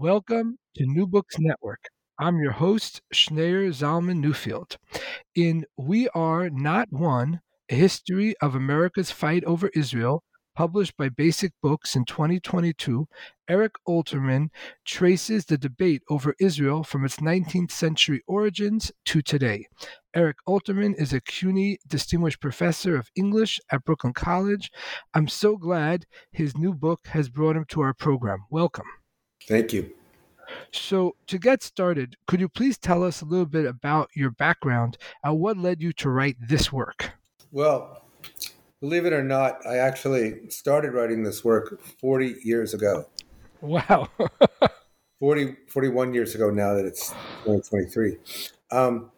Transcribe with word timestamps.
Welcome 0.00 0.58
to 0.76 0.86
New 0.86 1.08
Books 1.08 1.40
Network. 1.40 1.86
I'm 2.20 2.38
your 2.38 2.52
host, 2.52 3.02
Schneur 3.12 3.70
Zalman 3.70 4.24
Newfield. 4.24 4.76
In 5.34 5.64
We 5.76 6.08
Are 6.10 6.48
Not 6.48 6.86
One, 6.92 7.40
a 7.68 7.74
history 7.74 8.36
of 8.40 8.54
America's 8.54 9.10
fight 9.10 9.42
over 9.42 9.72
Israel, 9.74 10.22
published 10.54 10.96
by 10.96 11.08
Basic 11.08 11.50
Books 11.60 11.96
in 11.96 12.04
2022, 12.04 13.08
Eric 13.48 13.72
Alterman 13.88 14.50
traces 14.84 15.46
the 15.46 15.58
debate 15.58 16.02
over 16.08 16.32
Israel 16.38 16.84
from 16.84 17.04
its 17.04 17.16
19th 17.16 17.72
century 17.72 18.22
origins 18.28 18.92
to 19.06 19.20
today. 19.20 19.66
Eric 20.14 20.36
Alterman 20.46 20.94
is 20.94 21.12
a 21.12 21.20
CUNY 21.20 21.80
Distinguished 21.88 22.40
Professor 22.40 22.94
of 22.94 23.10
English 23.16 23.58
at 23.72 23.84
Brooklyn 23.84 24.12
College. 24.12 24.70
I'm 25.12 25.26
so 25.26 25.56
glad 25.56 26.06
his 26.30 26.56
new 26.56 26.72
book 26.72 27.08
has 27.08 27.28
brought 27.28 27.56
him 27.56 27.64
to 27.70 27.80
our 27.80 27.94
program. 27.94 28.44
Welcome. 28.48 28.86
Thank 29.48 29.72
you. 29.72 29.90
So, 30.72 31.16
to 31.26 31.38
get 31.38 31.62
started, 31.62 32.16
could 32.26 32.40
you 32.40 32.48
please 32.48 32.76
tell 32.76 33.02
us 33.02 33.22
a 33.22 33.24
little 33.24 33.46
bit 33.46 33.64
about 33.64 34.10
your 34.14 34.30
background 34.30 34.98
and 35.24 35.38
what 35.40 35.56
led 35.56 35.82
you 35.82 35.92
to 35.94 36.10
write 36.10 36.36
this 36.40 36.70
work? 36.70 37.12
Well, 37.50 38.02
believe 38.80 39.06
it 39.06 39.12
or 39.12 39.22
not, 39.22 39.66
I 39.66 39.78
actually 39.78 40.48
started 40.50 40.92
writing 40.92 41.22
this 41.22 41.44
work 41.44 41.80
40 42.00 42.36
years 42.42 42.74
ago. 42.74 43.06
Wow. 43.62 44.08
40, 45.18 45.56
41 45.66 46.14
years 46.14 46.34
ago 46.34 46.50
now 46.50 46.74
that 46.74 46.84
it's 46.84 47.08
2023. 47.44 48.16
Um, 48.70 49.10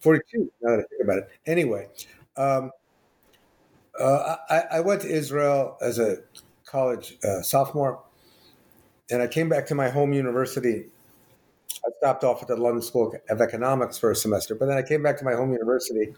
42 0.00 0.50
now 0.62 0.70
that 0.70 0.80
I 0.80 0.82
think 0.88 1.02
about 1.04 1.18
it. 1.18 1.30
Anyway, 1.46 1.88
um, 2.36 2.70
uh, 4.00 4.36
I, 4.50 4.62
I, 4.72 4.80
went 4.80 5.02
to 5.02 5.08
Israel 5.08 5.78
as 5.80 5.98
a 5.98 6.18
college 6.66 7.16
uh, 7.24 7.40
sophomore 7.40 8.02
and 9.10 9.22
I 9.22 9.26
came 9.26 9.48
back 9.48 9.66
to 9.66 9.74
my 9.74 9.88
home 9.88 10.12
university. 10.12 10.86
I 11.84 11.90
stopped 11.98 12.24
off 12.24 12.42
at 12.42 12.48
the 12.48 12.56
London 12.56 12.82
School 12.82 13.14
of 13.28 13.40
Economics 13.40 13.98
for 13.98 14.10
a 14.10 14.16
semester, 14.16 14.54
but 14.54 14.66
then 14.66 14.76
I 14.76 14.82
came 14.82 15.02
back 15.02 15.18
to 15.18 15.24
my 15.24 15.34
home 15.34 15.52
university, 15.52 16.14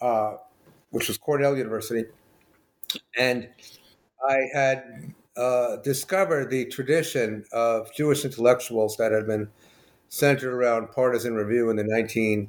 uh, 0.00 0.34
which 0.90 1.08
was 1.08 1.18
Cornell 1.18 1.56
University, 1.56 2.04
and 3.18 3.48
I 4.28 4.48
had 4.52 5.14
uh, 5.36 5.76
discovered 5.76 6.50
the 6.50 6.66
tradition 6.66 7.44
of 7.52 7.92
Jewish 7.94 8.24
intellectuals 8.24 8.96
that 8.98 9.12
had 9.12 9.26
been 9.26 9.48
centered 10.08 10.54
around 10.54 10.92
partisan 10.92 11.34
review 11.34 11.70
in 11.70 11.76
the 11.76 11.82
1940s 11.82 12.48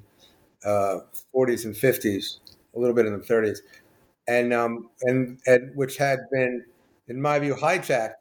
uh, 0.66 1.00
and 1.34 1.76
50s, 1.76 2.40
a 2.76 2.80
little 2.80 2.96
bit 2.96 3.08
in 3.08 3.14
the 3.14 3.26
30s, 3.26 3.60
and 4.28 4.54
um, 4.54 4.90
and 5.04 5.40
and 5.48 5.76
which 5.76 5.98
had 5.98 6.20
been, 6.32 6.64
in 7.08 7.22
my 7.22 7.40
view, 7.40 7.56
hijacked 7.56 8.16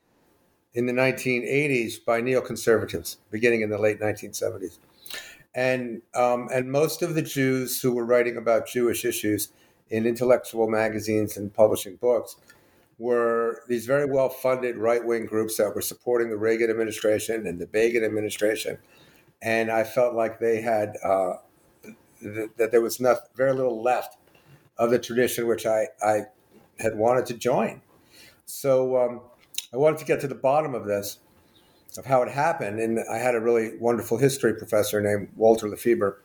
in 0.74 0.86
the 0.86 0.92
1980s 0.92 2.04
by 2.04 2.20
neoconservatives, 2.20 3.16
beginning 3.30 3.62
in 3.62 3.70
the 3.70 3.78
late 3.78 4.00
1970s. 4.00 4.78
And, 5.54 6.02
um, 6.14 6.48
and 6.52 6.70
most 6.70 7.00
of 7.02 7.14
the 7.14 7.22
Jews 7.22 7.80
who 7.80 7.92
were 7.92 8.04
writing 8.04 8.36
about 8.36 8.66
Jewish 8.66 9.04
issues 9.04 9.50
in 9.88 10.04
intellectual 10.06 10.68
magazines 10.68 11.36
and 11.36 11.54
publishing 11.54 11.96
books 11.96 12.36
were 12.98 13.62
these 13.68 13.86
very 13.86 14.06
well 14.10 14.28
funded 14.28 14.76
right 14.76 15.04
wing 15.04 15.26
groups 15.26 15.56
that 15.56 15.74
were 15.74 15.80
supporting 15.80 16.30
the 16.30 16.36
Reagan 16.36 16.70
administration 16.70 17.46
and 17.46 17.60
the 17.60 17.66
Begin 17.66 18.04
administration. 18.04 18.78
And 19.42 19.70
I 19.70 19.84
felt 19.84 20.14
like 20.14 20.40
they 20.40 20.60
had, 20.60 20.96
uh, 21.04 21.34
th- 22.20 22.50
that 22.56 22.72
there 22.72 22.80
was 22.80 22.96
very 23.36 23.52
little 23.52 23.80
left 23.82 24.16
of 24.78 24.90
the 24.90 24.98
tradition 24.98 25.46
which 25.46 25.66
I, 25.66 25.88
I 26.02 26.22
had 26.78 26.96
wanted 26.96 27.26
to 27.26 27.34
join. 27.34 27.80
So, 28.46 28.96
um, 28.96 29.20
I 29.74 29.76
wanted 29.76 29.98
to 29.98 30.04
get 30.04 30.20
to 30.20 30.28
the 30.28 30.36
bottom 30.36 30.72
of 30.72 30.86
this, 30.86 31.18
of 31.98 32.06
how 32.06 32.22
it 32.22 32.30
happened. 32.30 32.78
And 32.78 33.00
I 33.10 33.18
had 33.18 33.34
a 33.34 33.40
really 33.40 33.76
wonderful 33.78 34.18
history 34.18 34.54
professor 34.54 35.00
named 35.00 35.30
Walter 35.34 35.66
LaFeber, 35.66 36.18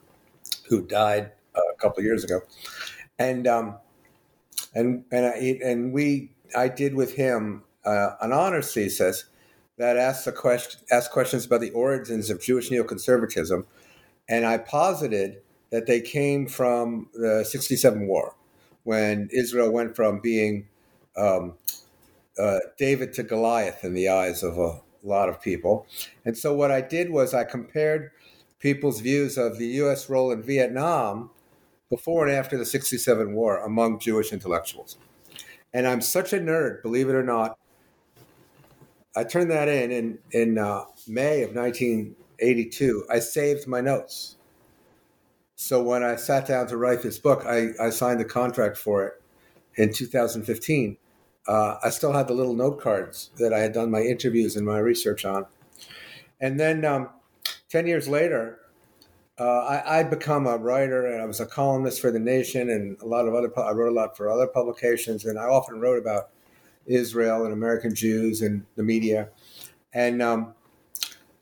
who 0.67 0.85
died 0.85 1.31
uh, 1.55 1.61
a 1.73 1.75
couple 1.77 1.99
of 1.99 2.05
years 2.05 2.23
ago, 2.23 2.41
and 3.17 3.47
um, 3.47 3.75
and 4.75 5.03
and 5.11 5.25
I, 5.25 5.59
and 5.63 5.91
we 5.91 6.31
I 6.55 6.67
did 6.67 6.93
with 6.93 7.15
him 7.15 7.63
uh, 7.85 8.11
an 8.21 8.31
honors 8.31 8.71
thesis 8.71 9.25
that 9.77 9.97
asked 9.97 10.27
a 10.27 10.31
question 10.31 10.81
asked 10.91 11.11
questions 11.11 11.47
about 11.47 11.61
the 11.61 11.71
origins 11.71 12.29
of 12.29 12.39
Jewish 12.39 12.69
neoconservatism, 12.69 13.65
and 14.27 14.45
I 14.45 14.59
posited 14.59 15.41
that 15.71 15.87
they 15.87 16.01
came 16.01 16.45
from 16.45 17.09
the 17.15 17.43
'67 17.43 18.07
war, 18.07 18.35
when 18.83 19.27
Israel 19.31 19.71
went 19.71 19.95
from 19.95 20.19
being 20.19 20.67
um, 21.17 21.55
uh, 22.39 22.59
David 22.77 23.13
to 23.13 23.23
Goliath 23.23 23.83
in 23.83 23.93
the 23.93 24.09
eyes 24.09 24.43
of 24.43 24.57
a 24.57 24.81
lot 25.03 25.29
of 25.29 25.41
people. 25.41 25.85
And 26.25 26.37
so 26.37 26.53
what 26.53 26.71
I 26.71 26.81
did 26.81 27.09
was 27.09 27.33
I 27.33 27.43
compared 27.43 28.11
people's 28.59 29.01
views 29.01 29.37
of 29.37 29.57
the 29.57 29.67
U.S. 29.67 30.09
role 30.09 30.31
in 30.31 30.41
Vietnam 30.41 31.29
before 31.89 32.27
and 32.27 32.35
after 32.35 32.57
the 32.57 32.65
67 32.65 33.33
war 33.33 33.57
among 33.63 33.99
Jewish 33.99 34.31
intellectuals. 34.31 34.97
And 35.73 35.87
I'm 35.87 36.01
such 36.01 36.33
a 36.33 36.39
nerd, 36.39 36.81
believe 36.81 37.09
it 37.09 37.15
or 37.15 37.23
not. 37.23 37.57
I 39.15 39.23
turned 39.23 39.51
that 39.51 39.67
in 39.67 39.91
in, 39.91 40.19
in 40.31 40.57
uh, 40.57 40.85
May 41.07 41.43
of 41.43 41.55
1982. 41.55 43.05
I 43.09 43.19
saved 43.19 43.67
my 43.67 43.81
notes. 43.81 44.37
So 45.55 45.83
when 45.83 46.03
I 46.03 46.15
sat 46.15 46.47
down 46.47 46.67
to 46.67 46.77
write 46.77 47.01
this 47.01 47.19
book, 47.19 47.43
I, 47.45 47.71
I 47.81 47.89
signed 47.89 48.19
the 48.19 48.25
contract 48.25 48.77
for 48.77 49.05
it 49.05 49.21
in 49.75 49.91
2015 49.91 50.97
uh, 51.47 51.77
I 51.83 51.89
still 51.89 52.13
had 52.13 52.27
the 52.27 52.33
little 52.33 52.53
note 52.53 52.81
cards 52.81 53.31
that 53.37 53.53
I 53.53 53.59
had 53.59 53.73
done 53.73 53.91
my 53.91 54.01
interviews 54.01 54.55
and 54.55 54.65
my 54.65 54.79
research 54.79 55.25
on. 55.25 55.45
And 56.39 56.59
then 56.59 56.85
um, 56.85 57.09
10 57.69 57.87
years 57.87 58.07
later, 58.07 58.59
uh, 59.39 59.59
I, 59.59 59.99
I'd 59.99 60.09
become 60.09 60.47
a 60.47 60.57
writer 60.57 61.05
and 61.05 61.21
I 61.21 61.25
was 61.25 61.39
a 61.39 61.45
columnist 61.45 62.01
for 62.01 62.11
The 62.11 62.19
Nation 62.19 62.69
and 62.69 63.01
a 63.01 63.05
lot 63.05 63.27
of 63.27 63.33
other, 63.33 63.51
I 63.59 63.71
wrote 63.71 63.91
a 63.91 63.95
lot 63.95 64.17
for 64.17 64.29
other 64.29 64.47
publications. 64.47 65.25
And 65.25 65.39
I 65.39 65.43
often 65.43 65.79
wrote 65.79 65.99
about 65.99 66.29
Israel 66.85 67.45
and 67.45 67.53
American 67.53 67.95
Jews 67.95 68.41
and 68.41 68.65
the 68.75 68.83
media. 68.83 69.29
And 69.93 70.21
um, 70.21 70.53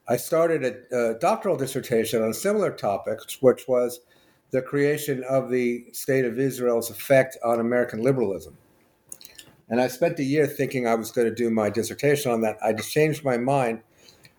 I 0.07 0.17
started 0.17 0.63
a, 0.63 1.11
a, 1.11 1.19
doctoral 1.19 1.57
dissertation 1.57 2.21
on 2.21 2.29
a 2.29 2.33
similar 2.33 2.71
topic, 2.71 3.19
which 3.41 3.67
was 3.67 4.01
the 4.51 4.61
creation 4.61 5.23
of 5.29 5.49
the 5.49 5.85
state 5.91 6.23
of 6.23 6.39
Israel's 6.39 6.89
effect 6.89 7.37
on 7.43 7.59
American 7.59 8.01
liberalism. 8.01 8.57
And 9.69 9.81
I 9.81 9.87
spent 9.87 10.19
a 10.19 10.23
year 10.23 10.47
thinking 10.47 10.87
I 10.87 10.95
was 10.95 11.11
going 11.11 11.27
to 11.27 11.35
do 11.35 11.49
my 11.49 11.69
dissertation 11.69 12.31
on 12.31 12.41
that. 12.41 12.57
I 12.63 12.73
just 12.73 12.91
changed 12.91 13.23
my 13.23 13.37
mind. 13.37 13.81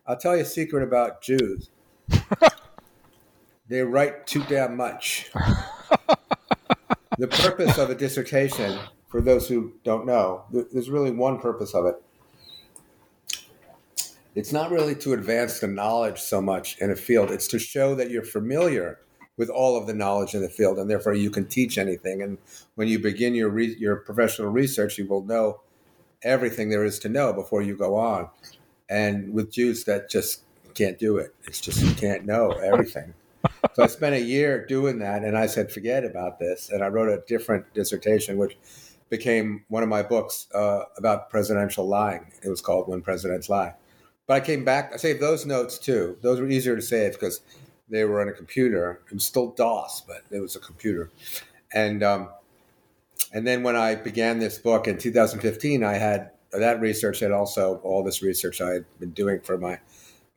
I'll 0.07 0.17
tell 0.17 0.35
you 0.35 0.43
a 0.43 0.47
secret 0.47 0.83
about 0.83 1.21
Jews. 1.21 1.71
they 3.69 3.83
write 3.83 4.27
too 4.27 4.43
damn 4.45 4.77
much. 4.77 5.31
the 7.19 7.29
purpose 7.29 7.77
of 7.77 7.91
a 7.91 7.95
dissertation, 7.95 8.79
for 9.09 9.21
those 9.21 9.49
who 9.49 9.75
don't 9.85 10.07
know, 10.07 10.45
there's 10.51 10.89
really 10.89 11.11
one 11.11 11.39
purpose 11.39 11.75
of 11.75 11.85
it. 11.85 11.97
It's 14.35 14.53
not 14.53 14.71
really 14.71 14.95
to 14.97 15.13
advance 15.13 15.61
the 15.61 15.67
knowledge 15.67 16.21
so 16.21 16.41
much 16.41 16.79
in 16.79 16.91
a 16.91 16.97
field, 16.97 17.31
it's 17.31 17.49
to 17.49 17.59
show 17.59 17.95
that 17.97 18.11
you're 18.11 18.23
familiar 18.23 19.01
with 19.39 19.49
all 19.49 19.79
of 19.79 19.87
the 19.87 19.95
knowledge 19.95 20.35
in 20.35 20.43
the 20.43 20.49
field, 20.49 20.79
and 20.79 20.91
therefore 20.91 21.15
you 21.15 21.31
can 21.31 21.47
teach 21.47 21.79
anything. 21.79 22.21
And 22.21 22.37
when 22.75 22.89
you 22.89 22.99
begin 22.99 23.35
your 23.35 23.49
re- 23.49 23.77
your 23.79 23.97
professional 23.97 24.51
research, 24.51 24.99
you 24.99 25.07
will 25.07 25.25
know 25.25 25.61
everything 26.23 26.69
there 26.69 26.85
is 26.85 26.99
to 26.99 27.09
know 27.09 27.33
before 27.33 27.63
you 27.63 27.77
go 27.77 27.97
on. 27.97 28.29
And 28.91 29.33
with 29.33 29.53
Jews, 29.53 29.85
that 29.85 30.11
just 30.11 30.43
can't 30.75 30.99
do 30.99 31.17
it. 31.17 31.35
It's 31.45 31.61
just 31.61 31.81
you 31.83 31.95
can't 31.95 32.27
know 32.27 32.51
everything. 32.51 33.15
so 33.75 33.85
I 33.85 33.87
spent 33.87 34.15
a 34.15 34.21
year 34.21 34.67
doing 34.67 34.99
that, 34.99 35.23
and 35.23 35.39
I 35.39 35.47
said, 35.47 35.71
forget 35.71 36.05
about 36.05 36.39
this. 36.39 36.71
And 36.71 36.83
I 36.83 36.89
wrote 36.89 37.09
a 37.09 37.23
different 37.27 37.73
dissertation, 37.75 38.37
which 38.37 38.59
became 39.09 39.65
one 39.69 39.83
of 39.83 39.89
my 39.89 40.03
books 40.03 40.49
uh, 40.55 40.83
about 40.97 41.31
presidential 41.31 41.87
lying. 41.87 42.31
It 42.43 42.49
was 42.49 42.61
called 42.61 42.89
When 42.89 43.01
Presidents 43.01 43.49
Lie. 43.49 43.75
But 44.27 44.35
I 44.35 44.41
came 44.41 44.65
back. 44.65 44.93
I 44.93 44.97
saved 44.97 45.21
those 45.21 45.47
notes 45.47 45.79
too. 45.79 46.19
Those 46.21 46.41
were 46.41 46.49
easier 46.49 46.77
to 46.77 46.83
save 46.83 47.13
because 47.13 47.41
they 47.91 48.05
were 48.05 48.21
on 48.21 48.29
a 48.29 48.33
computer. 48.33 49.01
It 49.11 49.15
was 49.15 49.25
still 49.25 49.51
DOS, 49.51 50.03
but 50.07 50.23
it 50.31 50.41
was 50.41 50.57
a 50.57 50.61
computer. 50.61 51.11
And 51.73 52.03
um, 52.03 52.31
and 53.33 53.47
then 53.47 53.63
when 53.63 53.77
I 53.77 53.95
began 53.95 54.39
this 54.39 54.59
book 54.59 54.89
in 54.89 54.99
2015, 54.99 55.85
I 55.85 55.95
had 55.95 56.31
that 56.53 56.81
research 56.81 57.23
and 57.23 57.33
also 57.33 57.77
all 57.83 58.03
this 58.03 58.23
research 58.23 58.61
I 58.61 58.71
had 58.71 58.85
been 58.99 59.11
doing 59.11 59.41
for 59.41 59.59
my 59.59 59.79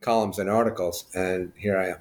columns 0.00 0.38
and 0.38 0.50
articles, 0.50 1.06
and 1.14 1.52
here 1.56 1.78
I 1.78 1.88
am. 1.90 1.98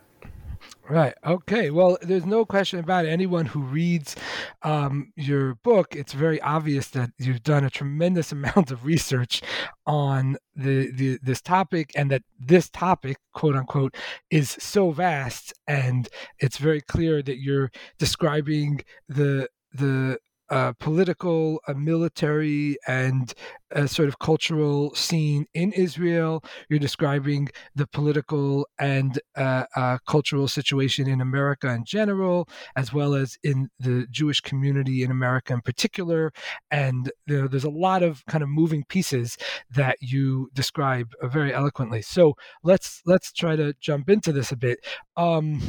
Right. 0.89 1.13
Okay. 1.25 1.69
Well, 1.69 1.97
there's 2.01 2.25
no 2.25 2.43
question 2.43 2.79
about 2.79 3.05
it. 3.05 3.09
Anyone 3.09 3.45
who 3.45 3.61
reads 3.61 4.15
um, 4.63 5.13
your 5.15 5.55
book, 5.55 5.95
it's 5.95 6.11
very 6.11 6.41
obvious 6.41 6.89
that 6.89 7.11
you've 7.17 7.43
done 7.43 7.63
a 7.63 7.69
tremendous 7.69 8.31
amount 8.31 8.71
of 8.71 8.85
research 8.85 9.41
on 9.85 10.37
the, 10.55 10.91
the 10.91 11.19
this 11.21 11.41
topic, 11.41 11.91
and 11.95 12.11
that 12.11 12.23
this 12.39 12.69
topic, 12.69 13.17
quote 13.33 13.55
unquote, 13.55 13.95
is 14.31 14.57
so 14.59 14.91
vast, 14.91 15.53
and 15.67 16.09
it's 16.39 16.57
very 16.57 16.81
clear 16.81 17.21
that 17.21 17.39
you're 17.39 17.71
describing 17.97 18.81
the 19.07 19.47
the 19.73 20.17
uh, 20.51 20.74
political, 20.80 21.62
a 21.68 21.74
military, 21.74 22.77
and 22.88 23.33
a 23.71 23.88
sort 23.88 24.09
of 24.09 24.19
cultural 24.19 24.94
scene 24.95 25.45
in 25.53 25.71
Israel. 25.71 26.44
You're 26.69 26.80
describing 26.80 27.48
the 27.74 27.88
political 27.88 28.68
and 28.77 29.19
uh, 29.38 29.63
uh, 29.75 29.98
cultural 30.07 30.50
situation 30.50 31.07
in 31.07 31.21
America 31.21 31.69
in 31.69 31.86
general, 31.86 32.50
as 32.75 32.94
well 32.94 33.15
as 33.15 33.38
in 33.44 33.69
the 33.80 34.06
Jewish 34.12 34.42
community 34.42 35.03
in 35.03 35.12
America 35.12 35.53
in 35.53 35.62
particular. 35.62 36.33
And 36.69 37.12
you 37.27 37.42
know, 37.42 37.48
there's 37.48 37.63
a 37.63 37.69
lot 37.69 38.03
of 38.03 38.25
kind 38.25 38.44
of 38.44 38.50
moving 38.50 38.83
pieces 38.89 39.38
that 39.69 39.98
you 40.01 40.50
describe 40.53 41.07
uh, 41.21 41.27
very 41.30 41.53
eloquently. 41.53 42.01
So 42.01 42.36
let's 42.63 43.01
let's 43.06 43.31
try 43.31 43.56
to 43.56 43.74
jump 43.80 44.09
into 44.09 44.33
this 44.33 44.51
a 44.51 44.57
bit. 44.57 44.80
Um, 45.15 45.62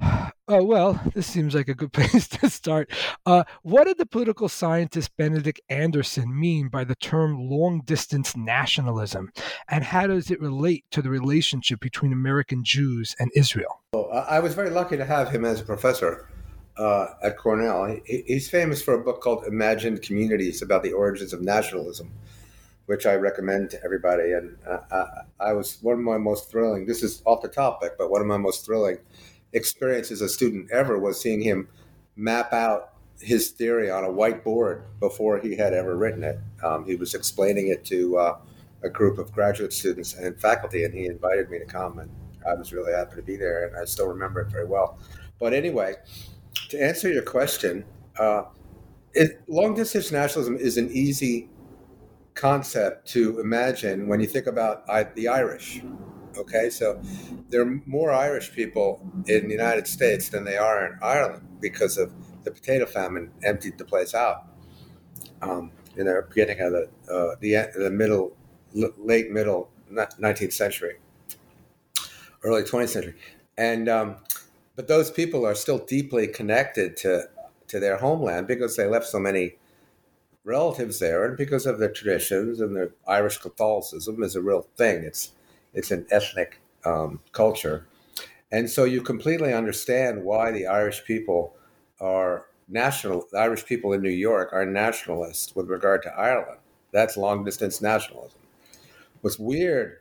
Oh, 0.48 0.62
well, 0.62 1.02
this 1.12 1.26
seems 1.26 1.56
like 1.56 1.66
a 1.66 1.74
good 1.74 1.92
place 1.92 2.28
to 2.28 2.48
start. 2.48 2.88
Uh, 3.26 3.42
what 3.62 3.88
did 3.88 3.98
the 3.98 4.06
political 4.06 4.48
scientist 4.48 5.10
Benedict 5.16 5.60
Anderson 5.68 6.38
mean 6.38 6.68
by 6.68 6.84
the 6.84 6.94
term 6.94 7.50
long 7.50 7.80
distance 7.84 8.36
nationalism? 8.36 9.32
And 9.68 9.82
how 9.82 10.06
does 10.06 10.30
it 10.30 10.40
relate 10.40 10.84
to 10.92 11.02
the 11.02 11.10
relationship 11.10 11.80
between 11.80 12.12
American 12.12 12.62
Jews 12.62 13.16
and 13.18 13.32
Israel? 13.34 13.82
Well, 13.92 14.08
I 14.12 14.38
was 14.38 14.54
very 14.54 14.70
lucky 14.70 14.96
to 14.96 15.04
have 15.04 15.30
him 15.30 15.44
as 15.44 15.60
a 15.60 15.64
professor 15.64 16.28
uh, 16.78 17.06
at 17.24 17.36
Cornell. 17.36 17.98
He, 18.04 18.22
he's 18.28 18.48
famous 18.48 18.80
for 18.80 18.94
a 18.94 19.02
book 19.02 19.20
called 19.20 19.46
Imagined 19.46 20.00
Communities 20.02 20.62
about 20.62 20.84
the 20.84 20.92
origins 20.92 21.32
of 21.32 21.42
nationalism, 21.42 22.12
which 22.86 23.04
I 23.04 23.14
recommend 23.14 23.70
to 23.70 23.82
everybody. 23.84 24.30
And 24.30 24.56
uh, 24.64 24.78
I, 25.40 25.48
I 25.48 25.52
was 25.54 25.78
one 25.82 25.94
of 25.94 26.00
my 26.04 26.18
most 26.18 26.52
thrilling, 26.52 26.86
this 26.86 27.02
is 27.02 27.20
off 27.24 27.42
the 27.42 27.48
topic, 27.48 27.94
but 27.98 28.12
one 28.12 28.20
of 28.20 28.28
my 28.28 28.36
most 28.36 28.64
thrilling 28.64 28.98
experience 29.56 30.10
as 30.10 30.20
a 30.20 30.28
student 30.28 30.70
ever 30.70 30.98
was 30.98 31.20
seeing 31.20 31.40
him 31.40 31.68
map 32.14 32.52
out 32.52 32.92
his 33.20 33.50
theory 33.50 33.90
on 33.90 34.04
a 34.04 34.08
whiteboard 34.08 34.82
before 35.00 35.38
he 35.38 35.56
had 35.56 35.72
ever 35.72 35.96
written 35.96 36.22
it. 36.22 36.38
Um, 36.62 36.84
he 36.84 36.96
was 36.96 37.14
explaining 37.14 37.68
it 37.68 37.84
to 37.86 38.18
uh, 38.18 38.38
a 38.82 38.90
group 38.90 39.18
of 39.18 39.32
graduate 39.32 39.72
students 39.72 40.14
and 40.14 40.38
faculty, 40.38 40.84
and 40.84 40.94
he 40.94 41.06
invited 41.06 41.50
me 41.50 41.58
to 41.58 41.64
come, 41.64 41.98
and 41.98 42.10
I 42.46 42.54
was 42.54 42.72
really 42.72 42.92
happy 42.92 43.16
to 43.16 43.22
be 43.22 43.36
there, 43.36 43.66
and 43.66 43.76
I 43.76 43.84
still 43.84 44.06
remember 44.06 44.40
it 44.40 44.50
very 44.50 44.66
well. 44.66 44.98
But 45.40 45.54
anyway, 45.54 45.94
to 46.68 46.82
answer 46.82 47.10
your 47.10 47.22
question, 47.22 47.84
uh, 48.18 48.44
it, 49.14 49.40
long 49.48 49.74
distance 49.74 50.12
nationalism 50.12 50.56
is 50.56 50.76
an 50.76 50.90
easy 50.90 51.48
concept 52.34 53.08
to 53.08 53.40
imagine 53.40 54.08
when 54.08 54.20
you 54.20 54.26
think 54.26 54.46
about 54.46 54.84
I, 54.88 55.04
the 55.04 55.28
Irish. 55.28 55.82
Okay, 56.36 56.68
so 56.68 57.00
there 57.48 57.62
are 57.62 57.80
more 57.86 58.12
Irish 58.12 58.52
people 58.52 59.00
in 59.26 59.46
the 59.46 59.52
United 59.52 59.86
States 59.86 60.28
than 60.28 60.44
they 60.44 60.56
are 60.58 60.86
in 60.86 60.98
Ireland 61.02 61.46
because 61.60 61.96
of 61.96 62.12
the 62.44 62.50
potato 62.50 62.86
famine 62.86 63.30
emptied 63.42 63.78
the 63.78 63.84
place 63.84 64.14
out 64.14 64.46
um, 65.42 65.72
in 65.96 66.06
the 66.06 66.24
beginning 66.28 66.60
of 66.60 66.72
the 66.72 66.88
uh, 67.10 67.36
the, 67.40 67.70
the 67.76 67.90
middle 67.90 68.36
late 68.74 69.30
middle 69.30 69.70
19th 69.90 70.52
century, 70.52 70.96
early 72.42 72.62
20th 72.62 72.88
century, 72.88 73.14
and 73.56 73.88
um, 73.88 74.16
but 74.74 74.88
those 74.88 75.10
people 75.10 75.46
are 75.46 75.54
still 75.54 75.78
deeply 75.78 76.26
connected 76.26 76.96
to 76.98 77.28
to 77.68 77.80
their 77.80 77.96
homeland 77.96 78.46
because 78.46 78.76
they 78.76 78.86
left 78.86 79.06
so 79.06 79.18
many 79.18 79.56
relatives 80.44 81.00
there, 81.00 81.24
and 81.24 81.36
because 81.36 81.66
of 81.66 81.78
their 81.78 81.90
traditions 81.90 82.60
and 82.60 82.76
their 82.76 82.90
Irish 83.08 83.38
Catholicism 83.38 84.22
is 84.22 84.36
a 84.36 84.42
real 84.42 84.68
thing. 84.76 85.02
It's 85.02 85.32
it's 85.76 85.92
an 85.92 86.06
ethnic 86.10 86.60
um, 86.84 87.20
culture. 87.30 87.86
And 88.50 88.68
so 88.68 88.84
you 88.84 89.02
completely 89.02 89.52
understand 89.52 90.24
why 90.24 90.50
the 90.50 90.66
Irish 90.66 91.04
people 91.04 91.54
are 92.00 92.46
national, 92.68 93.26
the 93.30 93.38
Irish 93.38 93.64
people 93.64 93.92
in 93.92 94.02
New 94.02 94.08
York 94.08 94.52
are 94.52 94.66
nationalists 94.66 95.54
with 95.54 95.68
regard 95.68 96.02
to 96.02 96.10
Ireland. 96.10 96.58
That's 96.92 97.16
long 97.16 97.44
distance 97.44 97.80
nationalism. 97.80 98.40
What's 99.20 99.38
weird 99.38 99.98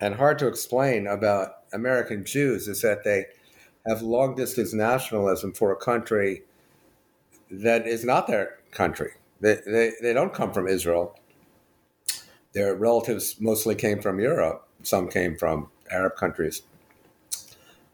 and 0.00 0.14
hard 0.14 0.38
to 0.40 0.46
explain 0.46 1.06
about 1.06 1.50
American 1.72 2.24
Jews 2.24 2.68
is 2.68 2.82
that 2.82 3.04
they 3.04 3.26
have 3.86 4.02
long 4.02 4.34
distance 4.34 4.72
nationalism 4.72 5.52
for 5.52 5.72
a 5.72 5.76
country 5.76 6.42
that 7.50 7.86
is 7.86 8.04
not 8.04 8.26
their 8.26 8.58
country. 8.70 9.12
They, 9.40 9.58
they, 9.66 9.92
they 10.00 10.12
don't 10.12 10.34
come 10.34 10.52
from 10.52 10.66
Israel. 10.66 11.18
Their 12.56 12.74
relatives 12.74 13.38
mostly 13.38 13.74
came 13.74 14.00
from 14.00 14.18
Europe. 14.18 14.66
Some 14.82 15.10
came 15.10 15.36
from 15.36 15.68
Arab 15.90 16.16
countries, 16.16 16.62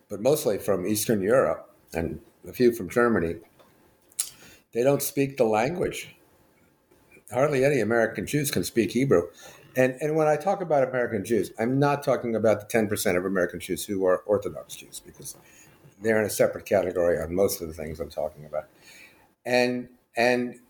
but 0.09 0.21
mostly 0.21 0.57
from 0.57 0.87
Eastern 0.87 1.21
Europe 1.21 1.69
and 1.93 2.21
a 2.47 2.53
few 2.53 2.71
from 2.73 2.89
Germany. 2.89 3.41
They 4.73 4.85
don't 4.85 5.03
speak 5.03 5.37
the 5.37 5.43
language. 5.43 6.15
Hardly 7.33 7.65
any 7.65 7.81
American 7.81 8.25
Jews 8.25 8.53
can 8.53 8.63
speak 8.63 8.93
Hebrew. 8.93 9.31
And, 9.75 9.97
and 10.01 10.15
when 10.15 10.29
I 10.29 10.37
talk 10.37 10.61
about 10.61 10.89
American 10.89 11.25
Jews, 11.25 11.51
I'm 11.59 11.81
not 11.81 12.05
talking 12.05 12.37
about 12.37 12.61
the 12.61 12.79
10% 12.79 13.17
of 13.17 13.25
American 13.25 13.59
Jews 13.59 13.85
who 13.85 14.07
are 14.07 14.19
Orthodox 14.19 14.77
Jews, 14.77 15.03
because 15.05 15.37
they're 16.01 16.21
in 16.21 16.27
a 16.27 16.31
separate 16.31 16.67
category 16.67 17.19
on 17.21 17.35
most 17.35 17.61
of 17.63 17.67
the 17.67 17.75
things 17.75 17.99
I'm 17.99 18.11
talking 18.11 18.45
about. 18.45 18.69
And, 19.45 19.89
and 20.17 20.61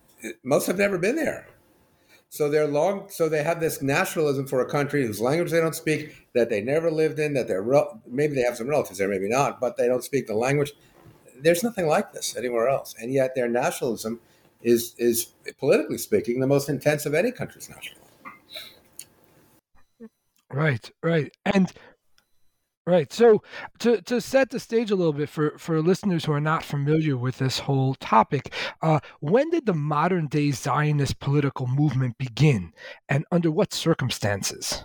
most 0.43 0.67
have 0.67 0.79
never 0.79 0.97
been 0.97 1.17
there. 1.17 1.47
So 2.33 2.49
they're 2.49 2.67
long. 2.67 3.11
So 3.11 3.29
they 3.29 3.43
have 3.43 3.61
this 3.61 3.83
nationalism 3.83 4.47
for 4.47 4.63
a 4.63 4.67
country 4.67 5.07
whose 5.07 5.21
language 5.21 5.51
they 5.51 5.61
don't 5.61 5.75
speak, 5.75 6.29
that 6.33 6.49
they 6.49 6.63
never 6.63 6.91
lived 6.91 7.19
in, 7.19 7.35
that 7.35 7.47
they're 7.47 7.63
maybe 8.07 8.35
they 8.35 8.41
have 8.41 8.57
some 8.57 8.69
relatives 8.69 8.97
there, 8.97 9.07
maybe 9.07 9.29
not, 9.29 9.61
but 9.61 9.77
they 9.77 9.87
don't 9.87 10.03
speak 10.03 10.27
the 10.27 10.35
language. 10.35 10.73
There's 11.39 11.63
nothing 11.63 11.87
like 11.87 12.15
this 12.15 12.35
anywhere 12.35 12.71
else, 12.71 12.95
and 12.99 13.13
yet 13.13 13.35
their 13.35 13.51
nationalism 13.51 14.19
is 14.63 14.95
is 14.97 15.27
politically 15.59 15.99
speaking 15.99 16.41
the 16.41 16.47
most 16.47 16.71
intense 16.71 17.05
of 17.05 17.13
any 17.13 17.33
country's 17.33 17.69
nationalism. 17.69 18.09
Right, 20.51 20.91
right, 21.03 21.37
and 21.45 21.71
Right. 22.85 23.13
So 23.13 23.43
to, 23.79 24.03
to 24.03 24.21
set 24.21 24.51
the 24.51 24.59
stage 24.59 24.91
a 24.91 24.97
little 24.97 25.13
bit 25.13 25.29
for, 25.29 25.57
for 25.57 25.81
listeners 25.81 26.25
who 26.25 26.33
are 26.33 26.41
not 26.41 26.65
familiar 26.65 27.17
with 27.17 27.39
this 27.39 27.61
whole 27.61 27.95
topic, 27.95 28.53
uh, 28.83 28.99
when 29.21 29.51
did 29.51 29.67
the 29.67 29.75
modern 29.75 30.27
day 30.27 30.51
Zionist 30.51 31.21
political 31.21 31.69
movement 31.69 32.19
begin 32.19 32.73
and 33.09 33.25
under 33.31 33.53
what 33.53 33.73
circumstances? 33.73 34.83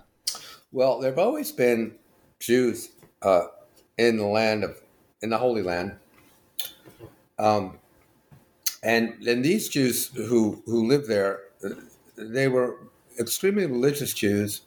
Well, 0.72 1.00
there 1.00 1.10
have 1.10 1.18
always 1.18 1.52
been 1.52 1.96
Jews 2.40 2.90
uh, 3.24 3.48
in 3.98 4.18
the 4.18 4.28
land 4.28 4.64
of, 4.64 4.80
in 5.24 5.32
the 5.32 5.38
Holy 5.40 5.64
Land. 5.64 5.96
Um, 7.40 7.80
and, 8.84 9.16
and 9.28 9.44
these 9.44 9.70
Jews 9.70 10.10
who, 10.10 10.62
who 10.68 10.88
lived 10.88 11.08
there, 11.08 11.40
they 12.16 12.48
were 12.48 12.78
extremely 13.20 13.66
religious 13.66 14.14
Jews 14.14 14.62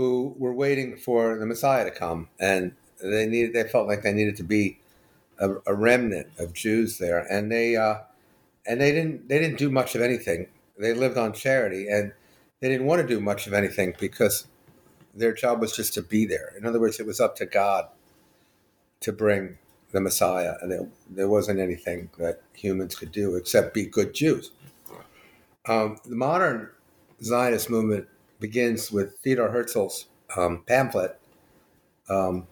who 0.00 0.34
were 0.38 0.54
waiting 0.54 0.96
for 0.96 1.36
the 1.36 1.44
Messiah 1.44 1.84
to 1.84 1.90
come, 1.90 2.26
and 2.38 2.72
they 3.02 3.26
needed. 3.26 3.52
They 3.52 3.64
felt 3.64 3.86
like 3.86 4.00
they 4.02 4.14
needed 4.14 4.34
to 4.36 4.42
be 4.42 4.78
a, 5.38 5.56
a 5.66 5.74
remnant 5.74 6.28
of 6.38 6.54
Jews 6.54 6.96
there, 6.96 7.18
and 7.30 7.52
they 7.52 7.76
uh, 7.76 7.96
and 8.66 8.80
they 8.80 8.92
didn't. 8.92 9.28
They 9.28 9.38
didn't 9.38 9.58
do 9.58 9.70
much 9.70 9.94
of 9.94 10.00
anything. 10.00 10.46
They 10.78 10.94
lived 10.94 11.18
on 11.18 11.34
charity, 11.34 11.86
and 11.86 12.12
they 12.60 12.70
didn't 12.70 12.86
want 12.86 13.02
to 13.02 13.06
do 13.06 13.20
much 13.20 13.46
of 13.46 13.52
anything 13.52 13.92
because 14.00 14.46
their 15.14 15.34
job 15.34 15.60
was 15.60 15.76
just 15.76 15.92
to 15.94 16.02
be 16.02 16.24
there. 16.24 16.54
In 16.56 16.64
other 16.64 16.80
words, 16.80 16.98
it 16.98 17.04
was 17.04 17.20
up 17.20 17.36
to 17.36 17.44
God 17.44 17.86
to 19.00 19.12
bring 19.12 19.58
the 19.92 20.00
Messiah, 20.00 20.54
and 20.62 20.72
there, 20.72 20.88
there 21.10 21.28
wasn't 21.28 21.60
anything 21.60 22.08
that 22.16 22.40
humans 22.54 22.94
could 22.94 23.12
do 23.12 23.34
except 23.34 23.74
be 23.74 23.84
good 23.84 24.14
Jews. 24.14 24.52
Um, 25.66 25.98
the 26.06 26.16
modern 26.16 26.70
Zionist 27.22 27.68
movement 27.68 28.08
begins 28.40 28.90
with 28.90 29.18
Theodore 29.18 29.50
Herzl's 29.50 30.06
um, 30.36 30.64
pamphlet. 30.66 31.18
Um, 32.08 32.46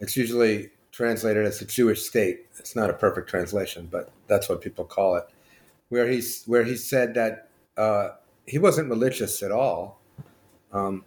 it's 0.00 0.16
usually 0.16 0.70
translated 0.90 1.46
as 1.46 1.58
the 1.58 1.66
Jewish 1.66 2.02
state. 2.02 2.46
It's 2.58 2.74
not 2.74 2.90
a 2.90 2.94
perfect 2.94 3.28
translation, 3.28 3.88
but 3.90 4.10
that's 4.26 4.48
what 4.48 4.60
people 4.60 4.84
call 4.84 5.16
it. 5.16 5.24
Where 5.88 6.08
he's 6.08 6.44
where 6.44 6.64
he 6.64 6.76
said 6.76 7.14
that 7.14 7.48
uh, 7.76 8.10
he 8.46 8.58
wasn't 8.58 8.88
religious 8.88 9.42
at 9.42 9.52
all. 9.52 10.00
Um, 10.72 11.04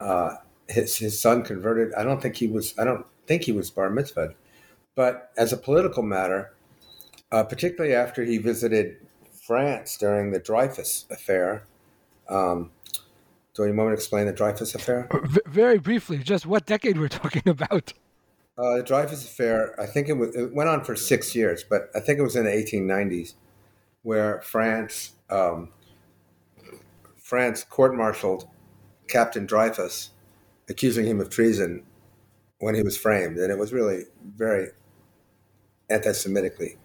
uh, 0.00 0.36
his 0.68 0.96
his 0.96 1.20
son 1.20 1.42
converted. 1.42 1.92
I 1.94 2.04
don't 2.04 2.20
think 2.22 2.36
he 2.36 2.46
was. 2.46 2.74
I 2.78 2.84
don't 2.84 3.06
think 3.26 3.44
he 3.44 3.52
was 3.52 3.70
bar 3.70 3.90
mitzvah, 3.90 4.34
but 4.94 5.32
as 5.36 5.52
a 5.52 5.56
political 5.56 6.02
matter, 6.02 6.52
uh, 7.32 7.44
particularly 7.44 7.94
after 7.94 8.24
he 8.24 8.38
visited 8.38 8.96
France 9.46 9.96
during 9.96 10.30
the 10.30 10.38
Dreyfus 10.38 11.06
affair. 11.10 11.66
Um, 12.30 12.70
do 13.54 13.66
you 13.66 13.74
want 13.74 13.90
me 13.90 13.92
to 13.92 13.92
explain 13.94 14.26
the 14.26 14.32
Dreyfus 14.32 14.74
affair? 14.74 15.08
Very 15.46 15.78
briefly, 15.78 16.18
just 16.18 16.46
what 16.46 16.66
decade 16.66 16.98
we're 16.98 17.08
talking 17.22 17.42
about. 17.46 17.92
Uh, 18.56 18.76
the 18.76 18.82
Dreyfus 18.82 19.24
affair, 19.24 19.78
I 19.80 19.86
think 19.86 20.08
it, 20.08 20.14
was, 20.14 20.34
it 20.34 20.54
went 20.54 20.68
on 20.68 20.84
for 20.84 20.94
six 20.94 21.34
years, 21.34 21.64
but 21.68 21.90
I 21.94 22.00
think 22.00 22.18
it 22.18 22.22
was 22.22 22.36
in 22.36 22.44
the 22.44 22.50
1890s 22.50 23.34
where 24.02 24.40
France 24.40 25.12
um, 25.28 25.70
France 27.16 27.62
court-martialed 27.62 28.48
Captain 29.08 29.46
Dreyfus, 29.46 30.10
accusing 30.68 31.06
him 31.06 31.20
of 31.20 31.30
treason 31.30 31.84
when 32.58 32.74
he 32.74 32.82
was 32.82 32.96
framed, 32.96 33.38
and 33.38 33.52
it 33.52 33.58
was 33.58 33.72
really 33.72 34.02
very 34.36 34.68
anti-Semitically. 35.88 36.76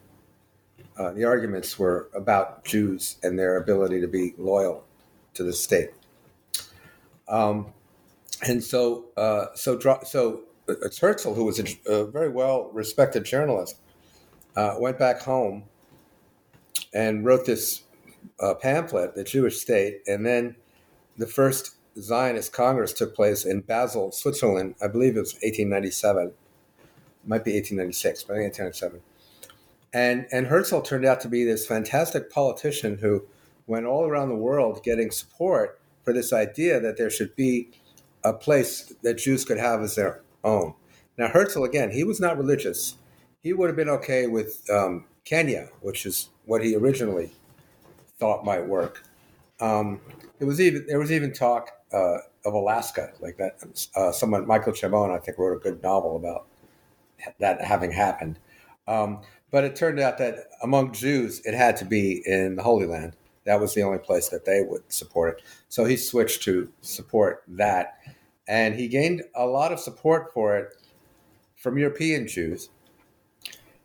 Uh, 0.98 1.14
the 1.14 1.24
arguments 1.24 1.80
were 1.80 2.10
about 2.14 2.64
Jews 2.64 3.18
and 3.24 3.40
their 3.40 3.58
ability 3.58 4.00
to 4.02 4.08
be 4.08 4.34
loyal 4.38 4.86
to 5.36 5.44
the 5.44 5.54
state. 5.54 5.92
Um, 7.28 7.74
and 8.42 8.64
so, 8.64 9.06
uh, 9.16 9.48
so, 9.56 9.80
so 10.04 10.42
it's 10.68 11.00
Herzl, 11.00 11.34
who 11.34 11.46
was 11.46 11.60
a, 11.60 11.92
a 11.92 12.06
very 12.06 12.30
well 12.30 12.70
respected 12.74 13.24
journalist, 13.24 13.80
uh, 14.56 14.76
went 14.80 15.00
back 15.00 15.22
home 15.22 15.64
and 16.94 17.26
wrote 17.26 17.46
this 17.46 17.84
uh, 18.40 18.54
pamphlet, 18.56 19.16
The 19.16 19.24
Jewish 19.24 19.60
State. 19.60 20.02
And 20.08 20.26
then 20.26 20.56
the 21.18 21.28
first 21.28 21.76
Zionist 22.00 22.52
Congress 22.52 22.94
took 22.94 23.16
place 23.16 23.46
in 23.46 23.62
Basel, 23.62 24.12
Switzerland. 24.12 24.76
I 24.82 24.88
believe 24.88 25.16
it 25.16 25.20
was 25.20 25.34
1897. 25.36 26.28
It 26.28 26.34
might 27.26 27.44
be 27.44 27.54
1896, 27.54 28.24
but 28.24 28.34
I 28.34 28.38
think 28.38 28.58
1897. 28.58 29.02
And, 29.94 30.28
and 30.32 30.48
Herzl 30.48 30.82
turned 30.82 31.06
out 31.06 31.22
to 31.22 31.30
be 31.30 31.46
this 31.46 31.66
fantastic 31.66 32.30
politician 32.30 32.98
who 32.98 33.26
went 33.68 33.86
all 33.86 34.06
around 34.06 34.30
the 34.30 34.36
world 34.36 34.84
getting 34.84 35.12
support 35.12 35.80
for 36.04 36.14
this 36.14 36.32
idea 36.32 36.80
that 36.80 36.98
there 36.98 37.10
should 37.10 37.36
be 37.36 37.70
a 38.24 38.34
place 38.34 38.94
that 39.04 39.16
Jews 39.16 39.46
could 39.46 39.58
have 39.58 39.82
as 39.82 39.96
their 39.96 40.22
own. 40.44 40.74
Now, 41.18 41.28
Herzl, 41.28 41.64
again, 41.64 41.92
he 41.92 42.04
was 42.04 42.20
not 42.20 42.38
religious. 42.38 42.98
He 43.42 43.54
would 43.54 43.68
have 43.68 43.76
been 43.76 43.90
okay 43.90 44.28
with 44.28 44.68
um, 44.70 45.06
Kenya, 45.24 45.70
which 45.82 46.06
is 46.06 46.30
what 46.46 46.64
he 46.64 46.76
originally 46.76 47.32
thought 48.20 48.46
might 48.46 48.66
work. 48.66 49.04
Um, 49.60 50.02
there 50.40 50.48
was 50.48 50.60
even 50.60 50.86
there 50.88 51.00
was 51.00 51.12
even 51.12 51.32
talk 51.32 51.70
uh, 51.94 52.18
of 52.46 52.54
Alaska, 52.54 53.14
like 53.22 53.38
that. 53.38 53.58
Uh, 53.96 54.12
someone, 54.12 54.46
Michael 54.46 54.74
Chabon, 54.74 55.12
I 55.16 55.20
think, 55.20 55.38
wrote 55.38 55.56
a 55.56 55.60
good 55.60 55.82
novel 55.82 56.16
about 56.16 56.48
that 57.40 57.62
having 57.62 57.92
happened. 57.92 58.40
Um, 58.88 59.22
but 59.52 59.64
it 59.64 59.76
turned 59.76 60.00
out 60.00 60.18
that 60.18 60.50
among 60.62 60.92
Jews, 60.92 61.42
it 61.46 61.54
had 61.54 61.78
to 61.78 61.86
be 61.86 62.22
in 62.26 62.56
the 62.56 62.64
Holy 62.64 62.86
Land. 62.86 63.16
That 63.46 63.60
was 63.62 63.74
the 63.74 63.84
only 63.84 64.00
place 64.00 64.30
that 64.30 64.46
they 64.46 64.64
would 64.64 64.84
support 64.92 65.38
it. 65.38 65.46
So 65.70 65.86
he 65.86 65.98
switched 65.98 66.44
to 66.44 66.70
support 66.82 67.44
that, 67.48 68.00
and 68.48 68.76
he 68.76 68.88
gained 68.88 69.24
a 69.36 69.46
lot 69.46 69.72
of 69.72 69.80
support 69.80 70.34
for 70.34 70.58
it 70.58 70.76
from 71.56 71.78
European 71.78 72.28
Jews. 72.28 72.70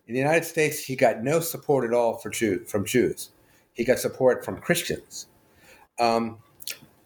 In 0.06 0.14
the 0.14 0.20
United 0.20 0.44
States, 0.44 0.84
he 0.84 0.96
got 0.96 1.22
no 1.22 1.40
support 1.40 1.84
at 1.84 1.94
all 1.94 2.18
for 2.18 2.30
Jew, 2.30 2.64
from 2.64 2.84
Jews. 2.84 3.30
He 3.74 3.84
got 3.84 3.98
support 3.98 4.44
from 4.44 4.60
Christians. 4.60 5.26
Um, 5.98 6.38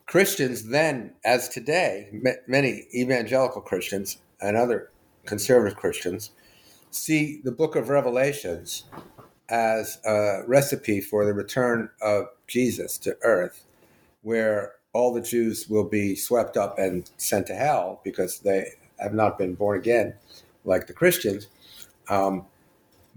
Christians 0.06 0.68
then, 0.68 1.14
as 1.24 1.48
today, 1.48 2.08
many 2.46 2.86
evangelical 2.94 3.60
Christians 3.62 4.18
and 4.40 4.56
other 4.56 4.90
conservative 5.26 5.76
Christians 5.76 6.30
see 6.90 7.40
the 7.42 7.52
book 7.52 7.74
of 7.76 7.88
Revelations 7.88 8.84
as 9.48 9.98
a 10.04 10.42
recipe 10.46 11.00
for 11.00 11.24
the 11.24 11.34
return 11.34 11.90
of 12.00 12.26
Jesus 12.46 12.98
to 12.98 13.16
earth, 13.22 13.64
where 14.22 14.74
all 14.92 15.12
the 15.12 15.20
Jews 15.20 15.68
will 15.68 15.84
be 15.84 16.14
swept 16.14 16.56
up 16.56 16.78
and 16.78 17.10
sent 17.16 17.46
to 17.48 17.54
hell 17.54 18.00
because 18.04 18.38
they 18.40 18.70
have 18.98 19.12
not 19.12 19.38
been 19.38 19.54
born 19.54 19.78
again 19.78 20.14
like 20.64 20.86
the 20.86 20.92
Christians. 20.92 21.48
Um, 22.08 22.46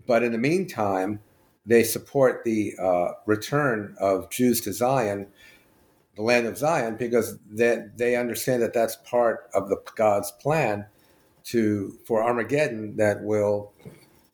but 0.05 0.23
in 0.23 0.31
the 0.31 0.37
meantime, 0.37 1.19
they 1.65 1.83
support 1.83 2.43
the 2.43 2.73
uh, 2.81 3.09
return 3.25 3.95
of 3.99 4.29
Jews 4.29 4.61
to 4.61 4.73
Zion, 4.73 5.27
the 6.15 6.23
land 6.23 6.47
of 6.47 6.57
Zion, 6.57 6.95
because 6.95 7.37
they, 7.51 7.85
they 7.95 8.15
understand 8.15 8.63
that 8.63 8.73
that's 8.73 8.95
part 8.97 9.49
of 9.53 9.69
the 9.69 9.77
God's 9.95 10.31
plan 10.31 10.85
to 11.45 11.97
for 12.05 12.23
Armageddon 12.23 12.95
that 12.97 13.21
will 13.21 13.71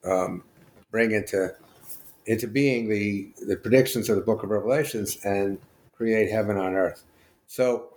um, 0.03 0.43
bring 0.91 1.11
into 1.11 1.53
into 2.25 2.47
being 2.47 2.89
the 2.89 3.31
the 3.47 3.55
predictions 3.55 4.09
of 4.09 4.15
the 4.15 4.21
Book 4.21 4.43
of 4.43 4.49
Revelations 4.49 5.17
and 5.23 5.57
create 5.95 6.31
heaven 6.31 6.57
on 6.57 6.73
earth. 6.73 7.03
So 7.47 7.89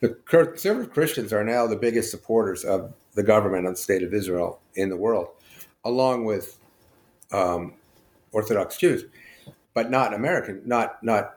the 0.00 0.10
conservative 0.26 0.92
Christians 0.92 1.32
are 1.32 1.44
now 1.44 1.66
the 1.66 1.76
biggest 1.76 2.10
supporters 2.10 2.64
of 2.64 2.92
the 3.14 3.22
government 3.22 3.66
of 3.66 3.74
the 3.74 3.80
state 3.80 4.02
of 4.02 4.12
Israel 4.12 4.60
in 4.74 4.88
the 4.90 4.96
world, 4.96 5.28
along 5.84 6.24
with 6.24 6.58
um, 7.32 7.74
Orthodox 8.32 8.76
Jews, 8.76 9.04
but 9.72 9.90
not 9.90 10.12
American, 10.12 10.60
not 10.64 11.02
not 11.02 11.36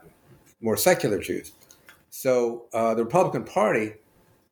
more 0.61 0.77
secular 0.77 1.19
Jews. 1.19 1.53
So 2.09 2.65
uh, 2.73 2.95
the 2.95 3.03
Republican 3.03 3.43
Party, 3.43 3.93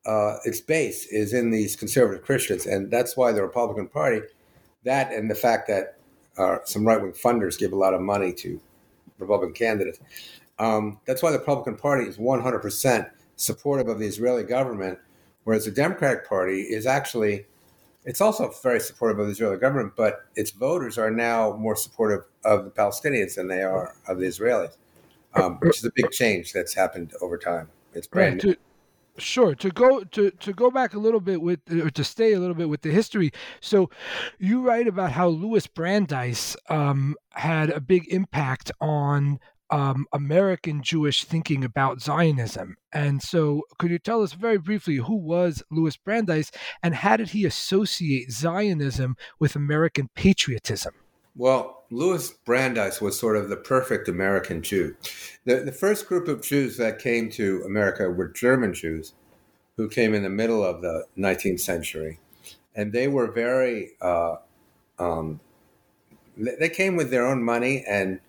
uh, 0.06 0.38
its 0.46 0.62
base 0.62 1.08
is 1.08 1.34
in 1.34 1.50
these 1.50 1.76
conservative 1.76 2.24
Christians, 2.24 2.68
and 2.68 2.92
that's 2.92 3.18
why 3.18 3.32
the 3.32 3.42
Republican 3.42 3.88
Party, 3.88 4.22
that 4.84 5.12
and 5.12 5.30
the 5.30 5.36
fact 5.36 5.68
that 5.68 5.95
uh, 6.38 6.58
some 6.66 6.86
right 6.86 7.02
wing 7.02 7.12
funders 7.12 7.58
give 7.58 7.74
a 7.74 7.76
lot 7.76 7.94
of 7.94 8.02
money 8.02 8.34
to 8.34 8.60
Republican 9.20 9.54
candidates. 9.54 10.00
Um, 10.60 11.00
that's 11.06 11.22
why 11.22 11.32
the 11.32 11.40
Republican 11.40 11.76
Party 11.76 12.06
is 12.06 12.18
100% 12.18 13.10
supportive 13.36 13.88
of 13.88 14.00
the 14.00 14.06
Israeli 14.06 14.44
government, 14.44 15.00
whereas 15.44 15.66
the 15.66 15.72
Democratic 15.72 16.28
Party 16.28 16.62
is 16.62 16.86
actually 16.86 17.46
it's 18.06 18.22
also 18.22 18.54
very 18.62 18.80
supportive 18.80 19.20
of 19.20 19.26
the 19.26 19.32
Israeli 19.32 19.58
government, 19.58 19.94
but 19.96 20.26
its 20.36 20.52
voters 20.52 20.98
are 20.98 21.10
now 21.10 21.54
more 21.54 21.76
supportive 21.76 22.24
of 22.46 22.64
the 22.66 22.72
Palestinians 22.72 23.36
than 23.36 23.48
they 23.48 23.64
are 23.64 23.96
of 24.08 24.20
the 24.20 24.26
Israelis, 24.26 24.78
um, 25.34 25.58
which 25.62 25.80
is 25.80 25.86
a 25.86 25.92
big 25.96 26.12
change 26.12 26.54
that's 26.54 26.74
happened 26.74 27.14
over 27.22 27.38
time. 27.38 27.68
It's 27.94 28.06
brand 28.06 28.44
right. 28.44 28.50
new. 28.50 28.56
Sure. 29.18 29.56
To 29.56 29.70
go 29.70 30.04
to 30.04 30.32
to 30.32 30.54
go 30.54 30.70
back 30.70 30.94
a 30.94 31.00
little 31.00 31.22
bit 31.22 31.42
with 31.42 31.60
or 31.72 31.90
to 31.90 32.04
stay 32.04 32.34
a 32.34 32.40
little 32.40 32.56
bit 32.56 32.68
with 32.68 32.82
the 32.82 32.92
history. 32.92 33.32
So, 33.62 33.90
you 34.40 34.62
write 34.62 34.88
about 34.88 35.14
how 35.14 35.30
Louis 35.30 35.66
Brandeis 35.68 36.58
um, 36.70 37.16
had 37.32 37.70
a 37.70 37.80
big 37.80 38.08
impact 38.10 38.72
on 38.82 39.40
um, 39.70 40.06
American 40.12 40.84
Jewish 40.84 41.24
thinking 41.24 41.64
about 41.64 42.02
Zionism. 42.02 42.76
And 42.92 43.22
so, 43.22 43.64
could 43.80 43.92
you 43.92 44.00
tell 44.00 44.22
us 44.22 44.34
very 44.34 44.58
briefly 44.58 44.98
who 44.98 45.16
was 45.16 45.64
Louis 45.72 45.96
Brandeis 45.96 46.52
and 46.84 46.96
how 46.96 47.16
did 47.16 47.30
he 47.30 47.46
associate 47.46 48.32
Zionism 48.32 49.16
with 49.40 49.56
American 49.56 50.10
patriotism? 50.14 50.94
Well, 51.36 51.84
Louis 51.92 52.32
Brandeis 52.46 53.02
was 53.02 53.20
sort 53.20 53.36
of 53.38 53.50
the 53.50 53.58
perfect 53.58 54.08
American 54.08 54.62
Jew. 54.62 54.96
The, 55.46 55.58
the 55.58 55.72
first 55.72 56.08
group 56.08 56.28
of 56.28 56.42
Jews 56.42 56.78
that 56.78 57.00
came 57.00 57.30
to 57.32 57.62
America 57.66 58.10
were 58.10 58.30
German 58.30 58.74
Jews 58.74 59.14
who 59.78 59.90
came 59.90 60.14
in 60.14 60.24
the 60.24 60.30
middle 60.30 60.64
of 60.64 60.82
the 60.82 61.06
19th 61.18 61.60
century. 61.60 62.20
And 62.76 62.94
they 62.94 63.08
were 63.08 63.32
very, 63.32 63.92
uh, 64.02 64.38
um, 65.00 65.40
they 66.38 66.70
came 66.70 66.96
with 66.96 67.12
their 67.12 67.26
own 67.26 67.44
money 67.44 67.84
and 67.88 68.20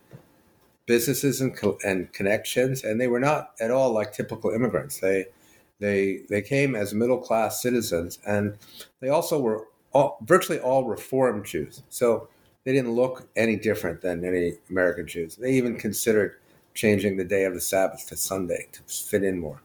businesses 0.87 1.41
and, 1.41 1.57
and 1.85 2.13
connections, 2.13 2.85
and 2.85 3.01
they 3.01 3.09
were 3.09 3.21
not 3.21 3.51
at 3.61 3.71
all 3.71 3.93
like 3.93 4.13
typical 4.13 4.51
immigrants. 4.51 5.01
They 5.01 5.27
they 5.79 6.21
they 6.31 6.41
came 6.41 6.75
as 6.75 6.95
middle 6.95 7.19
class 7.19 7.61
citizens, 7.61 8.19
and 8.27 8.57
they 9.01 9.09
also 9.09 9.39
were 9.39 9.67
all, 9.93 10.19
virtually 10.23 10.61
all 10.61 10.85
Reformed 10.85 11.45
Jews. 11.45 11.83
So 11.91 12.29
they 12.67 12.73
didn't 12.73 12.91
look 12.91 13.29
any 13.37 13.55
different 13.55 14.01
than 14.01 14.25
any 14.25 14.55
American 14.69 15.07
Jews. 15.07 15.37
They 15.37 15.53
even 15.53 15.79
considered 15.79 16.35
changing 16.75 17.17
the 17.17 17.25
day 17.25 17.45
of 17.45 17.55
the 17.55 17.61
Sabbath 17.61 18.09
to 18.09 18.17
Sunday 18.17 18.67
to 18.73 18.83
fit 18.83 19.23
in 19.23 19.39
more, 19.39 19.63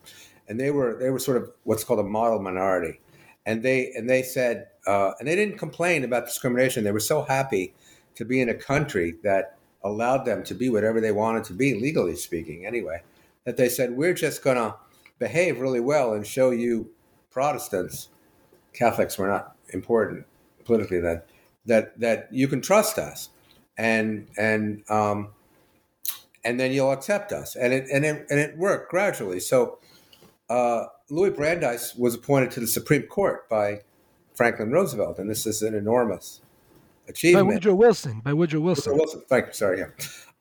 and 0.47 0.59
they 0.59 0.69
were 0.69 0.95
they 0.99 1.09
were 1.09 1.17
sort 1.17 1.37
of 1.37 1.51
what's 1.63 1.83
called 1.83 1.99
a 1.99 2.03
model 2.03 2.39
minority, 2.39 3.01
and 3.47 3.63
they 3.63 3.91
and 3.97 4.07
they 4.07 4.21
said 4.21 4.67
uh, 4.85 5.13
and 5.19 5.27
they 5.27 5.35
didn't 5.35 5.57
complain 5.57 6.03
about 6.03 6.25
discrimination. 6.25 6.83
They 6.83 6.91
were 6.91 6.99
so 6.99 7.23
happy 7.23 7.73
to 8.13 8.23
be 8.23 8.39
in 8.39 8.49
a 8.49 8.53
country 8.53 9.15
that 9.23 9.57
allowed 9.83 10.25
them 10.25 10.43
to 10.43 10.53
be 10.53 10.69
whatever 10.69 11.01
they 11.01 11.11
wanted 11.11 11.43
to 11.45 11.53
be, 11.53 11.73
legally 11.73 12.15
speaking, 12.15 12.67
anyway, 12.67 13.01
that 13.45 13.57
they 13.57 13.67
said, 13.67 13.97
we're 13.97 14.13
just 14.13 14.43
going 14.43 14.57
to 14.57 14.75
behave 15.17 15.59
really 15.59 15.79
well 15.79 16.13
and 16.13 16.27
show 16.27 16.51
you 16.51 16.87
Protestants, 17.31 18.09
Catholics 18.73 19.17
were 19.17 19.27
not 19.27 19.55
important 19.69 20.25
politically 20.65 20.99
then, 20.99 21.21
that, 21.65 21.99
that 21.99 22.29
you 22.31 22.47
can 22.47 22.61
trust 22.61 22.97
us 22.97 23.29
and, 23.77 24.27
and, 24.37 24.83
um, 24.89 25.29
and 26.43 26.59
then 26.59 26.71
you'll 26.71 26.91
accept 26.91 27.31
us. 27.31 27.55
And 27.55 27.73
it, 27.73 27.87
and 27.91 28.03
it, 28.03 28.25
and 28.29 28.39
it 28.39 28.57
worked 28.57 28.89
gradually. 28.89 29.39
So 29.39 29.79
uh, 30.49 30.85
Louis 31.09 31.29
Brandeis 31.29 31.95
was 31.95 32.15
appointed 32.15 32.51
to 32.51 32.59
the 32.59 32.67
Supreme 32.67 33.03
Court 33.03 33.47
by 33.49 33.81
Franklin 34.33 34.71
Roosevelt, 34.71 35.19
and 35.19 35.29
this 35.29 35.45
is 35.45 35.61
an 35.61 35.75
enormous 35.75 36.41
achievement. 37.07 37.47
By 37.47 37.53
Woodrow 37.53 37.75
Wilson. 37.75 38.21
By 38.23 38.33
Woodrow 38.33 38.59
Wilson. 38.59 38.93
Woodrow 38.93 39.05
Wilson. 39.05 39.23
Thank 39.29 39.47
you. 39.47 39.53
Sorry. 39.53 39.79
Yeah. 39.79 39.87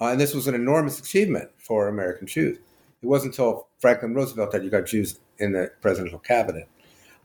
Uh, 0.00 0.12
and 0.12 0.20
this 0.20 0.34
was 0.34 0.46
an 0.46 0.54
enormous 0.54 0.98
achievement 0.98 1.50
for 1.58 1.88
American 1.88 2.26
Jews. 2.26 2.58
It 3.02 3.06
wasn't 3.06 3.34
until 3.34 3.68
Franklin 3.78 4.14
Roosevelt 4.14 4.52
that 4.52 4.64
you 4.64 4.70
got 4.70 4.86
Jews 4.86 5.18
in 5.38 5.52
the 5.52 5.70
presidential 5.80 6.18
cabinet. 6.18 6.68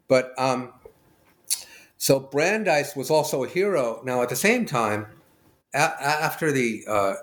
But 0.07 0.33
um, 0.37 0.73
so 2.05 2.19
Brandeis 2.19 2.95
was 2.95 3.09
also 3.09 3.43
a 3.43 3.47
hero. 3.47 3.99
Now, 4.05 4.21
at 4.21 4.29
the 4.29 4.35
same 4.35 4.67
time, 4.67 5.07
a- 5.73 6.03
after 6.03 6.51
the 6.51 6.83
uh, 6.87 7.13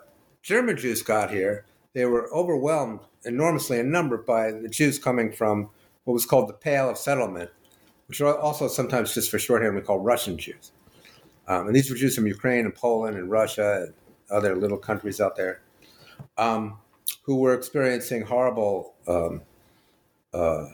German 0.42 0.76
Jews 0.76 1.02
got 1.02 1.30
here, 1.30 1.66
they 1.92 2.04
were 2.04 2.28
overwhelmed 2.34 2.98
enormously 3.24 3.78
in 3.78 3.92
number 3.92 4.16
by 4.16 4.50
the 4.50 4.68
Jews 4.68 4.98
coming 4.98 5.30
from 5.30 5.70
what 6.02 6.14
was 6.14 6.26
called 6.26 6.48
the 6.48 6.54
Pale 6.54 6.90
of 6.90 6.98
Settlement, 6.98 7.48
which 8.08 8.20
are 8.20 8.36
also 8.36 8.66
sometimes 8.66 9.14
just 9.14 9.30
for 9.30 9.38
shorthand 9.38 9.76
we 9.76 9.82
call 9.82 10.00
Russian 10.00 10.36
Jews. 10.36 10.72
Um, 11.46 11.68
and 11.68 11.76
these 11.76 11.88
were 11.88 11.94
Jews 11.94 12.16
from 12.16 12.26
Ukraine 12.26 12.64
and 12.64 12.74
Poland 12.74 13.16
and 13.16 13.30
Russia 13.30 13.84
and 13.86 13.94
other 14.32 14.56
little 14.56 14.78
countries 14.78 15.20
out 15.20 15.36
there 15.36 15.62
um, 16.36 16.76
who 17.22 17.36
were 17.36 17.54
experiencing 17.54 18.22
horrible 18.22 18.94
um, 19.06 19.42
uh, 20.34 20.66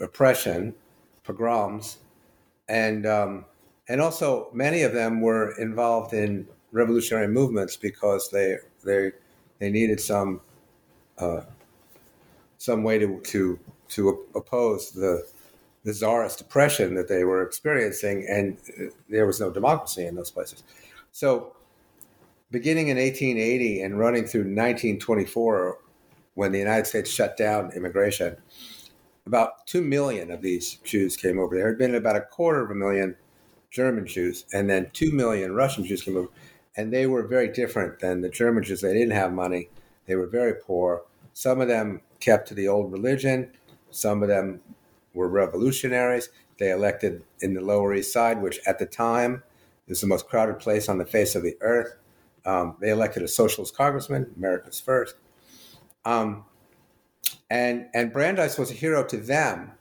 oppression, 0.00 0.74
pogroms, 1.22 1.98
and 2.72 3.06
um, 3.06 3.44
and 3.88 4.00
also 4.00 4.48
many 4.54 4.82
of 4.82 4.94
them 4.94 5.20
were 5.20 5.54
involved 5.58 6.14
in 6.14 6.48
revolutionary 6.72 7.28
movements 7.28 7.76
because 7.76 8.30
they 8.30 8.56
they 8.82 9.12
they 9.58 9.70
needed 9.70 10.00
some 10.00 10.40
uh, 11.18 11.42
some 12.56 12.82
way 12.82 12.98
to 12.98 13.20
to 13.24 13.58
to 13.90 14.24
oppose 14.34 14.90
the 14.92 15.26
the 15.84 15.92
czarist 15.92 16.40
oppression 16.40 16.94
that 16.94 17.08
they 17.08 17.24
were 17.24 17.42
experiencing, 17.42 18.26
and 18.28 18.56
there 19.08 19.26
was 19.26 19.38
no 19.38 19.50
democracy 19.50 20.06
in 20.06 20.14
those 20.14 20.30
places. 20.30 20.62
So, 21.10 21.54
beginning 22.50 22.88
in 22.88 22.96
1880 22.96 23.82
and 23.82 23.98
running 23.98 24.24
through 24.24 24.42
1924, 24.42 25.78
when 26.34 26.52
the 26.52 26.58
United 26.58 26.86
States 26.86 27.10
shut 27.10 27.36
down 27.36 27.72
immigration, 27.72 28.36
about 29.26 29.66
two 29.66 29.82
million 29.82 30.30
of 30.30 30.42
these 30.42 30.74
Jews 30.84 31.16
came 31.16 31.38
over. 31.38 31.56
There 31.56 31.68
had 31.68 31.78
been 31.78 31.94
about 31.94 32.16
a 32.16 32.22
quarter 32.22 32.64
of 32.64 32.70
a 32.70 32.74
million 32.74 33.16
German 33.70 34.06
Jews, 34.06 34.44
and 34.52 34.68
then 34.68 34.90
two 34.92 35.12
million 35.12 35.54
Russian 35.54 35.84
Jews 35.84 36.02
came 36.02 36.16
over, 36.16 36.28
and 36.76 36.92
they 36.92 37.06
were 37.06 37.26
very 37.26 37.48
different 37.48 38.00
than 38.00 38.20
the 38.20 38.28
German 38.28 38.64
Jews. 38.64 38.80
They 38.80 38.92
didn't 38.92 39.12
have 39.12 39.32
money; 39.32 39.70
they 40.06 40.16
were 40.16 40.26
very 40.26 40.54
poor. 40.54 41.04
Some 41.32 41.60
of 41.60 41.68
them 41.68 42.02
kept 42.20 42.48
to 42.48 42.54
the 42.54 42.68
old 42.68 42.92
religion. 42.92 43.52
Some 43.90 44.22
of 44.22 44.28
them 44.28 44.60
were 45.14 45.28
revolutionaries. 45.28 46.28
They 46.58 46.70
elected 46.70 47.24
in 47.40 47.54
the 47.54 47.60
Lower 47.60 47.94
East 47.94 48.12
Side, 48.12 48.40
which 48.40 48.60
at 48.66 48.78
the 48.78 48.86
time 48.86 49.42
is 49.88 50.00
the 50.00 50.06
most 50.06 50.28
crowded 50.28 50.58
place 50.58 50.88
on 50.88 50.98
the 50.98 51.06
face 51.06 51.34
of 51.34 51.42
the 51.42 51.56
earth. 51.60 51.96
Um, 52.44 52.76
they 52.80 52.90
elected 52.90 53.22
a 53.22 53.28
socialist 53.28 53.76
congressman, 53.76 54.32
America's 54.36 54.80
first. 54.80 55.14
Um, 56.04 56.44
and 57.52 57.88
and 57.92 58.14
Brandeis 58.14 58.56
was 58.56 58.70
a 58.70 58.74
hero 58.74 59.04
to 59.04 59.18
them 59.18 59.72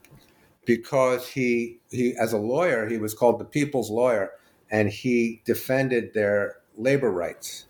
because 0.66 1.30
he 1.30 1.80
he 1.90 2.13
as 2.18 2.34
a 2.34 2.38
lawyer 2.38 2.90
he 2.90 2.98
was 2.98 3.13
called 3.13 3.40
the 3.40 3.46
people's 3.46 3.90
lawyer 3.90 4.32
and 4.70 4.90
he 4.90 5.42
defended 5.46 6.13
their 6.13 6.58
labor 6.78 7.10
rights. 7.10 7.66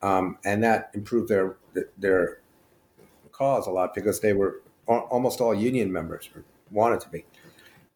Um, 0.00 0.38
and 0.44 0.62
that 0.64 0.90
improved 0.94 1.28
their 1.28 1.56
their 1.98 2.40
cause 3.30 3.66
a 3.66 3.70
lot 3.70 3.94
because 3.94 4.20
they 4.20 4.32
were 4.32 4.62
almost 4.86 5.42
all 5.42 5.54
union 5.54 5.92
members 5.92 6.30
wanted 6.70 7.00
to 7.00 7.10
be. 7.10 7.26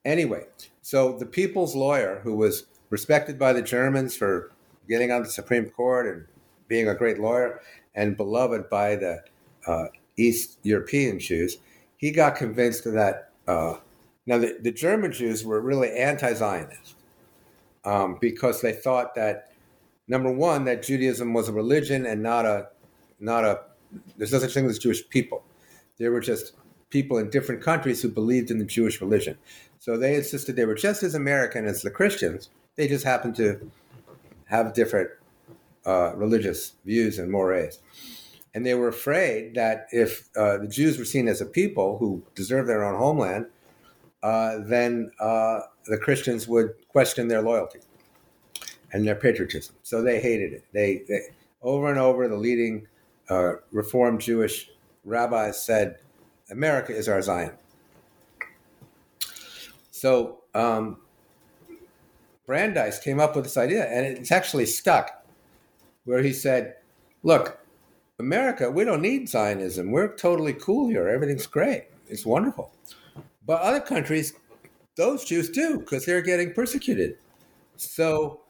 Anyway 0.05 0.45
so 0.83 1.17
the 1.17 1.25
people's 1.25 1.75
lawyer 1.75 2.21
who 2.25 2.35
was 2.37 2.67
respected 2.91 3.39
by 3.39 3.55
the 3.55 3.62
Germans 3.62 4.15
for 4.15 4.53
getting 4.87 5.11
on 5.11 5.23
the 5.23 5.31
Supreme 5.31 5.71
Court 5.71 6.07
and 6.07 6.27
being 6.69 6.89
a 6.89 6.95
great 6.95 7.19
lawyer 7.19 7.62
and 7.95 8.19
beloved 8.19 8.69
by 8.69 8.97
the 8.97 9.23
uh, 9.67 9.87
East 10.16 10.59
European 10.62 11.19
Jews, 11.19 11.59
he 11.97 12.11
got 12.11 12.37
convinced 12.37 12.85
that. 12.85 13.31
Uh, 13.47 13.76
now, 14.26 14.38
the, 14.38 14.57
the, 14.61 14.71
German 14.71 15.12
Jews 15.12 15.45
were 15.45 15.61
really 15.61 15.90
anti 15.90 16.33
Zionist 16.33 16.94
um, 17.85 18.18
because 18.20 18.61
they 18.61 18.72
thought 18.72 19.14
that, 19.16 19.53
number 20.07 20.31
one, 20.31 20.64
that 20.66 20.83
Judaism 20.83 21.33
was 21.33 21.48
a 21.48 21.53
religion 21.53 22.07
and 22.07 22.22
not 22.22 22.44
a, 22.44 22.68
not 23.18 23.44
a, 23.44 23.61
there's 24.16 24.33
no 24.33 24.38
such 24.38 24.55
thing 24.55 24.66
as 24.66 24.79
Jewish 24.79 25.09
people. 25.09 25.42
They 25.98 26.09
were 26.09 26.20
just 26.20 26.53
people 26.90 27.18
in 27.18 27.31
different 27.31 27.62
countries 27.62 28.01
who 28.01 28.09
believed 28.09 28.51
in 28.51 28.59
the 28.59 28.64
Jewish 28.64 29.01
religion. 29.01 29.38
So 29.81 29.96
they 29.96 30.14
insisted 30.14 30.55
they 30.55 30.66
were 30.66 30.77
just 30.77 31.03
as 31.03 31.16
American 31.16 31.66
as 31.66 31.83
the 31.83 31.90
Christians. 31.90 32.48
They 32.77 32.87
just 32.87 33.05
happened 33.05 33.35
to 33.37 33.70
have 34.44 34.75
different 34.75 35.11
uh, 35.85 36.12
religious 36.14 36.75
views 36.85 37.18
and 37.18 37.31
mores 37.31 37.81
and 38.55 38.67
they 38.67 38.75
were 38.75 38.88
afraid 38.88 39.55
that 39.55 39.87
if 39.93 40.29
uh, 40.37 40.59
the 40.59 40.69
Jews 40.69 40.99
were 40.99 41.05
seen 41.05 41.29
as 41.29 41.41
a 41.41 41.47
people 41.47 41.97
who 41.99 42.23
deserve 42.35 42.67
their 42.67 42.85
own 42.85 42.99
homeland, 42.99 43.47
uh, 44.23 44.59
then 44.67 45.11
uh, 45.19 45.61
the 45.87 45.99
Christians 45.99 46.47
would 46.47 46.75
question 46.88 47.29
their 47.29 47.43
loyalty 47.43 47.81
and 48.93 49.07
their 49.07 49.15
patriotism. 49.15 49.75
So 49.83 50.03
they 50.03 50.21
hated 50.21 50.53
it. 50.53 50.65
They, 50.73 51.03
they 51.09 51.21
over 51.62 51.88
and 51.88 51.99
over 51.99 52.29
the 52.29 52.37
leading 52.37 52.87
uh, 53.31 53.55
Reformed 53.71 54.21
Jewish 54.21 54.71
rabbis 55.05 55.65
said, 55.65 55.99
"America 56.51 56.95
is 56.95 57.09
our 57.09 57.23
Zion." 57.23 57.53
So 59.91 60.41
um, 60.55 60.99
Brandeis 62.47 62.99
came 62.99 63.19
up 63.21 63.35
with 63.35 63.45
this 63.45 63.57
idea, 63.57 63.87
and 63.87 64.07
it's 64.07 64.33
actually 64.33 64.67
stuck, 64.67 65.25
where 66.05 66.23
he 66.23 66.33
said, 66.33 66.77
"Look." 67.23 67.59
America, 68.22 68.70
we 68.70 68.85
don't 68.85 69.02
need 69.02 69.28
Zionism. 69.28 69.90
We're 69.90 70.14
totally 70.14 70.52
cool 70.54 70.88
here. 70.88 71.08
Everything's 71.08 71.46
great. 71.46 71.87
It's 72.08 72.24
wonderful. 72.24 72.72
But 73.44 73.61
other 73.62 73.80
countries, 73.80 74.35
those 74.96 75.24
Jews 75.24 75.50
do 75.50 75.80
because 75.80 76.06
they're 76.06 76.22
getting 76.22 76.54
persecuted. 76.54 77.18
So 77.76 78.42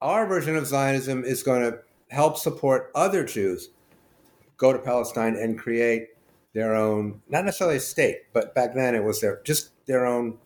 our 0.00 0.26
version 0.26 0.54
of 0.54 0.66
Zionism 0.66 1.24
is 1.24 1.42
going 1.42 1.62
to 1.62 1.80
help 2.10 2.38
support 2.38 2.92
other 2.94 3.24
Jews 3.24 3.70
go 4.58 4.72
to 4.72 4.78
Palestine 4.78 5.34
and 5.34 5.58
create 5.58 6.08
their 6.54 6.76
own, 6.76 7.20
not 7.28 7.44
necessarily 7.44 7.78
a 7.78 7.80
state, 7.80 8.32
but 8.32 8.54
back 8.54 8.74
then 8.74 8.94
it 8.94 9.02
was 9.02 9.20
their 9.20 9.40
just 9.44 9.70
their 9.86 10.06
own 10.06 10.38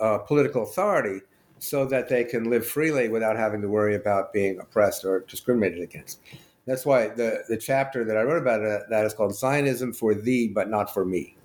uh, 0.00 0.18
political 0.18 0.62
authority, 0.62 1.20
so 1.58 1.84
that 1.86 2.08
they 2.08 2.24
can 2.24 2.50
live 2.50 2.66
freely 2.66 3.08
without 3.08 3.36
having 3.36 3.60
to 3.60 3.68
worry 3.68 3.94
about 3.94 4.32
being 4.32 4.58
oppressed 4.60 5.04
or 5.04 5.20
discriminated 5.28 5.82
against. 5.82 6.20
That's 6.66 6.86
why 6.86 7.08
the, 7.08 7.44
the 7.48 7.56
chapter 7.56 8.04
that 8.04 8.16
I 8.16 8.22
wrote 8.22 8.40
about 8.40 8.62
it, 8.62 8.82
that 8.88 9.04
is 9.04 9.12
called 9.12 9.34
Zionism 9.34 9.92
for 9.92 10.14
Thee, 10.14 10.48
but 10.48 10.70
Not 10.70 10.92
for 10.92 11.04
Me. 11.04 11.36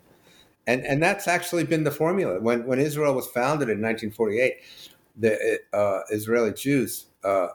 And, 0.68 0.86
and 0.86 1.02
that's 1.02 1.28
actually 1.28 1.64
been 1.64 1.84
the 1.84 1.92
formula. 1.92 2.40
When, 2.40 2.66
when 2.66 2.80
Israel 2.80 3.14
was 3.14 3.28
founded 3.28 3.70
in 3.70 3.82
1948, 3.82 4.54
the 5.18 5.60
uh, 5.74 6.02
Israeli 6.12 6.54
Jews 6.54 7.08
uh, 7.24 7.48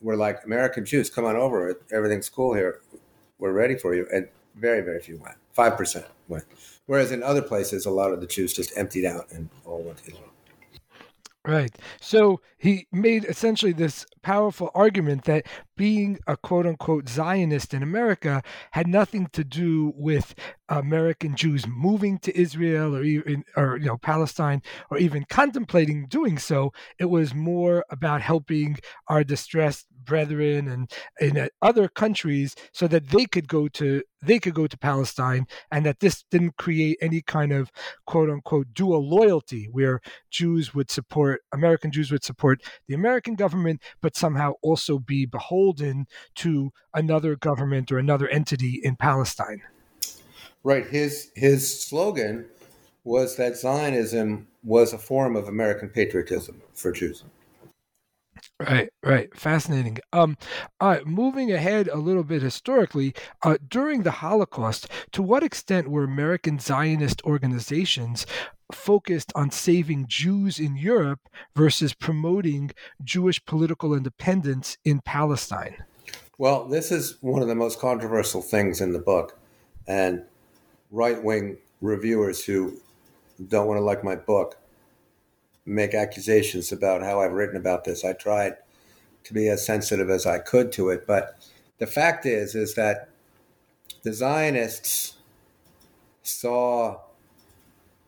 were 0.00 0.16
like, 0.16 0.44
American 0.44 0.84
Jews, 0.84 1.10
come 1.10 1.24
on 1.24 1.36
over. 1.36 1.80
Everything's 1.92 2.28
cool 2.28 2.54
here. 2.54 2.80
We're 3.38 3.52
ready 3.52 3.76
for 3.76 3.94
you. 3.94 4.06
And 4.12 4.28
very, 4.56 4.82
very 4.82 5.00
few 5.00 5.18
went. 5.18 5.36
5% 5.56 6.04
went. 6.28 6.44
Whereas 6.86 7.10
in 7.10 7.22
other 7.22 7.42
places, 7.42 7.86
a 7.86 7.90
lot 7.90 8.12
of 8.12 8.20
the 8.20 8.26
Jews 8.26 8.52
just 8.52 8.76
emptied 8.76 9.06
out 9.06 9.32
and 9.32 9.48
all 9.64 9.82
went 9.82 9.98
to 9.98 10.12
Israel. 10.12 10.33
Right. 11.46 11.76
So 12.00 12.40
he 12.56 12.86
made 12.90 13.26
essentially 13.26 13.72
this 13.74 14.06
powerful 14.22 14.70
argument 14.74 15.24
that 15.24 15.46
being 15.76 16.18
a 16.26 16.38
quote 16.38 16.66
unquote 16.66 17.06
Zionist 17.06 17.74
in 17.74 17.82
America 17.82 18.42
had 18.70 18.86
nothing 18.88 19.26
to 19.34 19.44
do 19.44 19.92
with 19.94 20.34
American 20.70 21.36
Jews 21.36 21.66
moving 21.66 22.16
to 22.20 22.34
Israel 22.34 22.96
or 22.96 23.02
even 23.02 23.44
or 23.58 23.76
you 23.76 23.84
know 23.84 23.98
Palestine 23.98 24.62
or 24.90 24.96
even 24.96 25.26
contemplating 25.28 26.06
doing 26.06 26.38
so. 26.38 26.72
It 26.98 27.10
was 27.10 27.34
more 27.34 27.84
about 27.90 28.22
helping 28.22 28.78
our 29.08 29.22
distressed 29.22 29.86
brethren 30.04 30.68
and 30.68 30.90
in 31.20 31.48
other 31.62 31.88
countries 31.88 32.54
so 32.72 32.86
that 32.86 33.08
they 33.08 33.26
could 33.26 33.48
go 33.48 33.68
to 33.68 34.02
they 34.22 34.38
could 34.38 34.54
go 34.54 34.66
to 34.66 34.78
Palestine 34.78 35.46
and 35.70 35.84
that 35.84 36.00
this 36.00 36.24
didn't 36.30 36.56
create 36.56 36.96
any 37.00 37.20
kind 37.20 37.52
of 37.52 37.70
quote 38.06 38.30
unquote 38.30 38.66
dual 38.72 39.06
loyalty 39.08 39.68
where 39.70 40.00
Jews 40.30 40.74
would 40.74 40.90
support 40.90 41.42
American 41.52 41.90
Jews 41.90 42.10
would 42.10 42.24
support 42.24 42.62
the 42.88 42.94
American 42.94 43.34
government 43.34 43.82
but 44.00 44.16
somehow 44.16 44.54
also 44.62 44.98
be 44.98 45.26
beholden 45.26 46.06
to 46.36 46.70
another 46.94 47.36
government 47.36 47.92
or 47.92 47.98
another 47.98 48.28
entity 48.28 48.80
in 48.82 48.96
Palestine. 48.96 49.62
Right. 50.62 50.86
His 50.86 51.30
his 51.34 51.82
slogan 51.82 52.46
was 53.04 53.36
that 53.36 53.56
Zionism 53.56 54.48
was 54.62 54.94
a 54.94 54.98
form 54.98 55.36
of 55.36 55.46
American 55.46 55.90
patriotism 55.90 56.62
for 56.72 56.90
Jews. 56.90 57.22
Right, 58.68 58.88
right. 59.02 59.36
Fascinating. 59.36 59.98
Um, 60.12 60.38
right, 60.80 61.06
moving 61.06 61.52
ahead 61.52 61.88
a 61.88 61.96
little 61.96 62.24
bit 62.24 62.40
historically, 62.40 63.14
uh, 63.42 63.58
during 63.68 64.02
the 64.02 64.10
Holocaust, 64.10 64.88
to 65.12 65.22
what 65.22 65.42
extent 65.42 65.90
were 65.90 66.04
American 66.04 66.58
Zionist 66.58 67.22
organizations 67.24 68.26
focused 68.72 69.32
on 69.34 69.50
saving 69.50 70.06
Jews 70.08 70.58
in 70.58 70.76
Europe 70.76 71.20
versus 71.54 71.92
promoting 71.92 72.70
Jewish 73.02 73.44
political 73.44 73.94
independence 73.94 74.78
in 74.84 75.00
Palestine? 75.04 75.84
Well, 76.38 76.66
this 76.66 76.90
is 76.90 77.18
one 77.20 77.42
of 77.42 77.48
the 77.48 77.54
most 77.54 77.78
controversial 77.78 78.40
things 78.40 78.80
in 78.80 78.92
the 78.92 78.98
book. 78.98 79.38
And 79.86 80.24
right 80.90 81.22
wing 81.22 81.58
reviewers 81.82 82.42
who 82.44 82.80
don't 83.48 83.66
want 83.66 83.78
to 83.78 83.84
like 83.84 84.02
my 84.02 84.16
book 84.16 84.56
make 85.66 85.94
accusations 85.94 86.72
about 86.72 87.02
how 87.02 87.20
I've 87.20 87.32
written 87.32 87.56
about 87.56 87.84
this. 87.84 88.04
I 88.04 88.12
tried 88.12 88.56
to 89.24 89.34
be 89.34 89.48
as 89.48 89.64
sensitive 89.64 90.10
as 90.10 90.26
I 90.26 90.38
could 90.38 90.72
to 90.72 90.90
it, 90.90 91.06
but 91.06 91.46
the 91.78 91.86
fact 91.86 92.26
is 92.26 92.54
is 92.54 92.74
that 92.74 93.08
the 94.02 94.12
Zionists 94.12 95.14
saw 96.22 97.00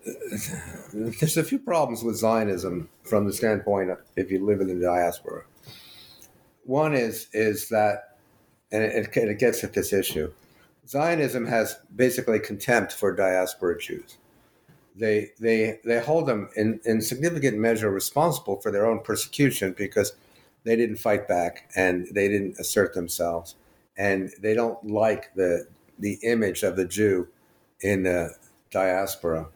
there's 0.92 1.36
a 1.36 1.42
few 1.42 1.58
problems 1.58 2.04
with 2.04 2.16
Zionism 2.16 2.88
from 3.02 3.26
the 3.26 3.32
standpoint 3.32 3.90
of 3.90 3.98
if 4.14 4.30
you 4.30 4.44
live 4.44 4.60
in 4.60 4.68
the 4.68 4.84
diaspora. 4.84 5.44
One 6.64 6.94
is 6.94 7.28
is 7.32 7.68
that, 7.70 8.18
and 8.70 8.82
it, 8.82 9.16
it 9.16 9.38
gets 9.38 9.64
at 9.64 9.72
this 9.72 9.92
issue. 9.92 10.32
Zionism 10.86 11.46
has 11.46 11.78
basically 11.94 12.38
contempt 12.38 12.92
for 12.92 13.14
diaspora 13.14 13.80
Jews 13.80 14.18
they 14.98 15.30
they 15.38 15.78
they 15.84 16.00
hold 16.00 16.26
them 16.26 16.48
in, 16.56 16.80
in 16.84 17.00
significant 17.00 17.58
measure 17.58 17.90
responsible 17.90 18.60
for 18.60 18.70
their 18.70 18.86
own 18.86 19.00
persecution 19.00 19.74
because 19.76 20.12
they 20.64 20.76
didn't 20.76 20.96
fight 20.96 21.28
back 21.28 21.70
and 21.76 22.08
they 22.12 22.28
didn't 22.28 22.58
assert 22.58 22.94
themselves. 22.94 23.54
And 23.96 24.32
they 24.40 24.54
don't 24.54 24.84
like 24.86 25.34
the 25.34 25.66
the 25.98 26.18
image 26.22 26.62
of 26.62 26.76
the 26.76 26.84
Jew 26.84 27.28
in 27.80 28.02
the 28.02 28.34
diaspora. 28.70 29.48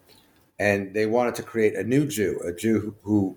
And 0.58 0.94
they 0.94 1.06
wanted 1.06 1.34
to 1.36 1.42
create 1.42 1.74
a 1.74 1.84
new 1.84 2.06
Jew 2.06 2.40
a 2.44 2.52
Jew 2.52 2.94
who 3.02 3.36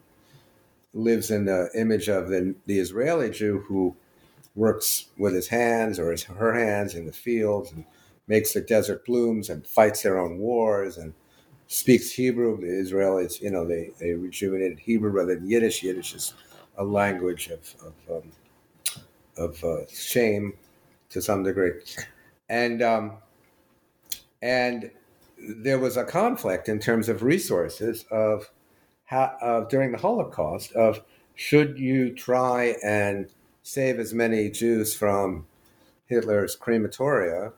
lives 0.94 1.32
in 1.32 1.46
the 1.46 1.70
image 1.74 2.08
of 2.08 2.30
the, 2.30 2.54
the 2.68 2.80
Israeli 2.80 3.30
Jew 3.32 3.64
who 3.68 3.96
works 4.56 5.08
with 5.18 5.34
his 5.34 5.48
hands 5.48 5.98
or 5.98 6.12
his 6.12 6.24
her 6.24 6.54
hands 6.54 6.94
in 6.94 7.06
the 7.06 7.12
fields 7.12 7.72
and 7.72 7.86
makes 8.28 8.54
the 8.54 8.62
desert 8.62 9.06
blooms 9.06 9.50
and 9.50 9.66
fights 9.66 10.04
their 10.04 10.20
own 10.20 10.38
wars 10.38 10.98
and 10.98 11.14
speaks 11.68 12.12
Hebrew. 12.12 12.60
The 12.60 12.68
Israelis, 12.68 13.42
you 13.42 13.52
know, 13.52 13.66
they, 13.66 13.92
they 14.00 14.14
rejuvenated 14.14 14.80
Hebrew 14.80 15.10
rather 15.10 15.36
than 15.36 15.50
Yiddish. 15.50 15.84
Yiddish 15.84 16.16
is 16.16 16.34
a 16.78 16.84
language 16.84 17.50
of, 17.50 17.76
of, 17.86 18.24
um, 18.24 18.32
of 19.38 19.64
uh, 19.64 19.86
shame 19.92 20.54
to 21.10 21.22
some 21.22 21.44
degree. 21.44 21.72
And, 22.50 22.82
um, 22.82 23.14
and 24.42 24.92
there 25.38 25.80
was 25.80 25.98
a 25.98 26.04
conflict 26.04 26.70
in 26.70 26.80
terms 26.80 27.10
of 27.10 27.24
resources 27.24 28.06
of 28.12 28.50
uh, 29.12 29.62
during 29.70 29.92
the 29.92 29.98
Holocaust 29.98 30.72
of 30.74 31.02
should 31.36 31.78
you 31.78 32.14
try 32.14 32.76
and 32.84 33.28
save 33.64 34.00
as 34.00 34.14
many 34.14 34.50
Jews 34.50 34.96
from 34.96 35.46
Hitler's 36.08 36.56
crematoria, 36.56 37.54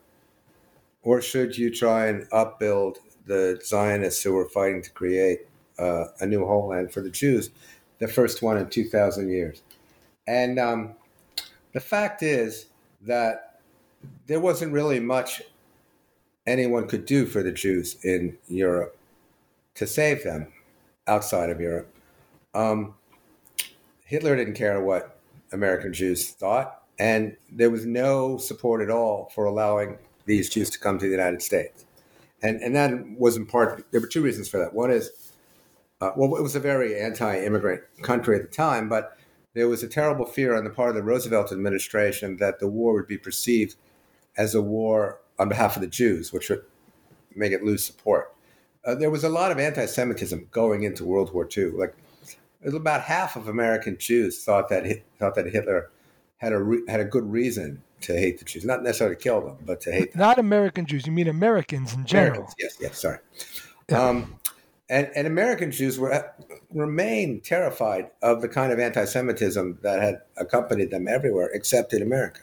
or 1.04 1.22
should 1.22 1.58
you 1.58 1.74
try 1.74 2.08
and 2.08 2.28
upbuild 2.32 2.98
the 3.26 3.60
Zionists 3.64 4.24
who 4.24 4.34
were 4.34 4.50
fighting 4.50 4.82
to 4.82 4.92
create 4.92 5.48
uh, 5.80 6.06
a 6.20 6.26
new 6.26 6.46
homeland 6.46 6.92
for 6.92 7.02
the 7.02 7.10
Jews, 7.10 7.50
the 8.00 8.08
first 8.08 8.42
one 8.42 8.58
in 8.58 8.70
2,000 8.70 9.30
years. 9.30 9.62
And 10.28 10.60
um, 10.60 10.96
the 11.74 11.80
fact 11.80 12.24
is 12.24 12.68
that 13.02 13.60
there 14.28 14.40
wasn't 14.40 14.72
really 14.72 15.00
much 15.00 15.42
anyone 16.48 16.88
could 16.88 17.06
do 17.06 17.26
for 17.26 17.42
the 17.42 17.52
Jews 17.52 17.98
in 18.04 18.38
Europe 18.48 18.98
to 19.76 19.88
save 19.88 20.24
them 20.24 20.48
outside 21.08 21.50
of 21.50 21.60
Europe. 21.60 21.94
Um, 22.54 22.96
Hitler 24.06 24.36
didn't 24.36 24.54
care 24.54 24.80
what 24.82 25.20
American 25.52 25.94
Jews 25.94 26.30
thought, 26.30 26.84
and 27.00 27.36
there 27.52 27.70
was 27.70 27.86
no 27.86 28.38
support 28.38 28.82
at 28.82 28.90
all 28.90 29.32
for 29.34 29.46
allowing 29.46 29.98
these 30.26 30.50
Jews 30.50 30.70
to 30.72 30.80
come 30.80 30.98
to 31.00 31.06
the 31.06 31.12
United 31.12 31.42
States 31.42 31.85
and 32.42 32.62
and 32.62 32.76
that 32.76 32.92
was 33.18 33.36
in 33.36 33.46
part. 33.46 33.86
There 33.92 34.02
were 34.02 34.08
two 34.08 34.22
reasons 34.22 34.48
for 34.48 34.58
that. 34.58 34.74
One 34.74 34.92
is, 34.92 35.12
uh, 36.02 36.12
well, 36.16 36.36
it 36.36 36.44
was 36.44 36.56
a 36.56 36.60
very 36.60 37.00
anti-immigrant 37.00 37.82
country 38.02 38.36
at 38.36 38.44
the 38.44 38.56
time, 38.56 38.90
but 38.90 39.18
there 39.54 39.68
was 39.68 39.84
a 39.84 39.88
terrible 39.88 40.26
fear 40.26 40.56
on 40.56 40.64
the 40.64 40.70
part 40.70 40.90
of 40.90 40.96
the 40.96 41.04
Roosevelt 41.04 41.52
administration 41.52 42.38
that 42.38 42.60
the 42.60 42.68
war 42.68 42.94
would 42.94 43.08
be 43.08 43.18
perceived 43.18 43.76
as 44.38 44.54
a 44.54 44.62
war 44.62 45.20
on 45.40 45.50
behalf 45.50 45.76
of 45.76 45.82
the 45.82 45.88
Jews, 45.88 46.34
which 46.34 46.50
would 46.50 46.64
make 47.36 47.52
it 47.52 47.64
lose 47.64 47.84
support. 47.84 48.34
Uh, 48.84 48.96
there 48.96 49.10
was 49.10 49.24
a 49.24 49.30
lot 49.30 49.52
of 49.52 49.60
anti-Semitism 49.60 50.48
going 50.52 50.84
into 50.84 51.06
World 51.06 51.34
War 51.34 51.48
II. 51.56 51.72
Like 51.72 51.96
about 52.66 53.02
half 53.02 53.36
of 53.36 53.48
American 53.48 53.98
Jews 53.98 54.44
thought 54.44 54.70
that 54.70 54.86
thought 55.20 55.36
that 55.36 55.52
Hitler 55.52 55.92
had 56.38 56.54
a 56.54 56.62
re- 56.62 56.84
had 56.88 57.00
a 57.00 57.06
good 57.06 57.32
reason 57.32 57.82
to 58.06 58.14
hate 58.14 58.40
the 58.40 58.46
Jews, 58.46 58.66
not 58.66 58.84
necessarily 58.84 59.16
to 59.16 59.22
kill 59.22 59.42
them, 59.42 59.58
but 59.66 59.82
to 59.82 59.92
hate 59.92 60.14
them. 60.14 60.20
Not 60.20 60.40
American 60.40 60.86
Jews. 60.86 61.06
You 61.06 61.12
mean 61.12 61.28
Americans 61.28 61.94
in 61.94 62.06
general? 62.06 62.42
Americans, 62.42 62.56
yes, 62.60 62.78
yes. 62.80 63.00
Sorry. 63.00 63.20
Yeah. 63.90 64.02
Um, 64.02 64.40
and, 64.90 65.10
and 65.16 65.26
American 65.26 65.72
Jews 65.72 65.98
were 66.00 66.34
remain 66.72 67.42
terrified 67.42 68.12
of 68.22 68.42
the 68.42 68.48
kind 68.48 68.72
of 68.72 68.80
anti-Semitism 68.80 69.80
that 69.82 70.02
had 70.02 70.22
accompanied 70.38 70.92
them 70.92 71.08
everywhere, 71.08 71.50
except 71.54 71.94
in 71.94 72.02
America. 72.02 72.42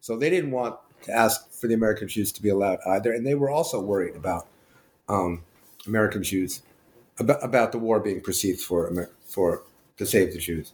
So 0.00 0.16
they 0.16 0.30
didn't 0.30 0.50
want 0.50 0.76
to 1.02 1.12
ask 1.12 1.52
for 1.52 1.68
the 1.68 1.74
American 1.74 2.08
Jews 2.08 2.32
to 2.32 2.42
be 2.42 2.48
allowed 2.48 2.78
either, 2.86 3.12
and 3.12 3.26
they 3.26 3.34
were 3.34 3.50
also 3.50 3.80
worried 3.80 4.16
about 4.16 4.48
um, 5.08 5.42
American 5.86 6.22
Jews 6.22 6.62
about, 7.18 7.44
about 7.44 7.72
the 7.72 7.78
war 7.78 8.00
being 8.00 8.20
perceived 8.20 8.60
for 8.60 9.08
for 9.24 9.62
to 9.96 10.06
save 10.06 10.32
the 10.32 10.38
Jews. 10.38 10.72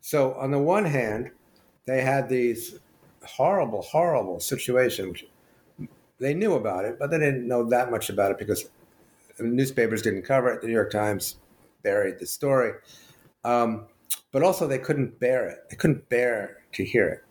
So 0.00 0.32
on 0.34 0.50
the 0.50 0.58
one 0.58 0.86
hand, 0.86 1.30
they 1.84 2.00
had 2.00 2.28
these 2.28 2.78
horrible, 3.24 3.82
horrible 3.82 4.40
situation. 4.40 5.14
They 6.18 6.34
knew 6.34 6.54
about 6.54 6.84
it, 6.84 6.98
but 6.98 7.10
they 7.10 7.18
didn't 7.18 7.48
know 7.48 7.68
that 7.70 7.90
much 7.90 8.10
about 8.10 8.30
it 8.30 8.38
because 8.38 8.68
newspapers 9.38 10.02
didn't 10.02 10.22
cover 10.22 10.52
it. 10.52 10.60
The 10.60 10.68
New 10.68 10.72
York 10.74 10.90
Times 10.90 11.36
buried 11.82 12.18
the 12.18 12.26
story. 12.26 12.72
Um, 13.44 13.86
but 14.30 14.42
also, 14.42 14.66
they 14.66 14.78
couldn't 14.78 15.18
bear 15.18 15.48
it. 15.48 15.58
They 15.68 15.76
couldn't 15.76 16.08
bear 16.08 16.58
to 16.72 16.84
hear 16.84 17.08
it. 17.08 17.24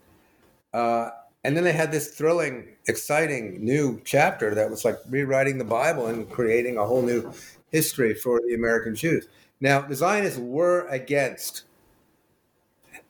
Uh, 0.73 1.09
and 1.43 1.57
then 1.57 1.63
they 1.63 1.71
had 1.71 1.91
this 1.91 2.09
thrilling, 2.09 2.75
exciting 2.87 3.63
new 3.63 4.01
chapter 4.05 4.53
that 4.53 4.69
was 4.69 4.85
like 4.85 4.97
rewriting 5.09 5.57
the 5.57 5.65
Bible 5.65 6.07
and 6.07 6.29
creating 6.29 6.77
a 6.77 6.85
whole 6.85 7.01
new 7.01 7.31
history 7.71 8.13
for 8.13 8.41
the 8.47 8.53
American 8.53 8.93
Jews. 8.93 9.27
Now, 9.59 9.81
the 9.81 9.95
Zionists 9.95 10.39
were 10.39 10.87
against 10.87 11.63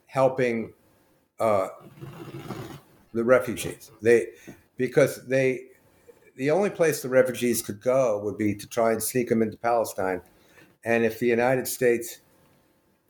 helping 0.05 0.73
uh, 1.39 1.69
the 3.13 3.23
refugees. 3.23 3.91
They 4.01 4.27
because 4.77 5.25
they 5.27 5.65
the 6.35 6.51
only 6.51 6.69
place 6.69 7.01
the 7.01 7.09
refugees 7.09 7.61
could 7.61 7.81
go 7.81 8.19
would 8.19 8.37
be 8.37 8.55
to 8.55 8.67
try 8.67 8.91
and 8.91 9.03
sneak 9.03 9.29
them 9.29 9.41
into 9.41 9.57
Palestine. 9.57 10.21
And 10.83 11.03
if 11.05 11.19
the 11.19 11.27
United 11.27 11.67
States 11.67 12.19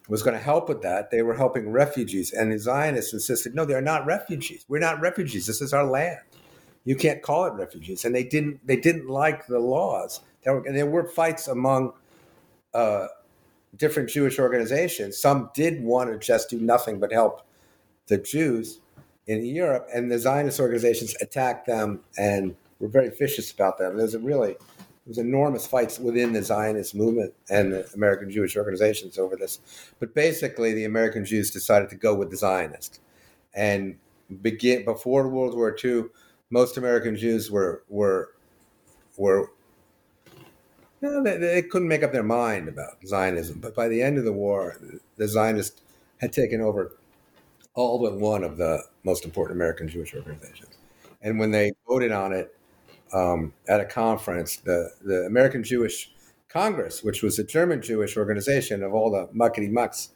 was 0.09 0.23
going 0.23 0.35
to 0.35 0.43
help 0.43 0.67
with 0.67 0.81
that, 0.81 1.11
they 1.11 1.21
were 1.21 1.35
helping 1.35 1.71
refugees. 1.71 2.33
And 2.33 2.51
the 2.51 2.59
Zionists 2.59 3.13
insisted, 3.13 3.55
no, 3.55 3.63
they're 3.63 3.81
not 3.81 4.05
refugees. 4.05 4.65
We're 4.67 4.79
not 4.79 4.99
refugees. 4.99 5.47
This 5.47 5.61
is 5.61 5.73
our 5.73 5.85
land. 5.85 6.19
You 6.83 6.95
can't 6.95 7.21
call 7.21 7.45
it 7.45 7.53
refugees. 7.53 8.03
And 8.03 8.13
they 8.13 8.23
didn't. 8.23 8.65
They 8.65 8.75
didn't 8.75 9.07
like 9.07 9.45
the 9.45 9.59
laws. 9.59 10.21
There 10.43 10.55
were, 10.55 10.65
and 10.65 10.75
there 10.75 10.87
were 10.87 11.07
fights 11.07 11.47
among 11.47 11.93
uh, 12.73 13.07
different 13.75 14.09
Jewish 14.09 14.39
organizations. 14.39 15.17
Some 15.17 15.51
did 15.53 15.83
want 15.83 16.11
to 16.11 16.17
just 16.17 16.49
do 16.49 16.59
nothing 16.59 16.99
but 16.99 17.11
help 17.13 17.43
the 18.07 18.17
Jews 18.17 18.79
in 19.27 19.45
Europe, 19.45 19.87
and 19.93 20.11
the 20.11 20.19
Zionist 20.19 20.59
organizations 20.59 21.15
attacked 21.21 21.67
them 21.67 22.01
and 22.17 22.55
were 22.79 22.87
very 22.87 23.09
vicious 23.09 23.51
about 23.51 23.77
them. 23.77 23.97
There's 23.97 24.15
a 24.15 24.19
really 24.19 24.55
there 25.05 25.09
was 25.09 25.17
enormous 25.17 25.65
fights 25.65 25.99
within 25.99 26.33
the 26.33 26.43
Zionist 26.43 26.93
movement 26.93 27.33
and 27.49 27.73
the 27.73 27.89
American 27.95 28.29
Jewish 28.29 28.55
organizations 28.55 29.17
over 29.17 29.35
this. 29.35 29.59
But 29.99 30.13
basically, 30.13 30.73
the 30.73 30.85
American 30.85 31.25
Jews 31.25 31.49
decided 31.49 31.89
to 31.89 31.95
go 31.95 32.13
with 32.13 32.29
the 32.29 32.37
Zionists. 32.37 32.99
And 33.53 33.97
begin 34.41 34.85
before 34.85 35.27
World 35.27 35.55
War 35.55 35.75
II, 35.83 36.05
most 36.51 36.77
American 36.77 37.15
Jews 37.15 37.49
were 37.49 37.83
were 37.89 38.29
were 39.17 39.51
you 41.01 41.09
know, 41.09 41.23
they, 41.23 41.37
they, 41.37 41.61
couldn't 41.63 41.87
make 41.87 42.03
up 42.03 42.11
their 42.11 42.21
mind 42.21 42.67
about 42.67 42.97
Zionism. 43.05 43.59
But 43.59 43.73
by 43.73 43.87
the 43.87 44.03
end 44.03 44.19
of 44.19 44.23
the 44.23 44.31
war, 44.31 44.79
the 45.17 45.27
Zionists 45.27 45.81
had 46.17 46.31
taken 46.31 46.61
over 46.61 46.91
all 47.73 47.99
but 47.99 48.19
one 48.19 48.43
of 48.43 48.57
the 48.57 48.83
most 49.03 49.25
important 49.25 49.57
American 49.57 49.87
Jewish 49.87 50.13
organizations. 50.13 50.77
And 51.21 51.39
when 51.39 51.51
they 51.51 51.71
voted 51.87 52.11
on 52.11 52.33
it 52.33 52.55
um, 53.13 53.53
at 53.67 53.79
a 53.79 53.85
conference, 53.85 54.57
the, 54.57 54.91
the 55.01 55.25
American 55.25 55.63
Jewish 55.63 56.11
Congress, 56.49 57.03
which 57.03 57.23
was 57.23 57.39
a 57.39 57.43
German 57.43 57.81
Jewish 57.81 58.17
organization 58.17 58.83
of 58.83 58.93
all 58.93 59.11
the 59.11 59.27
muckety 59.27 59.71
mucks 59.71 60.09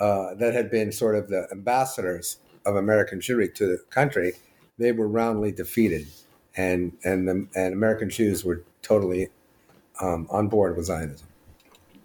uh, 0.00 0.34
that 0.34 0.54
had 0.54 0.70
been 0.70 0.90
sort 0.90 1.14
of 1.14 1.28
the 1.28 1.46
ambassadors 1.52 2.38
of 2.66 2.76
American 2.76 3.20
Jewry 3.20 3.54
to 3.54 3.66
the 3.66 3.78
country, 3.90 4.32
they 4.78 4.92
were 4.92 5.06
roundly 5.06 5.52
defeated, 5.52 6.08
and 6.56 6.92
and 7.04 7.28
the, 7.28 7.46
and 7.54 7.74
American 7.74 8.10
Jews 8.10 8.44
were 8.44 8.64
totally 8.82 9.28
um, 10.00 10.26
on 10.30 10.48
board 10.48 10.76
with 10.76 10.86
Zionism. 10.86 11.28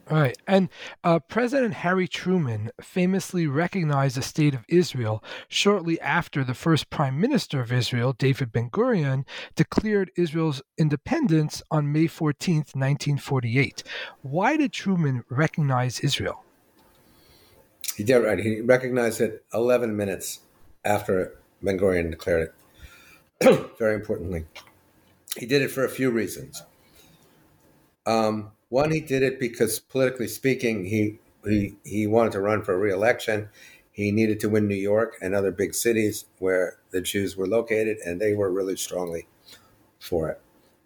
Right. 0.10 0.38
And 0.46 0.70
uh, 1.04 1.20
President 1.20 1.74
Harry 1.74 2.08
Truman 2.08 2.70
famously 2.80 3.48
recognized 3.48 4.18
the 4.18 4.22
state 4.22 4.54
of 4.54 4.63
Israel 4.68 5.24
shortly 5.48 6.00
after 6.00 6.44
the 6.44 6.54
first 6.54 6.91
prime 6.91 7.20
minister 7.20 7.60
of 7.60 7.72
Israel, 7.72 8.13
David 8.13 8.52
Ben 8.52 8.70
Gurion, 8.70 9.26
declared 9.56 10.12
Israel's 10.15 10.62
independence 10.78 11.63
on 11.72 11.91
May 11.91 12.06
14th, 12.06 12.76
1948. 12.76 13.84
Why 14.22 14.58
did 14.58 14.72
Truman 14.72 15.24
recognize 15.28 16.00
Israel? 16.02 16.44
He 17.98 18.04
did 18.04 18.18
right. 18.18 18.38
He 18.38 18.62
recognized 18.62 19.22
it 19.22 19.44
11 19.56 19.98
minutes 19.98 20.41
after 20.84 21.36
Ben 21.63 21.80
Gurion 21.80 22.12
declared 22.12 22.52
it. 23.41 23.72
Very 23.80 23.96
importantly, 23.96 24.46
he 25.36 25.48
did 25.48 25.63
it 25.63 25.72
for 25.72 25.84
a 25.84 25.89
few 25.89 26.12
reasons. 26.12 26.62
Um, 28.06 28.52
one, 28.69 28.91
he 28.91 28.99
did 28.99 29.23
it 29.23 29.39
because 29.39 29.80
politically 29.80 30.28
speaking, 30.28 30.86
he 30.86 31.19
he 31.45 31.78
he 31.84 32.08
wanted 32.08 32.32
to 32.34 32.41
run 32.41 32.63
for 32.63 32.78
re-election. 32.80 33.49
He 33.91 34.12
needed 34.12 34.39
to 34.41 34.49
win 34.49 34.67
New 34.67 34.75
York 34.75 35.15
and 35.21 35.34
other 35.34 35.51
big 35.51 35.73
cities 35.73 36.25
where 36.39 36.78
the 36.91 37.01
Jews 37.01 37.38
were 37.38 37.47
located, 37.47 37.97
and 38.06 38.19
they 38.19 38.34
were 38.34 38.51
really 38.51 38.75
strongly 38.75 39.28
for 39.99 40.30
it. 40.30 40.41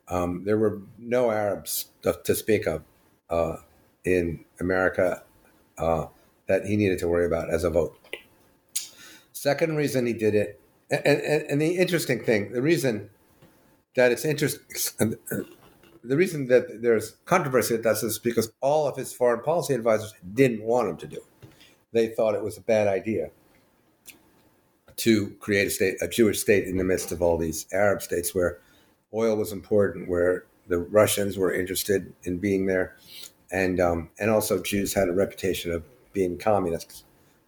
Um, 0.08 0.44
there 0.46 0.58
were 0.58 0.82
no 0.98 1.32
Arabs 1.32 1.90
to, 2.04 2.20
to 2.24 2.36
speak 2.36 2.68
of 2.68 2.84
uh, 3.30 3.58
in 4.04 4.46
America 4.60 5.24
uh, 5.78 6.08
that 6.48 6.66
he 6.66 6.76
needed 6.76 7.00
to 7.00 7.08
worry 7.08 7.26
about 7.26 7.50
as 7.50 7.64
a 7.64 7.70
vote. 7.70 7.98
Second 9.32 9.76
reason 9.76 10.06
he 10.06 10.14
did 10.14 10.36
it, 10.36 10.60
and, 10.92 11.06
and, 11.06 11.44
and 11.44 11.62
the 11.62 11.78
interesting 11.78 12.24
thing, 12.24 12.52
the 12.52 12.62
reason 12.62 13.10
that 13.96 14.12
it's 14.12 14.26
interesting 14.26 15.16
the 16.04 16.18
reason 16.18 16.48
that 16.48 16.82
there's 16.82 17.16
controversy 17.26 17.76
with 17.76 17.86
is 17.86 18.20
because 18.20 18.52
all 18.62 18.88
of 18.88 18.96
his 18.96 19.14
foreign 19.14 19.42
policy 19.42 19.74
advisors 19.74 20.14
didn't 20.34 20.64
want 20.64 20.90
him 20.90 20.98
to 20.98 21.08
do 21.08 21.18
it. 21.18 21.50
They 21.92 22.08
thought 22.08 22.36
it 22.36 22.44
was 22.44 22.58
a 22.58 22.62
bad 22.62 22.88
idea 22.88 23.32
to 24.98 25.30
create 25.40 25.68
a 25.68 25.70
state, 25.70 25.96
a 26.02 26.08
Jewish 26.08 26.40
state 26.40 26.66
in 26.66 26.78
the 26.78 26.84
midst 26.84 27.12
of 27.12 27.22
all 27.22 27.38
these 27.38 27.66
Arab 27.72 28.02
states 28.02 28.36
where 28.36 28.60
oil 29.14 29.36
was 29.36 29.52
important, 29.52 30.10
where 30.10 30.46
the 30.68 30.78
Russians 30.78 31.38
were 31.38 31.54
interested 31.54 32.14
in 32.24 32.38
being 32.38 32.66
there, 32.66 32.96
and 33.52 33.80
um, 33.80 34.10
and 34.20 34.30
also 34.30 34.62
Jews 34.62 34.94
had 34.94 35.10
a 35.10 35.14
reputation 35.14 35.72
of 35.72 35.84
being 36.14 36.38
communists 36.38 37.04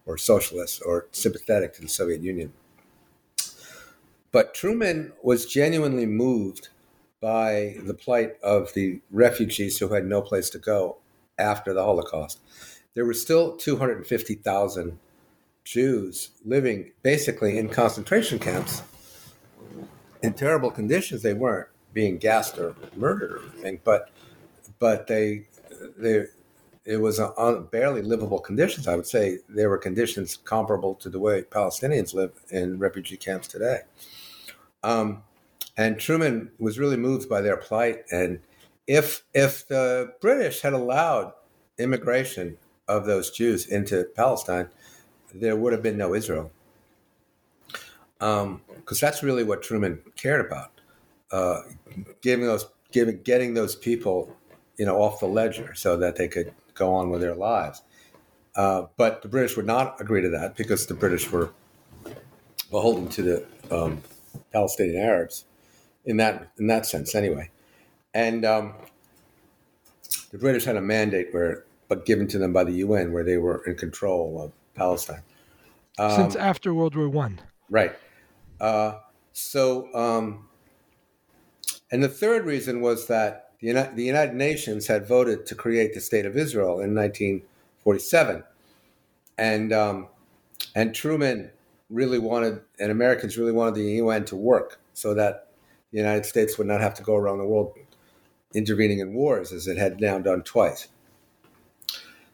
or 0.06 0.18
socialists 0.18 0.80
or 0.80 1.06
sympathetic 1.12 1.74
to 1.74 1.82
the 1.82 1.88
Soviet 1.88 2.22
Union. 2.22 2.52
But 4.32 4.54
Truman 4.54 5.12
was 5.22 5.46
genuinely 5.46 6.06
moved 6.06 6.70
by 7.22 7.76
the 7.84 7.94
plight 7.94 8.32
of 8.42 8.74
the 8.74 9.00
refugees 9.12 9.78
who 9.78 9.88
had 9.94 10.04
no 10.04 10.20
place 10.20 10.50
to 10.50 10.58
go 10.58 10.98
after 11.38 11.72
the 11.72 11.82
Holocaust. 11.82 12.40
There 12.94 13.06
were 13.06 13.14
still 13.14 13.56
250,000 13.56 14.98
Jews 15.64 16.30
living 16.44 16.90
basically 17.04 17.56
in 17.56 17.68
concentration 17.68 18.40
camps 18.40 18.82
in 20.22 20.34
terrible 20.34 20.72
conditions. 20.72 21.22
They 21.22 21.32
weren't 21.32 21.68
being 21.92 22.18
gassed 22.18 22.58
or 22.58 22.74
murdered 22.96 23.32
or 23.32 23.42
anything, 23.52 23.80
but 23.84 24.10
but 24.80 25.06
they 25.06 25.46
they 25.96 26.26
it 26.84 26.96
was 26.96 27.20
on 27.20 27.66
barely 27.66 28.02
livable 28.02 28.40
conditions. 28.40 28.88
I 28.88 28.96
would 28.96 29.06
say 29.06 29.38
there 29.48 29.70
were 29.70 29.78
conditions 29.78 30.36
comparable 30.36 30.96
to 30.96 31.08
the 31.08 31.20
way 31.20 31.42
Palestinians 31.42 32.12
live 32.14 32.32
in 32.50 32.80
refugee 32.80 33.16
camps 33.16 33.46
today. 33.46 33.82
Um, 34.82 35.22
and 35.76 35.98
Truman 35.98 36.50
was 36.58 36.78
really 36.78 36.96
moved 36.96 37.28
by 37.28 37.40
their 37.40 37.56
plight. 37.56 38.04
And 38.10 38.40
if 38.86 39.24
if 39.32 39.66
the 39.66 40.14
British 40.20 40.60
had 40.60 40.72
allowed 40.72 41.32
immigration 41.78 42.58
of 42.88 43.06
those 43.06 43.30
Jews 43.30 43.66
into 43.66 44.04
Palestine, 44.14 44.68
there 45.34 45.56
would 45.56 45.72
have 45.72 45.82
been 45.82 45.96
no 45.96 46.14
Israel. 46.14 46.50
Because 48.18 48.42
um, 48.44 48.60
that's 49.00 49.22
really 49.22 49.42
what 49.42 49.62
Truman 49.62 50.00
cared 50.16 50.44
about, 50.46 50.80
uh, 51.32 51.62
giving 52.20 52.46
those, 52.46 52.68
giving, 52.92 53.20
getting 53.22 53.54
those 53.54 53.74
people, 53.74 54.36
you 54.76 54.86
know, 54.86 54.96
off 55.00 55.18
the 55.18 55.26
ledger 55.26 55.74
so 55.74 55.96
that 55.96 56.16
they 56.16 56.28
could 56.28 56.52
go 56.74 56.92
on 56.94 57.10
with 57.10 57.20
their 57.20 57.34
lives. 57.34 57.82
Uh, 58.54 58.86
but 58.96 59.22
the 59.22 59.28
British 59.28 59.56
would 59.56 59.66
not 59.66 60.00
agree 60.00 60.22
to 60.22 60.28
that 60.28 60.54
because 60.56 60.86
the 60.86 60.94
British 60.94 61.32
were 61.32 61.52
beholden 62.70 63.08
to 63.08 63.22
the 63.22 63.46
um, 63.70 64.02
Palestinian 64.52 65.02
Arabs 65.02 65.46
in 66.04 66.16
that 66.18 66.52
in 66.58 66.66
that 66.66 66.86
sense, 66.86 67.14
anyway. 67.14 67.50
And 68.14 68.44
um, 68.44 68.74
the 70.30 70.38
British 70.38 70.64
had 70.64 70.76
a 70.76 70.80
mandate 70.80 71.28
where, 71.32 71.64
but 71.88 72.04
given 72.04 72.26
to 72.28 72.38
them 72.38 72.52
by 72.52 72.64
the 72.64 72.72
UN, 72.72 73.12
where 73.12 73.24
they 73.24 73.38
were 73.38 73.62
in 73.66 73.76
control 73.76 74.40
of 74.42 74.52
Palestine 74.74 75.22
um, 75.98 76.10
since 76.16 76.36
after 76.36 76.74
World 76.74 76.96
War 76.96 77.08
One. 77.08 77.40
Right. 77.68 77.92
Uh, 78.60 78.98
so, 79.32 79.92
um, 79.94 80.48
and 81.90 82.02
the 82.02 82.08
third 82.08 82.44
reason 82.44 82.80
was 82.80 83.06
that 83.08 83.52
the, 83.60 83.68
Uni- 83.68 83.94
the 83.94 84.04
United 84.04 84.34
Nations 84.34 84.86
had 84.86 85.06
voted 85.06 85.46
to 85.46 85.54
create 85.54 85.94
the 85.94 86.00
state 86.00 86.26
of 86.26 86.36
Israel 86.36 86.80
in 86.80 86.94
1947, 86.94 88.44
and 89.38 89.72
um, 89.72 90.08
and 90.74 90.94
Truman 90.94 91.50
really 91.90 92.18
wanted, 92.18 92.62
and 92.78 92.90
Americans 92.90 93.36
really 93.36 93.52
wanted 93.52 93.74
the 93.74 93.82
UN 93.82 94.24
to 94.26 94.36
work 94.36 94.80
so 94.94 95.14
that 95.14 95.48
the 95.92 95.98
United 95.98 96.26
States 96.26 96.58
would 96.58 96.66
not 96.66 96.80
have 96.80 96.94
to 96.94 97.02
go 97.02 97.14
around 97.14 97.38
the 97.38 97.46
world 97.46 97.74
intervening 98.54 98.98
in 98.98 99.14
wars 99.14 99.52
as 99.52 99.66
it 99.66 99.78
had 99.78 100.00
now 100.00 100.18
done 100.18 100.42
twice. 100.42 100.88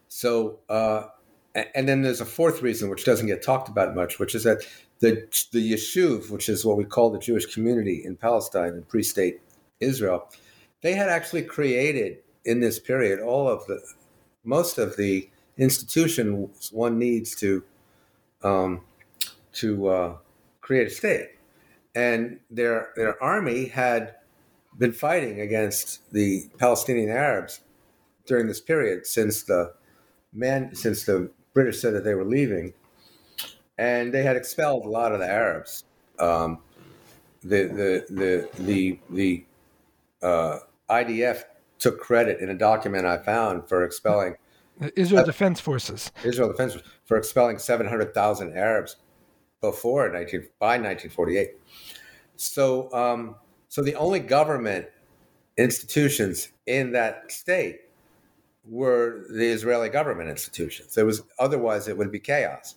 So, 0.08 0.58
uh, 0.68 1.08
and 1.74 1.88
then 1.88 2.02
there's 2.02 2.20
a 2.20 2.26
fourth 2.26 2.62
reason 2.62 2.88
which 2.88 3.04
doesn't 3.04 3.26
get 3.26 3.42
talked 3.42 3.68
about 3.68 3.94
much, 3.94 4.18
which 4.18 4.34
is 4.34 4.44
that 4.44 4.62
the 5.00 5.26
the 5.52 5.72
yishuv, 5.72 6.30
which 6.30 6.48
is 6.48 6.64
what 6.64 6.76
we 6.76 6.84
call 6.84 7.10
the 7.10 7.18
Jewish 7.18 7.46
community 7.46 8.02
in 8.04 8.16
Palestine 8.16 8.72
and 8.72 8.88
pre-state 8.88 9.40
Israel, 9.80 10.28
they 10.82 10.94
had 10.94 11.08
actually 11.08 11.42
created 11.42 12.18
in 12.44 12.60
this 12.60 12.78
period 12.78 13.20
all 13.20 13.48
of 13.48 13.66
the 13.66 13.80
most 14.44 14.78
of 14.78 14.96
the 14.96 15.28
institutions 15.56 16.70
one 16.72 16.98
needs 16.98 17.34
to 17.36 17.62
um, 18.42 18.80
to 19.52 19.88
uh, 19.88 20.16
create 20.60 20.86
a 20.86 20.90
state 20.90 21.37
and 21.98 22.38
their 22.48 22.90
their 22.94 23.20
army 23.20 23.66
had 23.66 24.14
been 24.78 24.92
fighting 24.92 25.40
against 25.40 26.10
the 26.12 26.44
Palestinian 26.56 27.10
Arabs 27.10 27.60
during 28.24 28.46
this 28.46 28.60
period 28.60 29.04
since 29.04 29.42
the 29.42 29.74
man 30.32 30.74
since 30.76 31.04
the 31.04 31.28
British 31.54 31.80
said 31.80 31.94
that 31.94 32.04
they 32.04 32.14
were 32.14 32.24
leaving, 32.24 32.72
and 33.78 34.14
they 34.14 34.22
had 34.22 34.36
expelled 34.36 34.86
a 34.86 34.88
lot 34.88 35.10
of 35.10 35.18
the 35.18 35.26
Arabs. 35.26 35.84
Um, 36.20 36.58
the 37.42 37.64
the 37.64 38.04
the 38.14 38.48
the 38.62 38.98
the 39.10 39.44
uh, 40.22 40.58
IDF 40.88 41.42
took 41.80 41.98
credit 41.98 42.40
in 42.40 42.48
a 42.48 42.54
document 42.54 43.06
I 43.06 43.18
found 43.18 43.68
for 43.68 43.82
expelling 43.82 44.36
Israel 44.94 45.22
uh, 45.22 45.24
Defense 45.24 45.58
Forces. 45.58 46.12
Israel 46.22 46.48
Defense 46.48 46.74
Forces 46.74 46.90
for 47.06 47.16
expelling 47.16 47.58
seven 47.58 47.88
hundred 47.88 48.14
thousand 48.14 48.56
Arabs 48.56 48.96
before 49.60 50.08
19 50.10 50.48
by 50.58 50.78
1948. 50.78 51.50
So, 52.38 52.92
um, 52.92 53.34
so 53.68 53.82
the 53.82 53.96
only 53.96 54.20
government 54.20 54.86
institutions 55.56 56.48
in 56.66 56.92
that 56.92 57.32
state 57.32 57.80
were 58.64 59.24
the 59.30 59.46
Israeli 59.46 59.88
government 59.88 60.30
institutions. 60.30 60.94
There 60.94 61.04
was 61.04 61.22
otherwise 61.38 61.88
it 61.88 61.98
would 61.98 62.12
be 62.12 62.20
chaos. 62.20 62.76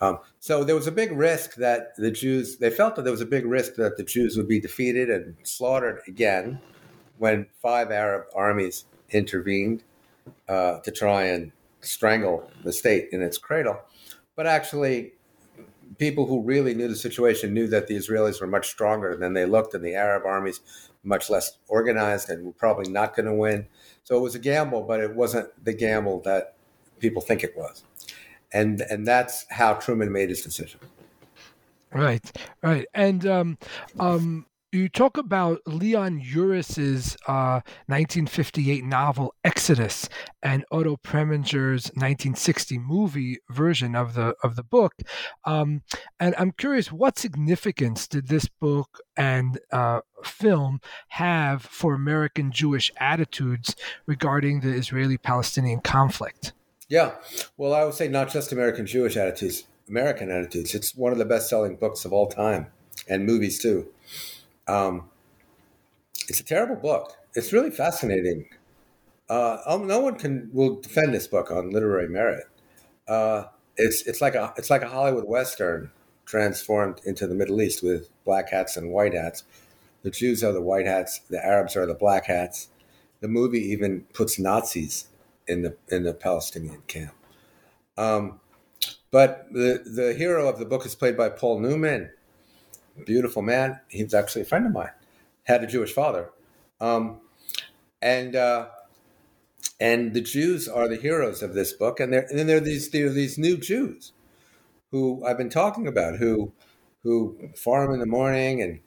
Um, 0.00 0.18
so 0.40 0.64
there 0.64 0.74
was 0.74 0.86
a 0.86 0.92
big 0.92 1.12
risk 1.12 1.54
that 1.56 1.94
the 1.96 2.10
Jews 2.10 2.56
they 2.56 2.70
felt 2.70 2.96
that 2.96 3.02
there 3.02 3.12
was 3.12 3.20
a 3.20 3.26
big 3.26 3.46
risk 3.46 3.74
that 3.74 3.96
the 3.96 4.02
Jews 4.02 4.36
would 4.36 4.48
be 4.48 4.58
defeated 4.58 5.10
and 5.10 5.36
slaughtered 5.42 6.00
again 6.08 6.58
when 7.18 7.46
five 7.60 7.90
Arab 7.90 8.26
armies 8.34 8.86
intervened 9.10 9.84
uh, 10.48 10.80
to 10.80 10.90
try 10.90 11.24
and 11.24 11.52
strangle 11.80 12.50
the 12.64 12.72
state 12.72 13.08
in 13.12 13.22
its 13.22 13.38
cradle. 13.38 13.78
But 14.36 14.46
actually, 14.46 15.12
people 15.98 16.26
who 16.26 16.42
really 16.42 16.74
knew 16.74 16.88
the 16.88 16.96
situation 16.96 17.54
knew 17.54 17.66
that 17.68 17.86
the 17.86 17.96
Israelis 17.96 18.40
were 18.40 18.46
much 18.46 18.68
stronger 18.68 19.16
than 19.16 19.34
they 19.34 19.44
looked, 19.44 19.74
and 19.74 19.84
the 19.84 19.94
Arab 19.94 20.24
armies 20.24 20.60
much 21.02 21.30
less 21.30 21.58
organized 21.68 22.28
and 22.28 22.44
were 22.44 22.52
probably 22.52 22.90
not 22.90 23.16
going 23.16 23.26
to 23.26 23.34
win. 23.34 23.66
So 24.04 24.16
it 24.16 24.20
was 24.20 24.34
a 24.34 24.38
gamble, 24.38 24.82
but 24.82 25.00
it 25.00 25.14
wasn't 25.14 25.48
the 25.64 25.72
gamble 25.72 26.20
that 26.22 26.54
people 26.98 27.22
think 27.22 27.42
it 27.42 27.56
was, 27.56 27.84
and 28.52 28.80
and 28.82 29.06
that's 29.06 29.46
how 29.50 29.74
Truman 29.74 30.12
made 30.12 30.28
his 30.28 30.42
decision. 30.42 30.80
Right, 31.92 32.30
right, 32.62 32.86
and 32.94 33.26
um, 33.26 33.58
um, 33.98 34.46
you 34.72 34.88
talk 34.88 35.16
about 35.16 35.60
Leon 35.66 36.20
Uris's 36.20 37.16
uh, 37.26 37.60
1958 37.86 38.84
novel 38.84 39.34
Exodus 39.44 40.08
and 40.42 40.64
Otto 40.70 40.96
Preminger's 40.96 41.86
1960 41.94 42.78
movie 42.78 43.38
version 43.48 43.94
of 43.94 44.14
the 44.14 44.34
of 44.42 44.56
the 44.56 44.62
book, 44.62 44.94
um, 45.44 45.82
and 46.18 46.34
I'm 46.38 46.52
curious, 46.52 46.92
what 46.92 47.18
significance 47.18 48.06
did 48.06 48.28
this 48.28 48.46
book 48.46 49.00
and 49.16 49.58
uh, 49.72 50.00
film 50.22 50.80
have 51.08 51.62
for 51.62 51.94
American 51.94 52.52
Jewish 52.52 52.92
attitudes 52.98 53.74
regarding 54.06 54.60
the 54.60 54.70
Israeli-Palestinian 54.70 55.80
conflict? 55.80 56.52
Yeah, 56.88 57.14
well, 57.56 57.74
I 57.74 57.84
would 57.84 57.94
say 57.94 58.08
not 58.08 58.30
just 58.30 58.52
American 58.52 58.86
Jewish 58.86 59.16
attitudes, 59.16 59.64
American 59.88 60.30
attitudes. 60.30 60.74
It's 60.74 60.94
one 60.94 61.12
of 61.12 61.18
the 61.18 61.24
best-selling 61.24 61.76
books 61.76 62.04
of 62.04 62.12
all 62.12 62.28
time, 62.28 62.68
and 63.08 63.26
movies 63.26 63.60
too. 63.60 63.88
Um, 64.70 65.10
it's 66.28 66.40
a 66.40 66.44
terrible 66.44 66.76
book. 66.76 67.16
It's 67.34 67.52
really 67.52 67.70
fascinating. 67.70 68.46
Uh, 69.28 69.58
um, 69.66 69.86
no 69.86 70.00
one 70.00 70.16
can 70.16 70.50
will 70.52 70.80
defend 70.80 71.12
this 71.12 71.26
book 71.26 71.50
on 71.50 71.70
literary 71.70 72.08
merit. 72.08 72.44
Uh, 73.08 73.44
it's 73.76 74.06
it's 74.06 74.20
like 74.20 74.34
a 74.34 74.54
it's 74.56 74.70
like 74.70 74.82
a 74.82 74.88
Hollywood 74.88 75.26
western 75.26 75.90
transformed 76.24 77.00
into 77.04 77.26
the 77.26 77.34
Middle 77.34 77.60
East 77.60 77.82
with 77.82 78.08
black 78.24 78.50
hats 78.50 78.76
and 78.76 78.90
white 78.90 79.14
hats. 79.14 79.42
The 80.02 80.10
Jews 80.10 80.44
are 80.44 80.52
the 80.52 80.62
white 80.62 80.86
hats. 80.86 81.18
The 81.18 81.44
Arabs 81.44 81.76
are 81.76 81.86
the 81.86 81.94
black 81.94 82.26
hats. 82.26 82.68
The 83.20 83.28
movie 83.28 83.60
even 83.72 84.02
puts 84.12 84.38
Nazis 84.38 85.08
in 85.48 85.62
the 85.62 85.76
in 85.88 86.04
the 86.04 86.14
Palestinian 86.14 86.82
camp. 86.86 87.14
Um, 87.98 88.40
but 89.10 89.46
the 89.50 89.82
the 89.84 90.14
hero 90.14 90.48
of 90.48 90.58
the 90.60 90.64
book 90.64 90.86
is 90.86 90.94
played 90.94 91.16
by 91.16 91.28
Paul 91.28 91.58
Newman, 91.58 92.10
beautiful 93.00 93.42
man. 93.42 93.80
He 93.88 94.02
was 94.02 94.14
actually 94.14 94.42
a 94.42 94.46
friend 94.46 94.66
of 94.66 94.72
mine. 94.72 94.90
Had 95.44 95.64
a 95.64 95.66
Jewish 95.66 95.92
father, 95.92 96.30
um, 96.80 97.20
and 98.00 98.36
uh, 98.36 98.68
and 99.80 100.12
the 100.12 100.20
Jews 100.20 100.68
are 100.68 100.86
the 100.86 100.96
heroes 100.96 101.42
of 101.42 101.54
this 101.54 101.72
book. 101.72 101.98
And, 101.98 102.14
and 102.14 102.38
then 102.38 102.46
there 102.46 102.58
are 102.58 102.60
these 102.60 102.90
there 102.90 103.06
are 103.06 103.10
these 103.10 103.38
new 103.38 103.56
Jews 103.56 104.12
who 104.90 105.24
I've 105.24 105.38
been 105.38 105.50
talking 105.50 105.86
about 105.86 106.18
who 106.18 106.52
who 107.02 107.50
farm 107.56 107.92
in 107.92 108.00
the 108.00 108.06
morning 108.06 108.62
and 108.62 108.80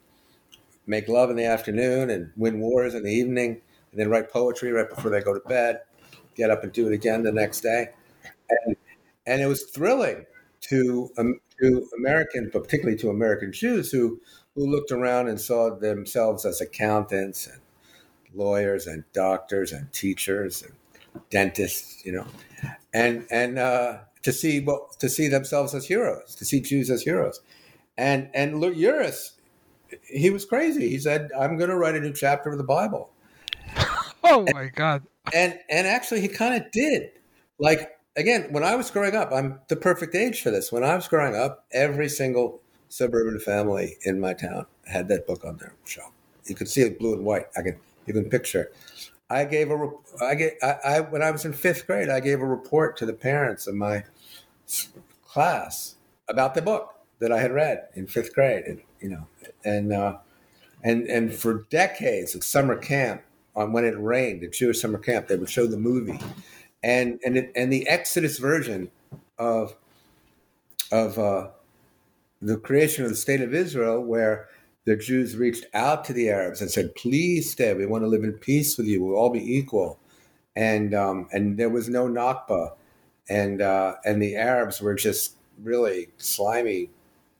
make 0.86 1.08
love 1.08 1.30
in 1.30 1.36
the 1.36 1.44
afternoon 1.44 2.10
and 2.10 2.30
win 2.36 2.60
wars 2.60 2.94
in 2.94 3.02
the 3.02 3.10
evening 3.12 3.60
and 3.90 4.00
then 4.00 4.08
write 4.08 4.30
poetry 4.30 4.70
right 4.70 4.88
before 4.88 5.10
they 5.10 5.20
go 5.20 5.34
to 5.34 5.48
bed, 5.48 5.80
get 6.36 6.50
up 6.50 6.62
and 6.62 6.72
do 6.72 6.86
it 6.86 6.92
again 6.92 7.22
the 7.22 7.32
next 7.32 7.60
day. 7.60 7.88
And, 8.48 8.76
and 9.26 9.42
it 9.42 9.46
was 9.46 9.64
thrilling 9.64 10.26
to 10.68 11.10
um, 11.18 11.40
to 11.60 11.88
American, 11.96 12.50
but 12.52 12.64
particularly 12.64 12.98
to 12.98 13.10
American 13.10 13.52
Jews 13.52 13.90
who 13.90 14.20
who 14.54 14.66
looked 14.66 14.92
around 14.92 15.28
and 15.28 15.40
saw 15.40 15.74
themselves 15.74 16.44
as 16.44 16.60
accountants 16.60 17.46
and 17.46 17.60
lawyers 18.34 18.86
and 18.86 19.04
doctors 19.12 19.72
and 19.72 19.92
teachers 19.92 20.62
and 20.62 20.72
dentists, 21.30 22.04
you 22.04 22.12
know, 22.12 22.26
and 22.92 23.26
and 23.30 23.58
uh, 23.58 23.98
to 24.22 24.32
see 24.32 24.60
well, 24.60 24.90
to 24.98 25.08
see 25.08 25.28
themselves 25.28 25.74
as 25.74 25.86
heroes, 25.86 26.34
to 26.36 26.44
see 26.44 26.60
Jews 26.60 26.90
as 26.90 27.02
heroes, 27.02 27.40
and 27.96 28.30
and 28.34 28.54
Uris, 28.54 29.32
he 30.02 30.30
was 30.30 30.44
crazy. 30.44 30.88
He 30.88 30.98
said, 30.98 31.30
"I'm 31.38 31.56
going 31.56 31.70
to 31.70 31.76
write 31.76 31.94
a 31.94 32.00
new 32.00 32.12
chapter 32.12 32.50
of 32.50 32.58
the 32.58 32.64
Bible." 32.64 33.10
oh 34.24 34.46
my 34.52 34.66
God! 34.74 35.02
And 35.32 35.58
and 35.68 35.86
actually, 35.86 36.20
he 36.20 36.28
kind 36.28 36.54
of 36.54 36.70
did. 36.70 37.10
Like 37.58 37.98
again, 38.16 38.48
when 38.50 38.64
I 38.64 38.74
was 38.74 38.90
growing 38.90 39.14
up, 39.14 39.32
I'm 39.32 39.60
the 39.68 39.76
perfect 39.76 40.14
age 40.14 40.42
for 40.42 40.50
this. 40.50 40.70
When 40.72 40.84
I 40.84 40.94
was 40.94 41.08
growing 41.08 41.34
up, 41.34 41.64
every 41.72 42.08
single 42.08 42.60
suburban 42.88 43.40
family 43.40 43.96
in 44.02 44.20
my 44.20 44.34
town 44.34 44.66
had 44.86 45.08
that 45.08 45.26
book 45.26 45.44
on 45.44 45.56
their 45.56 45.74
shelf. 45.84 46.12
You 46.46 46.54
could 46.54 46.68
see 46.68 46.82
it 46.82 46.98
blue 46.98 47.14
and 47.14 47.24
white. 47.24 47.46
I 47.56 47.62
can 47.62 47.76
even 48.06 48.28
picture. 48.28 48.70
I 49.30 49.44
gave 49.44 49.70
a 49.70 49.90
I 50.22 50.34
gave 50.34 50.52
I, 50.62 50.76
I 50.84 51.00
when 51.00 51.22
I 51.22 51.30
was 51.30 51.44
in 51.44 51.52
fifth 51.52 51.86
grade, 51.86 52.10
I 52.10 52.20
gave 52.20 52.40
a 52.40 52.46
report 52.46 52.96
to 52.98 53.06
the 53.06 53.14
parents 53.14 53.66
of 53.66 53.74
my 53.74 54.04
class 55.26 55.96
about 56.28 56.54
the 56.54 56.62
book 56.62 56.94
that 57.18 57.32
I 57.32 57.40
had 57.40 57.52
read 57.52 57.88
in 57.94 58.06
fifth 58.06 58.34
grade, 58.34 58.64
and 58.66 58.82
you 59.00 59.08
know, 59.08 59.26
and 59.64 59.92
uh, 59.92 60.18
and 60.82 61.06
and 61.06 61.32
for 61.32 61.64
decades 61.70 62.36
at 62.36 62.44
summer 62.44 62.76
camp, 62.76 63.22
on 63.56 63.72
when 63.72 63.84
it 63.84 63.98
rained 63.98 64.44
at 64.44 64.52
Jewish 64.52 64.80
summer 64.80 64.98
camp, 64.98 65.28
they 65.28 65.36
would 65.36 65.50
show 65.50 65.66
the 65.66 65.78
movie 65.78 66.20
and 66.84 67.18
and 67.24 67.38
it, 67.38 67.52
and 67.56 67.72
the 67.72 67.88
Exodus 67.88 68.38
version 68.38 68.90
of 69.38 69.74
of 70.92 71.18
uh, 71.18 71.48
the 72.42 72.58
creation 72.58 73.04
of 73.04 73.10
the 73.10 73.16
state 73.16 73.40
of 73.40 73.54
Israel, 73.54 74.02
where 74.02 74.48
the 74.84 74.94
Jews 74.94 75.34
reached 75.34 75.64
out 75.72 76.04
to 76.04 76.12
the 76.12 76.28
Arabs 76.28 76.60
and 76.60 76.70
said, 76.70 76.94
"Please 76.94 77.50
stay. 77.50 77.72
We 77.72 77.86
want 77.86 78.04
to 78.04 78.08
live 78.08 78.22
in 78.22 78.34
peace 78.34 78.76
with 78.76 78.86
you. 78.86 79.02
We'll 79.02 79.16
all 79.16 79.30
be 79.30 79.56
equal." 79.56 79.98
And 80.54 80.94
um, 80.94 81.26
and 81.32 81.56
there 81.56 81.70
was 81.70 81.88
no 81.88 82.06
Nakba, 82.06 82.74
and 83.30 83.62
uh, 83.62 83.94
and 84.04 84.22
the 84.22 84.36
Arabs 84.36 84.82
were 84.82 84.94
just 84.94 85.36
really 85.62 86.08
slimy, 86.18 86.90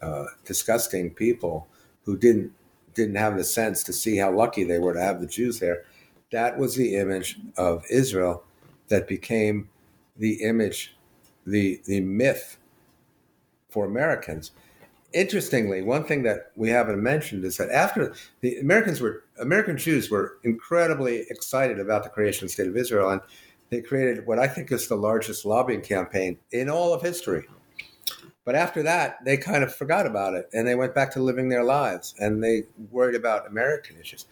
uh, 0.00 0.24
disgusting 0.46 1.10
people 1.10 1.68
who 2.04 2.16
didn't 2.16 2.52
didn't 2.94 3.16
have 3.16 3.36
the 3.36 3.44
sense 3.44 3.82
to 3.82 3.92
see 3.92 4.16
how 4.16 4.34
lucky 4.34 4.64
they 4.64 4.78
were 4.78 4.94
to 4.94 5.02
have 5.02 5.20
the 5.20 5.26
Jews 5.26 5.58
there. 5.58 5.84
That 6.32 6.56
was 6.56 6.76
the 6.76 6.96
image 6.96 7.38
of 7.58 7.84
Israel 7.90 8.42
that 8.88 9.08
became 9.08 9.68
the 10.16 10.42
image, 10.42 10.96
the 11.46 11.80
the 11.86 12.00
myth 12.00 12.58
for 13.68 13.84
Americans. 13.84 14.52
Interestingly, 15.12 15.82
one 15.82 16.04
thing 16.04 16.24
that 16.24 16.50
we 16.56 16.70
haven't 16.70 17.00
mentioned 17.02 17.44
is 17.44 17.56
that 17.56 17.70
after 17.70 18.14
the 18.40 18.58
Americans 18.58 19.00
were 19.00 19.24
American 19.40 19.76
Jews 19.76 20.10
were 20.10 20.38
incredibly 20.42 21.24
excited 21.30 21.78
about 21.78 22.02
the 22.02 22.10
creation 22.10 22.44
of 22.44 22.50
the 22.50 22.54
state 22.54 22.68
of 22.68 22.76
Israel, 22.76 23.10
and 23.10 23.20
they 23.70 23.80
created 23.80 24.26
what 24.26 24.38
I 24.38 24.48
think 24.48 24.70
is 24.72 24.88
the 24.88 24.96
largest 24.96 25.44
lobbying 25.44 25.80
campaign 25.80 26.38
in 26.52 26.68
all 26.68 26.92
of 26.92 27.02
history. 27.02 27.46
But 28.44 28.54
after 28.54 28.82
that, 28.82 29.24
they 29.24 29.38
kind 29.38 29.64
of 29.64 29.74
forgot 29.74 30.06
about 30.06 30.34
it 30.34 30.50
and 30.52 30.68
they 30.68 30.74
went 30.74 30.94
back 30.94 31.10
to 31.12 31.22
living 31.22 31.48
their 31.48 31.64
lives 31.64 32.14
and 32.18 32.44
they 32.44 32.64
worried 32.90 33.14
about 33.14 33.48
American 33.48 33.98
issues 33.98 34.26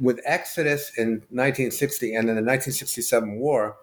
with 0.00 0.20
Exodus 0.24 0.92
in 0.96 1.22
1960 1.30 2.14
and 2.14 2.28
in 2.28 2.36
the 2.36 2.42
1967 2.42 3.38
war, 3.38 3.76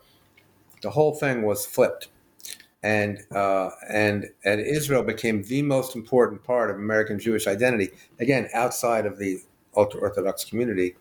the 0.82 0.90
whole 0.92 1.14
thing 1.16 1.42
was 1.44 1.66
flipped, 1.66 2.08
and 2.84 3.20
uh, 3.32 3.70
and 3.90 4.30
and 4.46 4.62
Israel 4.62 5.04
became 5.04 5.44
the 5.44 5.62
most 5.62 5.96
important 5.96 6.44
part 6.44 6.70
of 6.70 6.78
American 6.78 7.20
Jewish 7.20 7.48
identity. 7.48 7.90
Again, 8.20 8.50
outside 8.54 9.06
of 9.06 9.18
the 9.18 9.40
ultra 9.76 10.00
Orthodox 10.00 10.46
community, 10.46 10.96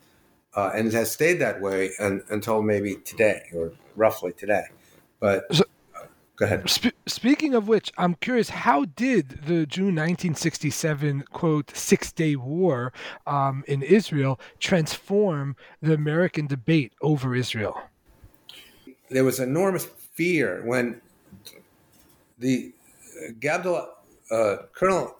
uh, 0.54 0.70
and 0.74 0.88
it 0.88 0.94
has 0.94 1.10
stayed 1.10 1.38
that 1.40 1.60
way 1.60 1.90
until 1.98 2.62
maybe 2.62 2.96
today, 2.96 3.42
or 3.54 3.72
roughly 3.96 4.32
today. 4.32 4.64
But 5.20 5.44
so, 5.54 5.64
Go 6.38 6.44
ahead. 6.44 6.70
Sp- 6.70 6.94
speaking 7.06 7.54
of 7.54 7.66
which, 7.66 7.90
I'm 7.98 8.14
curious, 8.14 8.48
how 8.48 8.84
did 8.84 9.40
the 9.46 9.66
June 9.66 9.96
1967 9.96 11.24
quote 11.32 11.76
Six 11.76 12.12
Day 12.12 12.36
War 12.36 12.92
um, 13.26 13.64
in 13.66 13.82
Israel 13.82 14.38
transform 14.60 15.56
the 15.82 15.94
American 15.94 16.46
debate 16.46 16.92
over 17.02 17.34
Israel? 17.34 17.80
There 19.10 19.24
was 19.24 19.40
enormous 19.40 19.86
fear 20.14 20.62
when 20.64 21.00
the 22.38 22.72
uh, 23.42 23.86
uh, 24.30 24.56
Colonel 24.72 25.16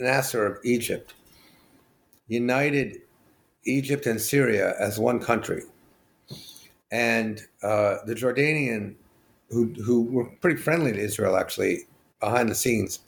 Nasser 0.00 0.44
of 0.46 0.58
Egypt 0.64 1.14
united 2.26 3.02
Egypt 3.64 4.06
and 4.06 4.20
Syria 4.20 4.74
as 4.78 4.98
one 4.98 5.20
country. 5.20 5.62
And 6.90 7.40
uh, 7.62 7.98
the 8.06 8.14
Jordanian 8.14 8.96
who 9.52 9.66
who 9.84 10.02
were 10.02 10.24
pretty 10.40 10.60
friendly 10.60 10.92
to 10.92 10.98
Israel 10.98 11.36
actually 11.36 11.86
behind 12.20 12.48
the 12.48 12.54
scenes. 12.54 13.00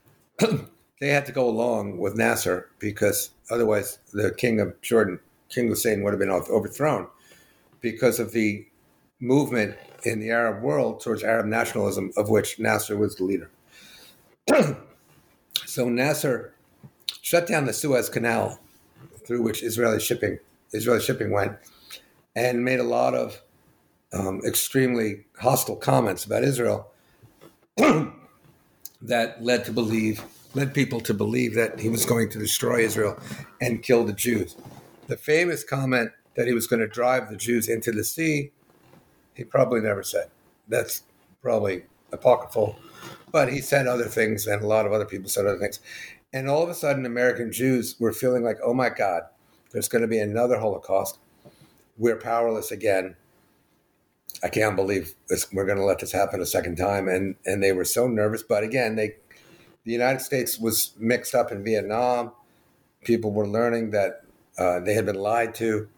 they 0.38 1.08
had 1.08 1.26
to 1.26 1.32
go 1.32 1.48
along 1.48 1.98
with 1.98 2.16
Nasser 2.16 2.70
because 2.78 3.30
otherwise 3.50 3.98
the 4.12 4.32
king 4.32 4.60
of 4.60 4.80
Jordan, 4.80 5.20
King 5.48 5.68
Hussein, 5.68 6.02
would 6.02 6.12
have 6.12 6.20
been 6.20 6.30
overthrown 6.30 7.06
because 7.80 8.18
of 8.18 8.32
the 8.32 8.66
movement 9.20 9.76
in 10.04 10.20
the 10.20 10.30
Arab 10.30 10.62
world 10.62 11.00
towards 11.00 11.22
Arab 11.22 11.46
nationalism, 11.46 12.10
of 12.16 12.30
which 12.30 12.58
Nasser 12.58 12.96
was 12.96 13.16
the 13.16 13.24
leader. 13.24 13.50
so 15.66 15.88
Nasser 15.88 16.54
shut 17.20 17.46
down 17.46 17.66
the 17.66 17.72
Suez 17.72 18.08
Canal 18.08 18.58
through 19.26 19.42
which 19.42 19.62
Israeli 19.62 20.00
shipping 20.00 20.38
Israeli 20.72 21.00
shipping 21.00 21.30
went, 21.30 21.52
and 22.36 22.64
made 22.64 22.80
a 22.80 22.84
lot 22.84 23.14
of 23.14 23.42
um, 24.12 24.40
extremely 24.44 25.24
hostile 25.38 25.76
comments 25.76 26.24
about 26.24 26.44
Israel 26.44 26.90
that 27.76 29.42
led 29.42 29.64
to 29.64 29.72
believe 29.72 30.22
led 30.54 30.74
people 30.74 31.00
to 31.00 31.14
believe 31.14 31.54
that 31.54 31.78
he 31.78 31.88
was 31.88 32.04
going 32.04 32.28
to 32.28 32.38
destroy 32.38 32.80
Israel 32.80 33.16
and 33.60 33.82
kill 33.82 34.04
the 34.04 34.12
Jews. 34.12 34.56
The 35.06 35.16
famous 35.16 35.62
comment 35.62 36.10
that 36.34 36.46
he 36.46 36.52
was 36.52 36.66
going 36.66 36.80
to 36.80 36.88
drive 36.88 37.30
the 37.30 37.36
Jews 37.36 37.68
into 37.68 37.92
the 37.92 38.04
sea, 38.04 38.50
he 39.34 39.44
probably 39.44 39.80
never 39.80 40.02
said. 40.02 40.28
That's 40.68 41.04
probably 41.40 41.84
apocryphal, 42.12 42.76
but 43.30 43.52
he 43.52 43.60
said 43.60 43.86
other 43.86 44.06
things, 44.06 44.46
and 44.46 44.62
a 44.62 44.66
lot 44.66 44.86
of 44.86 44.92
other 44.92 45.04
people 45.04 45.28
said 45.28 45.46
other 45.46 45.58
things. 45.58 45.80
and 46.32 46.48
all 46.48 46.62
of 46.62 46.68
a 46.68 46.74
sudden, 46.74 47.06
American 47.06 47.52
Jews 47.52 47.96
were 47.98 48.12
feeling 48.12 48.44
like, 48.44 48.58
oh 48.64 48.74
my 48.74 48.88
God, 48.88 49.22
there's 49.72 49.88
going 49.88 50.02
to 50.02 50.08
be 50.08 50.18
another 50.18 50.58
Holocaust. 50.58 51.18
We're 51.96 52.16
powerless 52.16 52.70
again. 52.70 53.16
I 54.42 54.48
can't 54.48 54.76
believe 54.76 55.14
this, 55.28 55.52
we're 55.52 55.66
going 55.66 55.78
to 55.78 55.84
let 55.84 55.98
this 55.98 56.12
happen 56.12 56.40
a 56.40 56.46
second 56.46 56.76
time. 56.76 57.08
And 57.08 57.36
and 57.44 57.62
they 57.62 57.72
were 57.72 57.84
so 57.84 58.06
nervous. 58.06 58.42
But 58.42 58.64
again, 58.64 58.96
they 58.96 59.16
the 59.84 59.92
United 59.92 60.20
States 60.20 60.58
was 60.58 60.92
mixed 60.98 61.34
up 61.34 61.50
in 61.50 61.64
Vietnam. 61.64 62.32
People 63.04 63.32
were 63.32 63.48
learning 63.48 63.90
that 63.90 64.22
uh, 64.58 64.80
they 64.80 64.94
had 64.94 65.06
been 65.06 65.16
lied 65.16 65.54
to. 65.56 65.88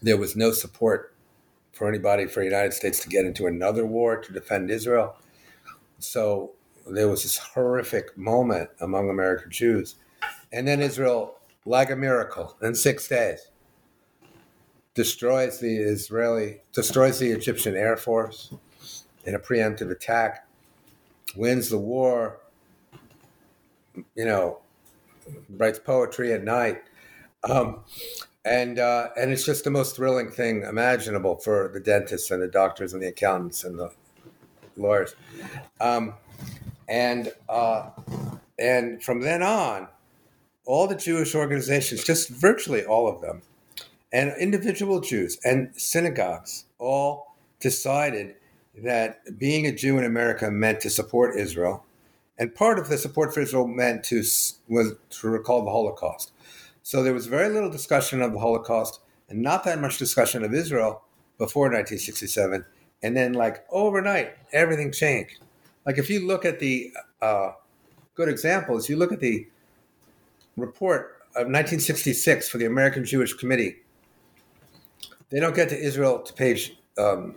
There 0.00 0.16
was 0.16 0.36
no 0.36 0.52
support 0.52 1.12
for 1.72 1.88
anybody 1.88 2.26
for 2.26 2.40
the 2.40 2.46
United 2.46 2.72
States 2.72 3.00
to 3.00 3.08
get 3.08 3.24
into 3.24 3.46
another 3.46 3.84
war 3.84 4.16
to 4.16 4.32
defend 4.32 4.70
Israel. 4.70 5.16
So 5.98 6.52
there 6.88 7.08
was 7.08 7.22
this 7.22 7.38
horrific 7.38 8.16
moment 8.16 8.70
among 8.80 9.10
American 9.10 9.50
Jews. 9.50 9.96
And 10.52 10.66
then 10.66 10.80
Israel, 10.80 11.36
like 11.64 11.90
a 11.90 11.96
miracle, 11.96 12.56
in 12.62 12.74
six 12.74 13.08
days, 13.08 13.48
destroys 14.98 15.60
the 15.60 15.76
Israeli, 15.76 16.56
destroys 16.72 17.20
the 17.20 17.30
Egyptian 17.30 17.76
Air 17.76 17.96
Force 17.96 18.52
in 19.24 19.32
a 19.32 19.38
preemptive 19.38 19.92
attack, 19.92 20.44
wins 21.36 21.68
the 21.68 21.78
war, 21.78 22.40
you 24.16 24.24
know, 24.24 24.58
writes 25.50 25.78
poetry 25.78 26.32
at 26.32 26.42
night. 26.42 26.82
Um, 27.44 27.84
and 28.44 28.80
uh, 28.80 29.10
and 29.16 29.30
it's 29.30 29.44
just 29.44 29.62
the 29.62 29.70
most 29.70 29.94
thrilling 29.94 30.32
thing 30.32 30.64
imaginable 30.64 31.36
for 31.36 31.70
the 31.72 31.78
dentists 31.78 32.32
and 32.32 32.42
the 32.42 32.48
doctors 32.48 32.92
and 32.92 33.00
the 33.00 33.06
accountants 33.06 33.62
and 33.62 33.78
the 33.78 33.92
lawyers. 34.76 35.14
Um, 35.80 36.14
and 36.88 37.32
uh, 37.48 37.90
and 38.58 39.00
from 39.00 39.20
then 39.20 39.44
on, 39.44 39.86
all 40.64 40.88
the 40.88 40.96
Jewish 40.96 41.36
organizations, 41.36 42.02
just 42.02 42.30
virtually 42.30 42.84
all 42.84 43.06
of 43.06 43.20
them, 43.20 43.42
and 44.12 44.32
individual 44.38 45.00
Jews 45.00 45.38
and 45.44 45.70
synagogues, 45.76 46.64
all 46.78 47.34
decided 47.60 48.36
that 48.82 49.38
being 49.38 49.66
a 49.66 49.72
Jew 49.72 49.98
in 49.98 50.04
America 50.04 50.50
meant 50.50 50.80
to 50.80 50.90
support 50.90 51.36
Israel, 51.36 51.84
and 52.38 52.54
part 52.54 52.78
of 52.78 52.88
the 52.88 52.96
support 52.96 53.34
for 53.34 53.40
Israel 53.40 53.66
meant 53.66 54.04
to 54.04 54.22
was 54.68 54.94
to 55.10 55.28
recall 55.28 55.64
the 55.64 55.70
Holocaust. 55.70 56.32
So 56.82 57.02
there 57.02 57.12
was 57.12 57.26
very 57.26 57.48
little 57.48 57.70
discussion 57.70 58.22
of 58.22 58.32
the 58.32 58.38
Holocaust 58.38 59.00
and 59.28 59.42
not 59.42 59.64
that 59.64 59.80
much 59.80 59.98
discussion 59.98 60.42
of 60.42 60.54
Israel 60.54 61.02
before 61.36 61.64
1967. 61.64 62.64
And 63.02 63.16
then, 63.16 63.34
like 63.34 63.64
overnight, 63.70 64.34
everything 64.52 64.90
changed. 64.92 65.38
Like 65.86 65.98
if 65.98 66.10
you 66.10 66.26
look 66.26 66.44
at 66.44 66.58
the 66.58 66.92
uh, 67.20 67.52
good 68.14 68.28
examples, 68.28 68.88
you 68.88 68.96
look 68.96 69.12
at 69.12 69.20
the 69.20 69.46
report 70.56 71.18
of 71.36 71.46
1966 71.46 72.48
for 72.48 72.58
the 72.58 72.64
American 72.64 73.04
Jewish 73.04 73.32
Committee. 73.34 73.76
They 75.30 75.40
don't 75.40 75.54
get 75.54 75.68
to 75.70 75.78
Israel 75.78 76.20
to 76.20 76.32
page 76.32 76.76
um, 76.96 77.36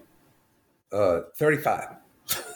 uh, 0.91 1.21
35. 1.35 1.95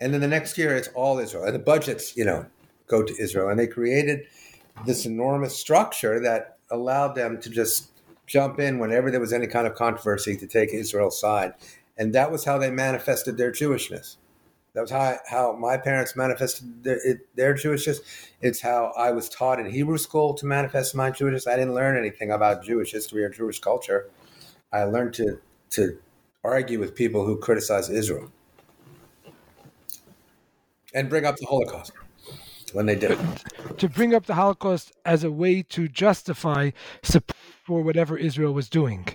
and 0.00 0.12
then 0.12 0.20
the 0.20 0.28
next 0.28 0.58
year 0.58 0.76
it's 0.76 0.88
all 0.88 1.18
Israel. 1.18 1.44
And 1.44 1.54
the 1.54 1.58
budgets, 1.58 2.16
you 2.16 2.24
know, 2.24 2.46
go 2.86 3.02
to 3.02 3.14
Israel. 3.18 3.48
And 3.48 3.58
they 3.58 3.66
created 3.66 4.26
this 4.84 5.06
enormous 5.06 5.56
structure 5.56 6.20
that 6.20 6.58
allowed 6.70 7.14
them 7.14 7.40
to 7.40 7.50
just 7.50 7.90
jump 8.26 8.58
in 8.58 8.78
whenever 8.78 9.10
there 9.10 9.20
was 9.20 9.32
any 9.32 9.46
kind 9.46 9.66
of 9.66 9.74
controversy 9.74 10.36
to 10.36 10.46
take 10.46 10.70
Israel's 10.74 11.18
side. 11.18 11.54
And 11.96 12.14
that 12.14 12.30
was 12.30 12.44
how 12.44 12.58
they 12.58 12.70
manifested 12.70 13.38
their 13.38 13.52
Jewishness. 13.52 14.16
That 14.74 14.82
was 14.82 14.90
how, 14.90 15.16
how 15.26 15.52
my 15.52 15.78
parents 15.78 16.14
manifested 16.16 16.84
their, 16.84 16.98
it, 17.02 17.34
their 17.34 17.54
Jewishness. 17.54 18.00
It's 18.42 18.60
how 18.60 18.92
I 18.96 19.10
was 19.12 19.30
taught 19.30 19.58
in 19.58 19.70
Hebrew 19.70 19.96
school 19.96 20.34
to 20.34 20.44
manifest 20.44 20.94
my 20.94 21.10
Jewishness. 21.10 21.46
I 21.50 21.56
didn't 21.56 21.74
learn 21.74 21.96
anything 21.96 22.30
about 22.30 22.62
Jewish 22.62 22.92
history 22.92 23.24
or 23.24 23.30
Jewish 23.30 23.58
culture. 23.58 24.10
I 24.72 24.84
learned 24.84 25.14
to 25.14 25.38
to 25.70 25.98
argue 26.44 26.78
with 26.78 26.94
people 26.94 27.26
who 27.26 27.36
criticize 27.36 27.90
Israel 27.90 28.30
and 30.94 31.08
bring 31.10 31.24
up 31.26 31.36
the 31.36 31.46
Holocaust 31.46 31.92
when 32.72 32.86
they 32.86 32.94
did. 32.94 33.18
To 33.78 33.88
bring 33.88 34.14
up 34.14 34.26
the 34.26 34.34
Holocaust 34.34 34.92
as 35.04 35.24
a 35.24 35.30
way 35.30 35.62
to 35.62 35.88
justify 35.88 36.70
support 37.02 37.36
for 37.66 37.82
whatever 37.82 38.16
Israel 38.16 38.54
was 38.54 38.68
doing. 38.68 39.08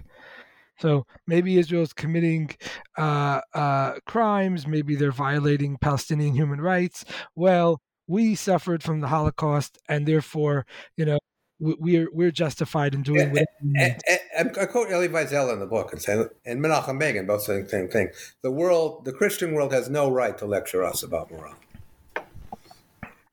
So 0.79 1.05
maybe 1.25 1.57
Israel's 1.57 1.93
committing 1.93 2.55
uh, 2.97 3.41
uh, 3.53 3.93
crimes, 4.05 4.67
maybe 4.67 4.95
they're 4.95 5.11
violating 5.11 5.77
Palestinian 5.77 6.35
human 6.35 6.59
rights. 6.59 7.05
Well, 7.35 7.81
we 8.07 8.35
suffered 8.35 8.83
from 8.83 8.99
the 8.99 9.07
Holocaust, 9.07 9.77
and 9.87 10.05
therefore, 10.05 10.65
you 10.97 11.05
know, 11.05 11.19
we're 11.61 12.09
we're 12.11 12.31
justified 12.31 12.95
in 12.95 13.03
doing. 13.03 13.37
And, 13.77 14.01
and, 14.37 14.57
I 14.57 14.65
quote 14.65 14.91
Elie 14.91 15.07
Wiesel 15.07 15.53
in 15.53 15.59
the 15.59 15.67
book 15.67 15.93
and 15.93 16.01
say, 16.01 16.25
and 16.45 16.59
Menachem 16.59 16.99
Begin 16.99 17.27
both 17.27 17.43
saying 17.43 17.65
the 17.65 17.69
same 17.69 17.87
thing. 17.87 18.09
The 18.41 18.51
world, 18.51 19.05
the 19.05 19.13
Christian 19.13 19.53
world, 19.53 19.71
has 19.71 19.89
no 19.89 20.09
right 20.09 20.37
to 20.39 20.45
lecture 20.45 20.83
us 20.83 21.03
about 21.03 21.31
morality. 21.31 21.61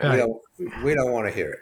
Right. 0.01 0.12
We 0.12 0.16
don't, 0.16 0.85
we 0.85 0.95
don't 0.95 1.11
want 1.11 1.26
to 1.26 1.33
hear 1.33 1.51
it. 1.51 1.59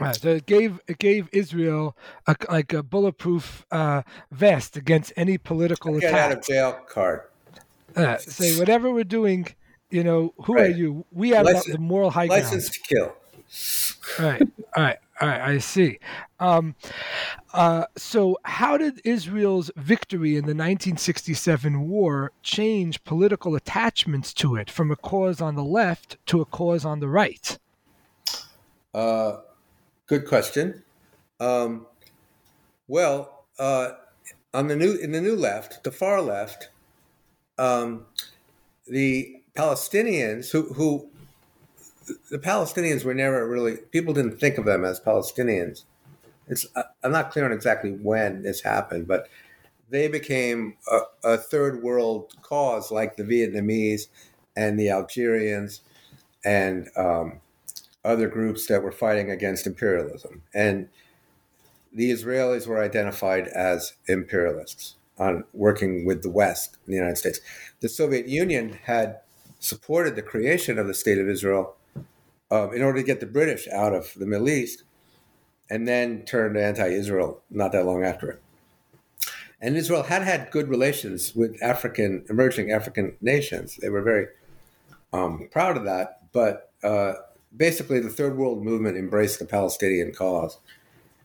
Right, 0.00 0.16
so 0.16 0.30
it 0.30 0.46
gave 0.46 0.80
it 0.88 0.98
gave 0.98 1.28
Israel 1.32 1.96
a, 2.26 2.34
like 2.50 2.72
a 2.72 2.82
bulletproof 2.82 3.64
uh, 3.70 4.02
vest 4.32 4.76
against 4.76 5.12
any 5.16 5.38
political 5.38 6.00
Get 6.00 6.10
attack. 6.10 6.32
out 6.32 6.38
of 6.38 6.44
jail 6.44 6.80
card. 6.88 7.20
Uh, 7.94 8.16
say 8.16 8.58
whatever 8.58 8.90
we're 8.90 9.04
doing, 9.04 9.46
you 9.90 10.02
know, 10.02 10.34
who 10.46 10.54
right. 10.54 10.66
are 10.66 10.70
you? 10.70 11.04
We 11.12 11.30
have 11.30 11.46
license, 11.46 11.66
the 11.66 11.78
moral 11.78 12.10
high 12.10 12.26
ground. 12.26 12.42
License 12.42 12.70
to 12.70 12.80
kill. 12.80 13.14
All 14.18 14.32
right, 14.32 14.42
all 14.76 14.82
right. 14.82 14.98
I 15.20 15.58
see. 15.58 15.98
Um, 16.40 16.74
uh, 17.52 17.84
so, 17.96 18.38
how 18.44 18.76
did 18.76 19.00
Israel's 19.04 19.70
victory 19.76 20.32
in 20.32 20.44
the 20.44 20.54
1967 20.54 21.88
war 21.88 22.32
change 22.42 23.02
political 23.04 23.54
attachments 23.54 24.32
to 24.34 24.56
it 24.56 24.70
from 24.70 24.90
a 24.90 24.96
cause 24.96 25.40
on 25.40 25.54
the 25.54 25.64
left 25.64 26.16
to 26.26 26.40
a 26.40 26.44
cause 26.44 26.84
on 26.84 27.00
the 27.00 27.08
right? 27.08 27.58
Uh, 28.92 29.36
Good 30.06 30.26
question. 30.26 30.82
Um, 31.40 31.86
well, 32.88 33.46
uh, 33.58 33.92
on 34.52 34.68
the 34.68 34.76
new 34.76 34.96
in 34.96 35.12
the 35.12 35.20
new 35.20 35.34
left, 35.34 35.82
the 35.82 35.90
far 35.90 36.20
left, 36.20 36.68
um, 37.58 38.04
the 38.86 39.42
Palestinians 39.56 40.50
who 40.50 40.74
who 40.74 41.08
the 42.30 42.38
Palestinians 42.38 43.04
were 43.04 43.14
never 43.14 43.48
really 43.48 43.76
people 43.92 44.14
didn't 44.14 44.38
think 44.38 44.58
of 44.58 44.64
them 44.64 44.84
as 44.84 45.00
Palestinians. 45.00 45.84
It's 46.48 46.66
I'm 47.02 47.12
not 47.12 47.30
clear 47.30 47.44
on 47.44 47.52
exactly 47.52 47.92
when 47.92 48.42
this 48.42 48.62
happened, 48.62 49.06
but 49.08 49.28
they 49.90 50.08
became 50.08 50.76
a, 50.90 51.00
a 51.24 51.36
third 51.36 51.82
world 51.82 52.34
cause 52.42 52.90
like 52.90 53.16
the 53.16 53.22
Vietnamese 53.22 54.08
and 54.56 54.78
the 54.78 54.90
Algerians 54.90 55.80
and 56.44 56.88
um, 56.96 57.40
other 58.04 58.28
groups 58.28 58.66
that 58.66 58.82
were 58.82 58.92
fighting 58.92 59.30
against 59.30 59.66
imperialism. 59.66 60.42
And 60.52 60.88
the 61.92 62.10
Israelis 62.10 62.66
were 62.66 62.82
identified 62.82 63.48
as 63.48 63.94
imperialists 64.06 64.96
on 65.18 65.44
working 65.52 66.04
with 66.04 66.22
the 66.22 66.30
West 66.30 66.76
in 66.86 66.90
the 66.90 66.98
United 66.98 67.16
States. 67.16 67.40
The 67.80 67.88
Soviet 67.88 68.26
Union 68.26 68.78
had 68.84 69.20
supported 69.60 70.16
the 70.16 70.22
creation 70.22 70.78
of 70.78 70.86
the 70.86 70.94
State 70.94 71.18
of 71.18 71.28
Israel 71.28 71.76
um, 72.50 72.72
in 72.74 72.82
order 72.82 72.98
to 72.98 73.04
get 73.04 73.20
the 73.20 73.26
British 73.26 73.68
out 73.68 73.94
of 73.94 74.12
the 74.14 74.26
Middle 74.26 74.48
East 74.48 74.84
and 75.70 75.88
then 75.88 76.24
turned 76.24 76.56
anti-Israel 76.56 77.42
not 77.50 77.72
that 77.72 77.86
long 77.86 78.04
after 78.04 78.30
it. 78.30 78.42
And 79.60 79.76
Israel 79.76 80.02
had 80.02 80.22
had 80.22 80.50
good 80.50 80.68
relations 80.68 81.34
with 81.34 81.56
African, 81.62 82.24
emerging 82.28 82.70
African 82.70 83.16
nations. 83.20 83.78
They 83.80 83.88
were 83.88 84.02
very 84.02 84.26
um, 85.12 85.48
proud 85.50 85.76
of 85.76 85.84
that, 85.84 86.30
but 86.32 86.70
uh, 86.82 87.14
basically 87.56 88.00
the 88.00 88.10
third 88.10 88.36
world 88.36 88.62
movement 88.62 88.98
embraced 88.98 89.38
the 89.38 89.46
Palestinian 89.46 90.12
cause. 90.12 90.58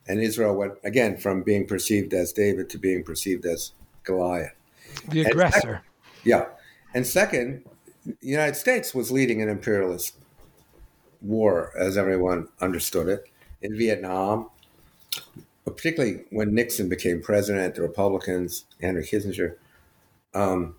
And 0.08 0.22
Israel 0.22 0.56
went, 0.56 0.74
again, 0.84 1.18
from 1.18 1.44
being 1.44 1.68
perceived 1.68 2.14
as 2.14 2.32
David 2.32 2.70
to 2.70 2.78
being 2.78 3.04
perceived 3.04 3.46
as 3.46 3.74
Goliath. 4.04 4.56
The 5.10 5.24
aggressor. 5.26 5.60
Second, 5.60 5.82
yeah. 6.24 6.46
And 6.94 7.06
second, 7.06 7.66
the 8.06 8.16
United 8.22 8.56
States 8.56 8.96
was 8.96 9.12
leading 9.12 9.42
an 9.42 9.50
imperialist 9.50 10.16
war, 11.22 11.72
as 11.78 11.98
everyone 11.98 12.48
understood 12.62 13.08
it, 13.08 13.30
in 13.62 13.78
Vietnam, 13.78 14.50
particularly 15.66 16.26
when 16.30 16.54
Nixon 16.54 16.90
became 16.90 17.22
president, 17.22 17.76
the 17.76 17.82
Republicans, 17.82 18.66
Henry 18.82 19.04
Kissinger. 19.04 19.56
Um, 20.34 20.76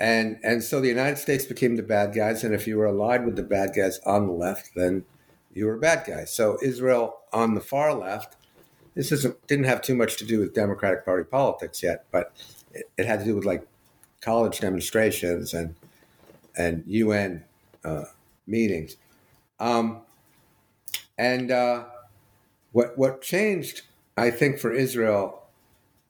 and 0.00 0.38
and 0.44 0.62
so 0.62 0.80
the 0.80 0.88
United 0.88 1.18
States 1.18 1.44
became 1.44 1.76
the 1.76 1.82
bad 1.82 2.14
guys, 2.14 2.44
and 2.44 2.54
if 2.54 2.66
you 2.66 2.76
were 2.76 2.86
allied 2.86 3.24
with 3.24 3.36
the 3.36 3.42
bad 3.42 3.70
guys 3.74 3.98
on 4.06 4.26
the 4.26 4.32
left, 4.32 4.70
then 4.76 5.04
you 5.52 5.66
were 5.66 5.74
a 5.74 5.80
bad 5.80 6.04
guy. 6.06 6.24
So 6.24 6.58
Israel 6.62 7.18
on 7.32 7.54
the 7.54 7.60
far 7.60 7.92
left, 7.94 8.36
this 8.94 9.10
isn't 9.10 9.44
didn't 9.48 9.64
have 9.64 9.82
too 9.82 9.96
much 9.96 10.16
to 10.18 10.24
do 10.24 10.38
with 10.38 10.54
Democratic 10.54 11.04
Party 11.04 11.24
politics 11.24 11.82
yet, 11.82 12.04
but 12.12 12.32
it, 12.72 12.88
it 12.96 13.06
had 13.06 13.20
to 13.20 13.24
do 13.24 13.34
with 13.34 13.44
like 13.44 13.66
college 14.20 14.60
demonstrations 14.60 15.52
and 15.52 15.74
and 16.56 16.84
UN 16.86 17.44
uh, 17.84 18.04
meetings. 18.46 18.96
Um, 19.60 20.02
and 21.16 21.50
uh, 21.50 21.84
what 22.72 22.96
what 22.96 23.22
changed, 23.22 23.82
I 24.16 24.30
think, 24.30 24.58
for 24.58 24.72
Israel 24.72 25.42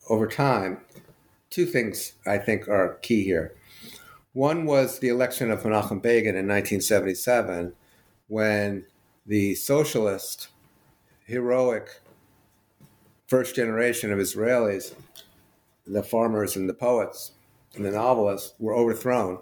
over 0.09 0.27
time, 0.27 0.81
two 1.51 1.67
things 1.67 2.15
I 2.27 2.39
think 2.39 2.69
are 2.69 2.99
key 3.03 3.25
here. 3.25 3.55
One 4.33 4.67
was 4.67 4.99
the 4.99 5.09
election 5.09 5.51
of 5.51 5.63
Menachem 5.63 6.03
Begin 6.03 6.37
in 6.37 6.47
1977, 6.47 7.73
when 8.29 8.85
the 9.27 9.55
socialist, 9.55 10.49
heroic 11.25 12.01
first 13.27 13.57
generation 13.57 14.13
of 14.13 14.19
Israelis, 14.19 14.95
the 15.87 16.03
farmers 16.03 16.57
and 16.57 16.69
the 16.69 16.75
poets 16.75 17.33
and 17.75 17.85
the 17.85 17.91
novelists, 17.91 18.55
were 18.59 18.75
overthrown 18.75 19.39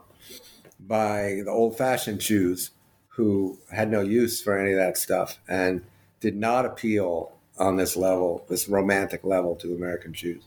by 0.80 1.40
the 1.44 1.50
old 1.50 1.76
fashioned 1.76 2.20
Jews 2.20 2.70
who 3.16 3.58
had 3.72 3.90
no 3.90 4.02
use 4.02 4.42
for 4.42 4.58
any 4.58 4.72
of 4.72 4.76
that 4.76 4.98
stuff 4.98 5.38
and 5.48 5.82
did 6.20 6.36
not 6.36 6.66
appeal 6.66 7.32
on 7.58 7.76
this 7.76 7.96
level, 7.96 8.44
this 8.50 8.68
romantic 8.68 9.24
level, 9.24 9.56
to 9.56 9.74
American 9.74 10.12
Jews. 10.12 10.44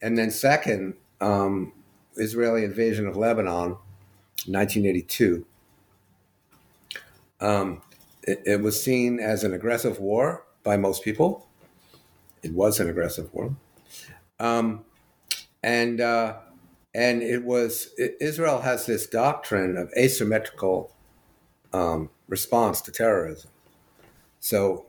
And 0.00 0.16
then, 0.16 0.30
second, 0.30 0.94
um, 1.20 1.74
Israeli 2.16 2.64
invasion 2.64 3.06
of 3.06 3.14
Lebanon, 3.14 3.76
1982. 4.46 5.44
Um, 7.42 7.82
it, 8.22 8.40
it, 8.46 8.62
was 8.62 8.82
seen 8.82 9.20
as 9.20 9.44
an 9.44 9.52
aggressive 9.52 9.98
war 9.98 10.44
by 10.62 10.78
most 10.78 11.04
people. 11.04 11.46
It 12.42 12.54
was 12.54 12.80
an 12.80 12.88
aggressive 12.88 13.32
war, 13.34 13.54
um, 14.38 14.84
and 15.62 16.00
uh, 16.00 16.36
and 16.94 17.22
it 17.22 17.44
was 17.44 17.90
Israel 17.98 18.62
has 18.62 18.86
this 18.86 19.06
doctrine 19.06 19.76
of 19.76 19.90
asymmetrical 19.96 20.94
um, 21.72 22.10
response 22.28 22.80
to 22.82 22.92
terrorism. 22.92 23.50
So 24.40 24.86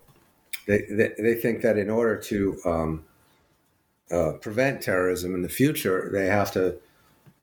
they, 0.67 0.85
they, 0.89 1.13
they 1.17 1.35
think 1.35 1.61
that 1.61 1.77
in 1.77 1.89
order 1.89 2.17
to 2.17 2.59
um, 2.65 3.05
uh, 4.11 4.33
prevent 4.33 4.81
terrorism 4.81 5.35
in 5.35 5.41
the 5.41 5.49
future, 5.49 6.09
they 6.11 6.27
have 6.27 6.51
to 6.53 6.77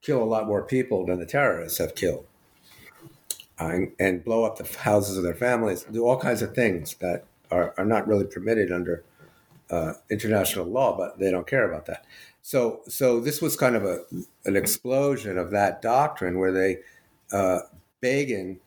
kill 0.00 0.22
a 0.22 0.24
lot 0.24 0.46
more 0.46 0.62
people 0.62 1.06
than 1.06 1.18
the 1.18 1.26
terrorists 1.26 1.78
have 1.78 1.94
killed, 1.94 2.24
uh, 3.60 3.66
and, 3.66 3.92
and, 3.98 4.24
blow 4.24 4.44
up 4.44 4.56
the 4.56 4.78
houses 4.78 5.16
of 5.16 5.24
their 5.24 5.34
families, 5.34 5.82
do 5.84 6.06
all 6.06 6.16
kinds 6.16 6.40
of 6.40 6.54
things 6.54 6.94
that 7.00 7.24
are, 7.50 7.74
are 7.76 7.84
not 7.84 8.06
really 8.06 8.24
permitted 8.24 8.70
under 8.70 9.02
uh, 9.70 9.94
international 10.08 10.66
law, 10.66 10.96
but 10.96 11.18
they 11.18 11.30
don't 11.30 11.46
care 11.46 11.68
about 11.68 11.86
that. 11.86 12.04
So, 12.42 12.80
so 12.88 13.18
this 13.18 13.42
was 13.42 13.56
kind 13.56 13.74
of 13.74 13.84
a 13.84 14.04
an 14.44 14.56
explosion 14.56 15.36
of 15.36 15.50
that 15.50 15.82
doctrine 15.82 16.38
where 16.38 16.52
they 16.52 16.78
uh, 17.32 17.60
Begin 18.00 18.60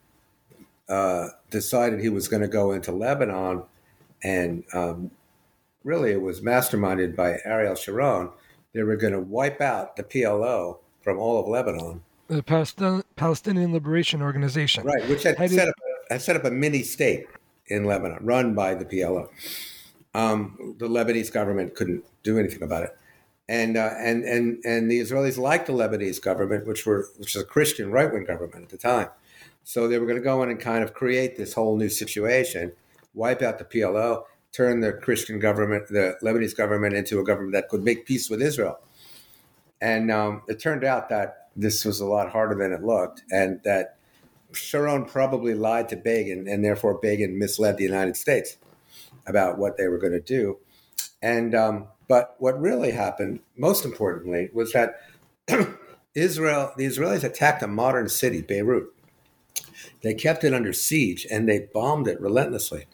uh, 0.92 1.30
decided 1.50 2.02
he 2.02 2.10
was 2.10 2.28
going 2.28 2.42
to 2.42 2.50
go 2.50 2.74
into 2.74 2.92
Lebanon, 2.92 3.64
and 4.24 4.64
um, 4.74 5.12
really 5.86 6.12
it 6.12 6.22
was 6.22 6.42
masterminded 6.42 7.16
by 7.16 7.40
Ariel 7.46 7.76
Sharon. 7.76 8.30
They 8.74 8.84
were 8.84 8.98
going 8.98 9.14
to 9.14 9.22
wipe 9.22 9.62
out 9.62 9.96
the 9.96 10.04
PLO 10.04 10.80
from 11.02 11.18
all 11.18 11.40
of 11.40 11.48
Lebanon. 11.48 12.04
The 12.28 12.44
Palestin- 12.44 13.04
Palestinian 13.16 13.72
Liberation 13.74 14.22
Organization. 14.22 14.84
Right, 14.84 15.08
which 15.08 15.24
had, 15.24 15.38
set, 15.50 15.70
up, 15.70 15.76
had 16.10 16.22
set 16.22 16.36
up 16.36 16.44
a 16.44 16.52
mini 16.52 16.84
state 16.84 17.26
in 17.68 17.86
Lebanon 17.86 18.20
run 18.22 18.54
by 18.54 18.74
the 18.74 18.86
PLO. 18.86 19.30
Um, 20.14 20.76
the 20.78 20.88
Lebanese 20.88 21.32
government 21.32 21.74
couldn't 21.74 22.04
do 22.24 22.38
anything 22.38 22.64
about 22.64 22.84
it. 22.84 22.98
And, 23.48 23.78
uh, 23.78 23.92
and, 23.98 24.24
and, 24.24 24.64
and 24.66 24.92
the 24.92 25.00
Israelis 25.00 25.38
liked 25.38 25.68
the 25.68 25.74
Lebanese 25.74 26.22
government, 26.22 26.68
which, 26.68 26.86
were, 26.86 27.08
which 27.18 27.36
was 27.36 27.44
a 27.44 27.46
Christian 27.46 27.92
right 27.92 28.12
wing 28.12 28.26
government 28.26 28.64
at 28.64 28.70
the 28.70 28.78
time. 28.78 29.08
So 29.64 29.88
they 29.88 30.00
were 30.00 30.06
going 30.06 30.18
to 30.18 30.24
go 30.24 30.42
in 30.44 30.50
and 30.50 30.60
kind 30.60 30.84
of 30.84 30.94
create 30.94 31.38
this 31.38 31.54
whole 31.54 31.78
new 31.78 31.90
situation, 31.90 32.74
wipe 33.14 33.42
out 33.42 33.58
the 33.58 33.66
PLO, 33.66 34.24
turn 34.52 34.82
the 34.82 34.94
Christian 34.94 35.40
government, 35.40 35.88
the 35.88 36.18
Lebanese 36.22 36.56
government, 36.56 36.96
into 36.96 37.20
a 37.20 37.24
government 37.24 37.54
that 37.54 37.70
could 37.70 37.84
make 37.84 38.06
peace 38.06 38.30
with 38.30 38.42
Israel. 38.42 38.80
And 39.80 40.12
um, 40.12 40.44
it 40.48 40.60
turned 40.60 40.84
out 40.84 41.10
that 41.10 41.50
this 41.56 41.86
was 41.86 42.00
a 42.00 42.06
lot 42.06 42.32
harder 42.32 42.56
than 42.56 42.72
it 42.72 42.84
looked, 42.84 43.24
and 43.32 43.62
that 43.64 43.98
Sharon 44.54 45.06
probably 45.06 45.54
lied 45.54 45.90
to 45.90 45.96
Begin, 45.96 46.48
and 46.48 46.64
therefore 46.64 47.00
Begin 47.00 47.38
misled 47.40 47.78
the 47.78 47.84
United 47.84 48.16
States 48.18 48.58
about 49.26 49.58
what 49.58 49.78
they 49.78 49.88
were 49.88 49.98
going 49.98 50.14
to 50.14 50.22
do. 50.22 50.58
And 51.22 51.54
um, 51.56 51.88
but 52.08 52.36
what 52.40 52.60
really 52.60 52.92
happened, 52.92 53.40
most 53.58 53.86
importantly, 53.86 54.50
was 54.54 54.74
that 54.74 55.02
Israel, 56.16 56.74
the 56.76 56.86
Israelis 56.86 57.24
attacked 57.24 57.64
a 57.64 57.68
modern 57.68 58.10
city, 58.10 58.42
Beirut. 58.42 58.94
They 60.02 60.14
kept 60.14 60.44
it 60.44 60.54
under 60.54 60.74
siege 60.74 61.28
and 61.30 61.48
they 61.48 61.68
bombed 61.74 62.08
it 62.08 62.20
relentlessly. 62.20 62.86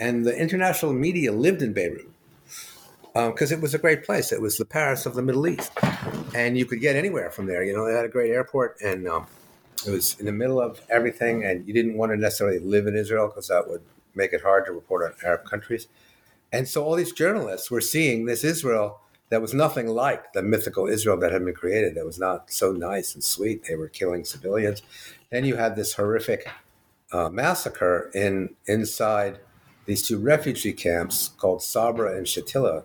And 0.00 0.24
the 0.24 0.36
international 0.36 0.92
media 0.92 1.32
lived 1.32 1.62
in 1.62 1.72
Beirut 1.72 2.10
because 3.14 3.52
um, 3.52 3.58
it 3.58 3.62
was 3.62 3.74
a 3.74 3.78
great 3.78 4.04
place. 4.04 4.32
It 4.32 4.42
was 4.42 4.56
the 4.56 4.64
Paris 4.64 5.06
of 5.06 5.14
the 5.14 5.22
Middle 5.22 5.46
East, 5.46 5.70
and 6.34 6.58
you 6.58 6.66
could 6.66 6.80
get 6.80 6.96
anywhere 6.96 7.30
from 7.30 7.46
there. 7.46 7.62
You 7.62 7.72
know, 7.72 7.86
they 7.86 7.94
had 7.94 8.04
a 8.04 8.08
great 8.08 8.32
airport, 8.32 8.80
and 8.80 9.06
um, 9.06 9.26
it 9.86 9.90
was 9.90 10.18
in 10.18 10.26
the 10.26 10.32
middle 10.32 10.60
of 10.60 10.80
everything. 10.90 11.44
And 11.44 11.64
you 11.66 11.72
didn't 11.72 11.96
want 11.96 12.10
to 12.10 12.16
necessarily 12.16 12.58
live 12.58 12.88
in 12.88 12.96
Israel 12.96 13.28
because 13.28 13.46
that 13.48 13.68
would 13.68 13.82
make 14.16 14.32
it 14.32 14.42
hard 14.42 14.66
to 14.66 14.72
report 14.72 15.04
on 15.04 15.14
Arab 15.24 15.44
countries. 15.44 15.86
And 16.52 16.68
so 16.68 16.84
all 16.84 16.96
these 16.96 17.12
journalists 17.12 17.70
were 17.70 17.80
seeing 17.80 18.26
this 18.26 18.42
Israel 18.42 19.00
that 19.30 19.40
was 19.40 19.54
nothing 19.54 19.88
like 19.88 20.32
the 20.32 20.42
mythical 20.42 20.86
Israel 20.86 21.16
that 21.18 21.32
had 21.32 21.44
been 21.44 21.54
created. 21.54 21.94
That 21.94 22.04
was 22.04 22.18
not 22.18 22.52
so 22.52 22.72
nice 22.72 23.14
and 23.14 23.22
sweet. 23.22 23.64
They 23.68 23.76
were 23.76 23.88
killing 23.88 24.24
civilians. 24.24 24.82
Then 25.34 25.44
you 25.44 25.56
had 25.56 25.74
this 25.74 25.94
horrific 25.94 26.48
uh, 27.10 27.28
massacre 27.28 28.08
in 28.14 28.54
inside 28.66 29.40
these 29.84 30.06
two 30.06 30.16
refugee 30.16 30.72
camps 30.72 31.30
called 31.36 31.60
Sabra 31.60 32.16
and 32.16 32.24
Shatila, 32.24 32.84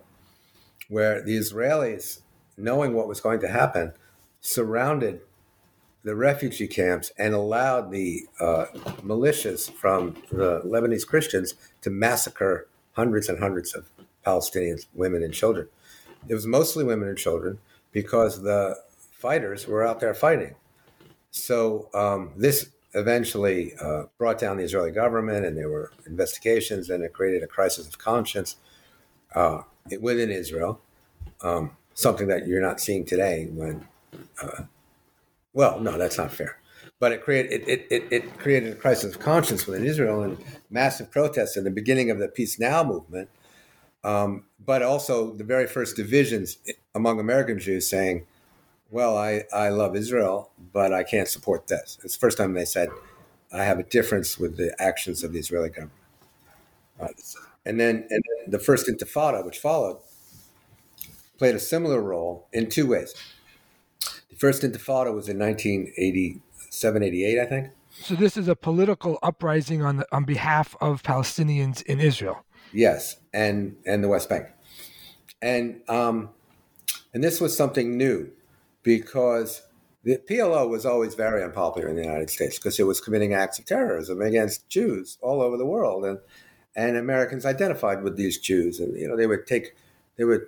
where 0.88 1.22
the 1.22 1.38
Israelis, 1.38 2.22
knowing 2.56 2.92
what 2.92 3.06
was 3.06 3.20
going 3.20 3.38
to 3.38 3.46
happen, 3.46 3.92
surrounded 4.40 5.20
the 6.02 6.16
refugee 6.16 6.66
camps 6.66 7.12
and 7.16 7.34
allowed 7.34 7.92
the 7.92 8.26
uh, 8.40 8.64
militias 9.00 9.72
from 9.72 10.16
the 10.32 10.60
Lebanese 10.64 11.06
Christians 11.06 11.54
to 11.82 11.88
massacre 11.88 12.66
hundreds 12.94 13.28
and 13.28 13.38
hundreds 13.38 13.76
of 13.76 13.92
Palestinians, 14.26 14.86
women 14.92 15.22
and 15.22 15.32
children. 15.32 15.68
It 16.26 16.34
was 16.34 16.48
mostly 16.48 16.82
women 16.82 17.08
and 17.08 17.16
children 17.16 17.60
because 17.92 18.42
the 18.42 18.74
fighters 19.12 19.68
were 19.68 19.86
out 19.86 20.00
there 20.00 20.14
fighting. 20.14 20.56
So 21.30 21.88
um, 21.94 22.32
this 22.36 22.70
eventually 22.94 23.74
uh, 23.80 24.04
brought 24.18 24.38
down 24.38 24.56
the 24.56 24.64
Israeli 24.64 24.90
government, 24.90 25.46
and 25.46 25.56
there 25.56 25.68
were 25.68 25.92
investigations, 26.06 26.90
and 26.90 27.04
it 27.04 27.12
created 27.12 27.42
a 27.42 27.46
crisis 27.46 27.86
of 27.86 27.98
conscience 27.98 28.56
uh, 29.34 29.62
within 30.00 30.30
Israel. 30.30 30.80
Um, 31.42 31.76
something 31.94 32.28
that 32.28 32.46
you're 32.46 32.60
not 32.60 32.80
seeing 32.80 33.04
today. 33.04 33.48
When, 33.52 33.86
uh, 34.42 34.64
well, 35.52 35.80
no, 35.80 35.98
that's 35.98 36.18
not 36.18 36.32
fair. 36.32 36.58
But 36.98 37.12
it 37.12 37.22
created 37.22 37.68
it, 37.68 37.86
it, 37.90 38.08
it, 38.10 38.38
created 38.38 38.72
a 38.72 38.76
crisis 38.76 39.14
of 39.14 39.20
conscience 39.20 39.66
within 39.66 39.86
Israel 39.86 40.22
and 40.22 40.36
massive 40.68 41.10
protests 41.10 41.56
in 41.56 41.64
the 41.64 41.70
beginning 41.70 42.10
of 42.10 42.18
the 42.18 42.28
Peace 42.28 42.58
Now 42.58 42.84
movement. 42.84 43.30
Um, 44.04 44.44
but 44.64 44.82
also 44.82 45.32
the 45.32 45.44
very 45.44 45.66
first 45.66 45.96
divisions 45.96 46.58
among 46.94 47.20
American 47.20 47.58
Jews 47.58 47.88
saying, 47.88 48.26
well, 48.90 49.16
I, 49.16 49.44
I 49.52 49.68
love 49.68 49.94
Israel, 49.94 50.50
but 50.72 50.92
I 50.92 51.04
can't 51.04 51.28
support 51.28 51.68
this. 51.68 51.98
It's 52.02 52.14
the 52.14 52.20
first 52.20 52.36
time 52.36 52.54
they 52.54 52.64
said, 52.64 52.88
I 53.52 53.64
have 53.64 53.78
a 53.78 53.84
difference 53.84 54.38
with 54.38 54.56
the 54.56 54.74
actions 54.80 55.22
of 55.22 55.32
the 55.32 55.38
Israeli 55.38 55.70
government. 55.70 55.92
Uh, 57.00 57.08
and, 57.64 57.78
then, 57.78 58.06
and 58.10 58.22
then 58.22 58.50
the 58.50 58.58
first 58.58 58.88
intifada, 58.88 59.44
which 59.44 59.58
followed, 59.58 59.98
played 61.38 61.54
a 61.54 61.60
similar 61.60 62.00
role 62.02 62.48
in 62.52 62.68
two 62.68 62.86
ways. 62.86 63.14
The 64.28 64.36
first 64.36 64.62
intifada 64.62 65.14
was 65.14 65.28
in 65.28 65.38
1987, 65.38 67.02
88, 67.02 67.40
I 67.40 67.46
think. 67.46 67.68
So 67.92 68.14
this 68.14 68.36
is 68.36 68.48
a 68.48 68.56
political 68.56 69.18
uprising 69.22 69.82
on 69.82 69.98
the, 69.98 70.06
on 70.12 70.24
behalf 70.24 70.76
of 70.80 71.02
Palestinians 71.02 71.82
in 71.82 72.00
Israel. 72.00 72.44
Yes, 72.72 73.16
and 73.34 73.76
and 73.84 74.02
the 74.04 74.08
West 74.08 74.28
Bank, 74.28 74.46
and 75.42 75.80
um, 75.88 76.30
and 77.12 77.22
this 77.22 77.40
was 77.40 77.56
something 77.56 77.96
new 77.96 78.30
because 78.82 79.62
the 80.02 80.18
PLO 80.28 80.68
was 80.68 80.86
always 80.86 81.14
very 81.14 81.42
unpopular 81.42 81.88
in 81.88 81.96
the 81.96 82.02
United 82.02 82.30
States 82.30 82.58
because 82.58 82.78
it 82.78 82.84
was 82.84 83.00
committing 83.00 83.34
acts 83.34 83.58
of 83.58 83.66
terrorism 83.66 84.20
against 84.22 84.68
Jews 84.68 85.18
all 85.20 85.42
over 85.42 85.56
the 85.56 85.66
world, 85.66 86.04
and 86.04 86.18
and 86.76 86.96
Americans 86.96 87.44
identified 87.44 88.02
with 88.02 88.16
these 88.16 88.38
Jews, 88.38 88.80
and 88.80 88.96
you 88.96 89.08
know 89.08 89.16
they 89.16 89.26
would 89.26 89.46
take 89.46 89.76
they 90.16 90.24
would 90.24 90.46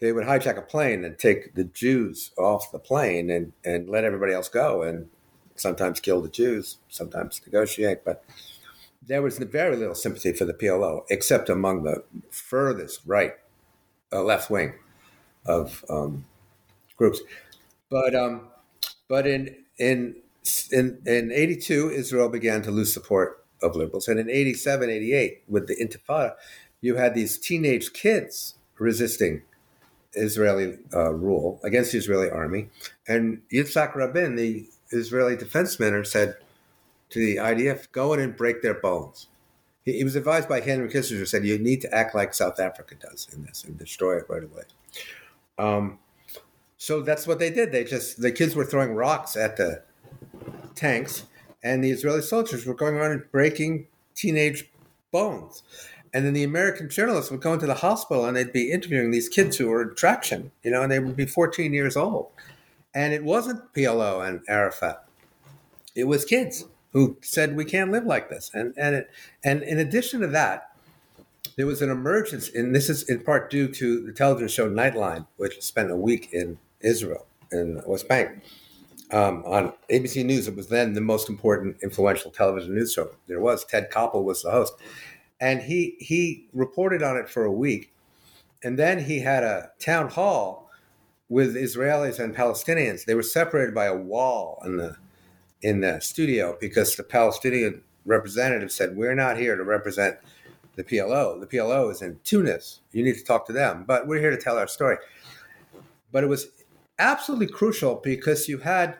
they 0.00 0.12
would 0.12 0.26
hijack 0.26 0.58
a 0.58 0.62
plane 0.62 1.04
and 1.04 1.18
take 1.18 1.54
the 1.54 1.64
Jews 1.64 2.30
off 2.38 2.70
the 2.70 2.78
plane 2.78 3.30
and 3.30 3.52
and 3.64 3.88
let 3.88 4.04
everybody 4.04 4.32
else 4.32 4.48
go, 4.48 4.82
and 4.82 5.08
sometimes 5.56 6.00
kill 6.00 6.20
the 6.20 6.28
Jews, 6.28 6.78
sometimes 6.88 7.40
negotiate, 7.44 8.04
but 8.04 8.24
there 9.06 9.22
was 9.22 9.38
very 9.38 9.76
little 9.76 9.94
sympathy 9.94 10.32
for 10.32 10.44
the 10.44 10.54
PLO, 10.54 11.04
except 11.10 11.48
among 11.48 11.82
the 11.82 12.04
furthest 12.30 13.00
right, 13.04 13.34
uh, 14.12 14.22
left 14.22 14.50
wing 14.50 14.74
of 15.44 15.84
um, 15.90 16.24
groups. 16.96 17.20
But 17.92 18.14
um, 18.14 18.48
but 19.06 19.26
in 19.26 19.54
in 19.78 20.16
in 20.72 21.02
in 21.04 21.30
'82, 21.30 21.90
Israel 21.90 22.30
began 22.30 22.62
to 22.62 22.70
lose 22.70 22.92
support 22.92 23.44
of 23.62 23.76
liberals. 23.76 24.08
And 24.08 24.18
in 24.18 24.28
87, 24.28 24.90
88, 24.90 25.42
with 25.46 25.68
the 25.68 25.76
Intifada, 25.76 26.34
you 26.80 26.96
had 26.96 27.14
these 27.14 27.38
teenage 27.38 27.92
kids 27.92 28.56
resisting 28.78 29.42
Israeli 30.14 30.78
uh, 30.94 31.12
rule 31.12 31.60
against 31.62 31.92
the 31.92 31.98
Israeli 31.98 32.30
army. 32.30 32.70
And 33.06 33.42
Yitzhak 33.52 33.94
Rabin, 33.94 34.36
the 34.36 34.68
Israeli 34.90 35.36
defense 35.36 35.78
minister, 35.78 36.04
said 36.04 36.36
to 37.10 37.18
the 37.18 37.36
IDF, 37.36 37.92
go 37.92 38.12
in 38.14 38.20
and 38.20 38.36
break 38.36 38.62
their 38.62 38.74
bones. 38.74 39.28
He, 39.84 39.98
he 39.98 40.04
was 40.04 40.16
advised 40.16 40.48
by 40.48 40.60
Henry 40.60 40.88
Kissinger, 40.88 41.28
said, 41.28 41.44
you 41.44 41.58
need 41.58 41.82
to 41.82 41.94
act 41.94 42.14
like 42.14 42.34
South 42.34 42.58
Africa 42.58 42.94
does 42.94 43.28
in 43.32 43.44
this 43.44 43.64
and 43.64 43.78
destroy 43.78 44.16
it 44.16 44.24
right 44.28 44.42
away. 44.42 44.62
Um, 45.58 45.98
so 46.82 47.00
that's 47.00 47.28
what 47.28 47.38
they 47.38 47.48
did. 47.48 47.70
They 47.70 47.84
just, 47.84 48.20
the 48.20 48.32
kids 48.32 48.56
were 48.56 48.64
throwing 48.64 48.96
rocks 48.96 49.36
at 49.36 49.56
the 49.56 49.84
tanks, 50.74 51.26
and 51.62 51.84
the 51.84 51.92
Israeli 51.92 52.22
soldiers 52.22 52.66
were 52.66 52.74
going 52.74 52.96
around 52.96 53.12
and 53.12 53.30
breaking 53.30 53.86
teenage 54.16 54.68
bones. 55.12 55.62
And 56.12 56.26
then 56.26 56.32
the 56.32 56.42
American 56.42 56.90
journalists 56.90 57.30
would 57.30 57.40
go 57.40 57.52
into 57.52 57.66
the 57.66 57.74
hospital 57.74 58.24
and 58.24 58.36
they'd 58.36 58.52
be 58.52 58.72
interviewing 58.72 59.12
these 59.12 59.28
kids 59.28 59.58
who 59.58 59.68
were 59.68 59.82
in 59.82 59.94
traction, 59.94 60.50
you 60.64 60.72
know, 60.72 60.82
and 60.82 60.90
they 60.90 60.98
would 60.98 61.14
be 61.14 61.24
14 61.24 61.72
years 61.72 61.96
old. 61.96 62.30
And 62.92 63.12
it 63.12 63.22
wasn't 63.22 63.72
PLO 63.74 64.26
and 64.26 64.40
Arafat. 64.48 65.04
It 65.94 66.08
was 66.08 66.24
kids 66.24 66.64
who 66.92 67.16
said 67.22 67.54
we 67.54 67.64
can't 67.64 67.92
live 67.92 68.06
like 68.06 68.28
this. 68.28 68.50
And 68.52 68.74
and 68.76 68.96
it, 68.96 69.10
and 69.44 69.62
in 69.62 69.78
addition 69.78 70.20
to 70.22 70.26
that, 70.26 70.72
there 71.56 71.66
was 71.66 71.80
an 71.80 71.90
emergence, 71.90 72.48
and 72.48 72.74
this 72.74 72.90
is 72.90 73.08
in 73.08 73.20
part 73.20 73.50
due 73.50 73.68
to 73.68 74.04
the 74.04 74.12
television 74.12 74.48
show 74.48 74.68
Nightline, 74.68 75.28
which 75.36 75.62
spent 75.62 75.88
a 75.90 75.96
week 75.96 76.30
in 76.32 76.58
Israel, 76.82 77.26
in 77.50 77.80
West 77.86 78.08
Bank. 78.08 78.42
Um, 79.12 79.44
on 79.46 79.74
ABC 79.90 80.24
News, 80.24 80.48
it 80.48 80.56
was 80.56 80.68
then 80.68 80.94
the 80.94 81.00
most 81.02 81.28
important, 81.28 81.76
influential 81.82 82.30
television 82.30 82.74
news 82.74 82.94
show 82.94 83.10
there 83.26 83.40
was. 83.40 83.64
Ted 83.64 83.90
Koppel 83.90 84.24
was 84.24 84.42
the 84.42 84.50
host, 84.50 84.72
and 85.38 85.60
he 85.60 85.96
he 85.98 86.48
reported 86.54 87.02
on 87.02 87.18
it 87.18 87.28
for 87.28 87.44
a 87.44 87.52
week, 87.52 87.92
and 88.64 88.78
then 88.78 89.04
he 89.04 89.20
had 89.20 89.44
a 89.44 89.70
town 89.78 90.08
hall 90.08 90.70
with 91.28 91.54
Israelis 91.54 92.18
and 92.18 92.34
Palestinians. 92.34 93.04
They 93.04 93.14
were 93.14 93.22
separated 93.22 93.74
by 93.74 93.84
a 93.84 93.96
wall 93.96 94.62
in 94.64 94.78
the 94.78 94.96
in 95.60 95.80
the 95.80 96.00
studio 96.00 96.56
because 96.58 96.96
the 96.96 97.02
Palestinian 97.02 97.82
representative 98.06 98.72
said, 98.72 98.96
"We're 98.96 99.14
not 99.14 99.36
here 99.36 99.56
to 99.56 99.62
represent 99.62 100.16
the 100.76 100.84
PLO. 100.84 101.38
The 101.38 101.46
PLO 101.46 101.90
is 101.90 102.00
in 102.00 102.18
Tunis. 102.24 102.80
You 102.92 103.04
need 103.04 103.16
to 103.16 103.24
talk 103.24 103.46
to 103.46 103.52
them, 103.52 103.84
but 103.86 104.06
we're 104.06 104.20
here 104.20 104.30
to 104.30 104.40
tell 104.40 104.56
our 104.56 104.66
story." 104.66 104.96
But 106.10 106.24
it 106.24 106.28
was 106.28 106.48
absolutely 106.98 107.46
crucial 107.46 107.96
because 107.96 108.48
you 108.48 108.58
had 108.58 108.98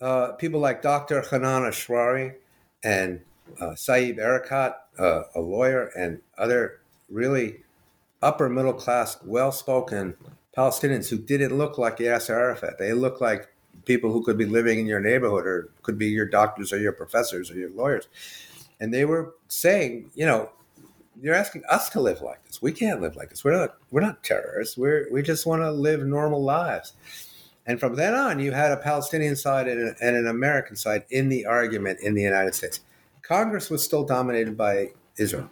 uh, 0.00 0.32
people 0.32 0.60
like 0.60 0.82
Dr. 0.82 1.22
Hanan 1.22 1.62
Ashrawi 1.62 2.34
and 2.84 3.20
uh, 3.60 3.70
Saeb 3.70 4.18
Erekat, 4.18 4.74
uh, 4.98 5.22
a 5.34 5.40
lawyer, 5.40 5.90
and 5.96 6.20
other 6.36 6.80
really 7.08 7.62
upper 8.22 8.48
middle 8.48 8.72
class, 8.72 9.18
well 9.24 9.52
spoken 9.52 10.14
Palestinians 10.56 11.08
who 11.08 11.18
didn't 11.18 11.56
look 11.56 11.78
like 11.78 11.98
Yasser 11.98 12.30
Arafat. 12.30 12.78
They 12.78 12.92
looked 12.92 13.20
like 13.20 13.48
people 13.84 14.10
who 14.10 14.22
could 14.24 14.38
be 14.38 14.46
living 14.46 14.78
in 14.78 14.86
your 14.86 15.00
neighborhood 15.00 15.46
or 15.46 15.70
could 15.82 15.98
be 15.98 16.08
your 16.08 16.26
doctors 16.26 16.72
or 16.72 16.78
your 16.78 16.92
professors 16.92 17.50
or 17.50 17.54
your 17.54 17.70
lawyers. 17.70 18.08
And 18.80 18.92
they 18.92 19.04
were 19.04 19.34
saying, 19.48 20.10
you 20.14 20.26
know, 20.26 20.50
you're 21.20 21.34
asking 21.34 21.62
us 21.68 21.88
to 21.90 22.00
live 22.00 22.20
like 22.20 22.44
this. 22.44 22.60
We 22.60 22.72
can't 22.72 23.00
live 23.00 23.16
like 23.16 23.30
this. 23.30 23.44
We're 23.44 23.56
not 23.56 23.76
we're 23.90 24.00
not 24.00 24.22
terrorists. 24.22 24.76
We're 24.76 25.06
we 25.10 25.22
just 25.22 25.46
want 25.46 25.62
to 25.62 25.70
live 25.70 26.04
normal 26.04 26.42
lives. 26.42 26.92
And 27.66 27.80
from 27.80 27.96
then 27.96 28.14
on, 28.14 28.38
you 28.38 28.52
had 28.52 28.70
a 28.70 28.76
Palestinian 28.76 29.34
side 29.34 29.66
and, 29.66 29.88
a, 29.88 29.94
and 30.00 30.16
an 30.16 30.28
American 30.28 30.76
side 30.76 31.04
in 31.10 31.28
the 31.28 31.46
argument 31.46 31.98
in 32.00 32.14
the 32.14 32.22
United 32.22 32.54
States. 32.54 32.80
Congress 33.22 33.70
was 33.70 33.82
still 33.82 34.04
dominated 34.04 34.56
by 34.56 34.90
Israel. 35.18 35.50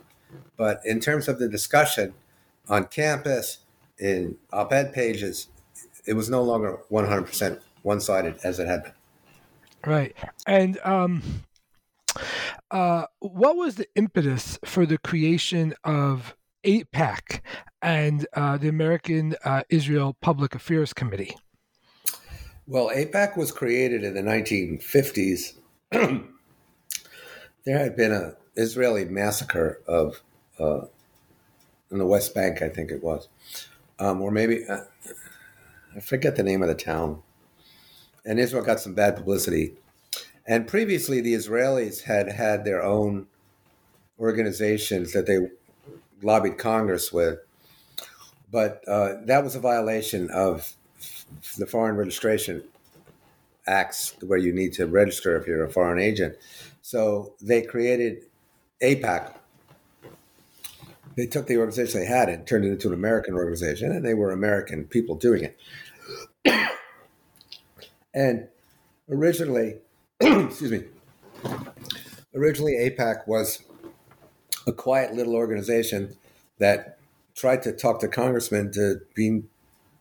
But 0.56 0.80
in 0.84 1.00
terms 1.00 1.26
of 1.26 1.40
the 1.40 1.48
discussion 1.48 2.14
on 2.68 2.84
campus, 2.86 3.58
in 3.98 4.36
op 4.52 4.72
ed 4.72 4.92
pages, 4.92 5.48
it 6.06 6.14
was 6.14 6.28
no 6.28 6.42
longer 6.42 6.78
100% 6.90 7.60
one 7.82 8.00
sided 8.00 8.38
as 8.42 8.58
it 8.58 8.66
had 8.66 8.82
been. 8.84 8.92
Right. 9.86 10.16
And 10.46 10.78
um, 10.84 11.22
uh, 12.70 13.06
what 13.20 13.56
was 13.56 13.76
the 13.76 13.86
impetus 13.94 14.58
for 14.64 14.86
the 14.86 14.98
creation 14.98 15.74
of 15.84 16.36
AIPAC 16.64 17.40
and 17.82 18.26
uh, 18.32 18.56
the 18.56 18.68
American 18.68 19.36
uh, 19.44 19.62
Israel 19.68 20.16
Public 20.20 20.54
Affairs 20.54 20.92
Committee? 20.92 21.36
Well, 22.66 22.90
AIPAC 22.90 23.36
was 23.36 23.52
created 23.52 24.04
in 24.04 24.14
the 24.14 24.22
1950s 24.22 25.54
there 27.64 27.78
had 27.78 27.96
been 27.96 28.12
an 28.12 28.36
Israeli 28.56 29.04
massacre 29.04 29.80
of 29.86 30.20
uh, 30.58 30.86
in 31.90 31.98
the 31.98 32.06
West 32.06 32.34
Bank, 32.34 32.62
I 32.62 32.68
think 32.68 32.90
it 32.90 33.02
was, 33.02 33.28
um, 33.98 34.20
or 34.20 34.30
maybe 34.30 34.64
uh, 34.66 34.80
I 35.96 36.00
forget 36.00 36.36
the 36.36 36.42
name 36.42 36.62
of 36.62 36.68
the 36.68 36.74
town. 36.74 37.22
And 38.24 38.38
Israel 38.38 38.64
got 38.64 38.80
some 38.80 38.94
bad 38.94 39.16
publicity. 39.16 39.74
And 40.46 40.66
previously, 40.66 41.20
the 41.20 41.34
Israelis 41.34 42.02
had 42.02 42.30
had 42.30 42.64
their 42.64 42.82
own 42.82 43.26
organizations 44.18 45.12
that 45.12 45.26
they 45.26 45.38
lobbied 46.22 46.58
Congress 46.58 47.12
with, 47.12 47.38
but 48.50 48.82
uh, 48.86 49.14
that 49.24 49.42
was 49.42 49.54
a 49.56 49.60
violation 49.60 50.30
of 50.30 50.74
the 51.58 51.66
Foreign 51.66 51.96
Registration 51.96 52.62
Acts, 53.66 54.14
where 54.20 54.38
you 54.38 54.52
need 54.52 54.74
to 54.74 54.86
register 54.86 55.36
if 55.36 55.46
you're 55.46 55.64
a 55.64 55.70
foreign 55.70 55.98
agent. 55.98 56.36
So 56.82 57.32
they 57.40 57.62
created 57.62 58.24
AIPAC. 58.82 59.34
They 61.16 61.26
took 61.26 61.46
the 61.46 61.56
organization 61.56 62.00
they 62.00 62.06
had 62.06 62.28
and 62.28 62.46
turned 62.46 62.64
it 62.64 62.72
into 62.72 62.88
an 62.88 62.94
American 62.94 63.34
organization, 63.34 63.90
and 63.90 64.04
they 64.04 64.14
were 64.14 64.32
American 64.32 64.84
people 64.84 65.14
doing 65.14 65.50
it. 66.44 66.70
and 68.14 68.48
originally, 69.08 69.76
excuse 70.20 70.70
me, 70.70 70.84
originally 72.34 72.74
AIPAC 72.74 73.26
was 73.26 73.62
a 74.66 74.72
quiet 74.72 75.14
little 75.14 75.34
organization 75.34 76.16
that 76.58 76.98
tried 77.34 77.62
to 77.62 77.72
talk 77.72 78.00
to 78.00 78.08
congressmen 78.08 78.70
to 78.72 79.00
be 79.14 79.42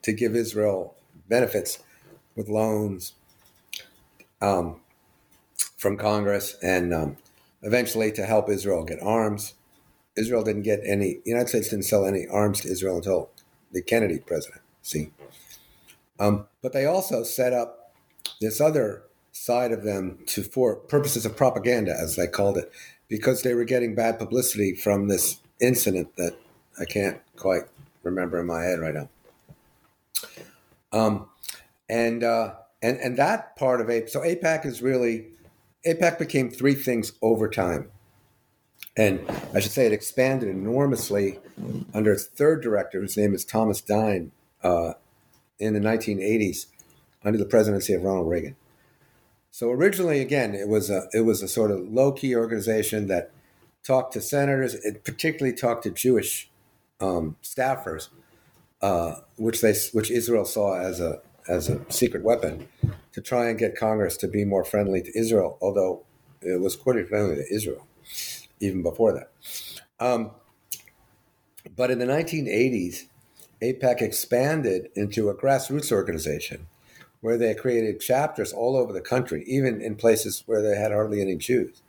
to 0.03 0.13
give 0.13 0.35
Israel 0.35 0.95
benefits 1.27 1.79
with 2.35 2.49
loans, 2.49 3.13
um, 4.41 4.81
from 5.77 5.97
Congress 5.97 6.55
and 6.61 6.93
um, 6.93 7.17
eventually 7.61 8.11
to 8.11 8.25
help 8.25 8.49
Israel 8.49 8.83
get 8.83 9.01
arms. 9.01 9.53
Israel 10.15 10.43
didn't 10.43 10.61
get 10.61 10.79
any, 10.85 11.15
the 11.25 11.31
United 11.31 11.49
States 11.49 11.69
didn't 11.69 11.85
sell 11.85 12.05
any 12.05 12.27
arms 12.27 12.61
to 12.61 12.69
Israel 12.69 12.97
until 12.97 13.31
the 13.71 13.81
Kennedy 13.81 14.19
presidency. 14.19 15.11
Um, 16.19 16.47
but 16.61 16.71
they 16.71 16.85
also 16.85 17.23
set 17.23 17.51
up 17.51 17.93
this 18.39 18.61
other 18.61 19.03
side 19.33 19.71
of 19.71 19.83
them 19.83 20.19
to 20.27 20.43
for 20.43 20.75
purposes 20.75 21.25
of 21.25 21.35
propaganda, 21.35 21.93
as 21.99 22.15
they 22.15 22.27
called 22.27 22.57
it, 22.57 22.71
because 23.09 23.41
they 23.41 23.53
were 23.53 23.65
getting 23.65 23.93
bad 23.93 24.17
publicity 24.17 24.73
from 24.73 25.09
this 25.09 25.39
incident 25.59 26.15
that 26.15 26.35
I 26.79 26.85
can't 26.85 27.19
quite 27.35 27.63
remember 28.03 28.39
in 28.39 28.47
my 28.47 28.63
head 28.63 28.79
right 28.79 28.93
now. 28.93 29.09
Um, 30.93 31.27
and 31.89 32.23
uh, 32.23 32.53
and 32.81 32.97
and 32.99 33.17
that 33.17 33.55
part 33.57 33.81
of 33.81 33.87
AIPAC, 33.87 34.09
so 34.09 34.21
AIPAC 34.21 34.65
is 34.65 34.81
really 34.81 35.27
AIPAC 35.85 36.19
became 36.19 36.49
three 36.49 36.75
things 36.75 37.11
over 37.21 37.49
time. 37.49 37.89
And 38.95 39.25
I 39.55 39.59
should 39.59 39.71
say 39.71 39.87
it 39.87 39.91
expanded 39.91 40.49
enormously 40.49 41.39
under 41.95 42.13
its 42.13 42.25
third 42.25 42.61
director, 42.61 43.01
whose 43.01 43.17
name 43.17 43.33
is 43.33 43.43
Thomas 43.43 43.81
Dine, 43.81 44.31
uh, 44.63 44.93
in 45.57 45.73
the 45.73 45.79
1980s 45.79 46.67
under 47.23 47.39
the 47.39 47.45
presidency 47.45 47.93
of 47.93 48.03
Ronald 48.03 48.29
Reagan. 48.29 48.55
So 49.53 49.69
originally, 49.69 50.19
again, 50.19 50.55
it 50.55 50.67
was 50.67 50.89
a 50.89 51.07
it 51.13 51.25
was 51.25 51.43
a 51.43 51.47
sort 51.47 51.69
of 51.69 51.87
low 51.87 52.11
key 52.11 52.35
organization 52.35 53.05
that 53.09 53.29
talked 53.83 54.13
to 54.13 54.19
senators. 54.19 54.73
It 54.73 55.03
particularly 55.03 55.55
talked 55.55 55.83
to 55.83 55.91
Jewish 55.91 56.49
um, 56.99 57.37
staffers, 57.43 58.07
uh, 58.81 59.17
which 59.35 59.61
they 59.61 59.75
which 59.91 60.09
Israel 60.09 60.45
saw 60.45 60.79
as 60.79 60.99
a 60.99 61.21
as 61.47 61.69
a 61.69 61.85
secret 61.89 62.23
weapon 62.23 62.67
to 63.11 63.21
try 63.21 63.47
and 63.47 63.59
get 63.59 63.77
Congress 63.77 64.17
to 64.17 64.27
be 64.27 64.43
more 64.43 64.63
friendly 64.63 65.03
to 65.03 65.15
Israel, 65.15 65.59
although 65.61 66.03
it 66.41 66.59
was 66.59 66.75
quite 66.75 67.07
friendly 67.07 67.35
to 67.35 67.53
Israel 67.53 67.85
even 68.59 68.81
before 68.81 69.13
that. 69.13 69.31
Um, 69.99 70.31
but 71.75 71.91
in 71.91 71.99
the 71.99 72.07
1980s, 72.07 73.03
AIPAC 73.61 74.01
expanded 74.01 74.89
into 74.95 75.29
a 75.29 75.35
grassroots 75.35 75.91
organization 75.91 76.65
where 77.23 77.37
they 77.37 77.55
created 77.55 78.01
chapters 78.01 78.51
all 78.51 78.75
over 78.75 78.91
the 78.91 78.99
country, 78.99 79.45
even 79.47 79.81
in 79.81 79.95
places 79.95 80.43
where 80.45 80.61
they 80.61 80.75
had 80.75 80.91
hardly 80.91 81.21
any 81.21 81.37
Jews. 81.37 81.81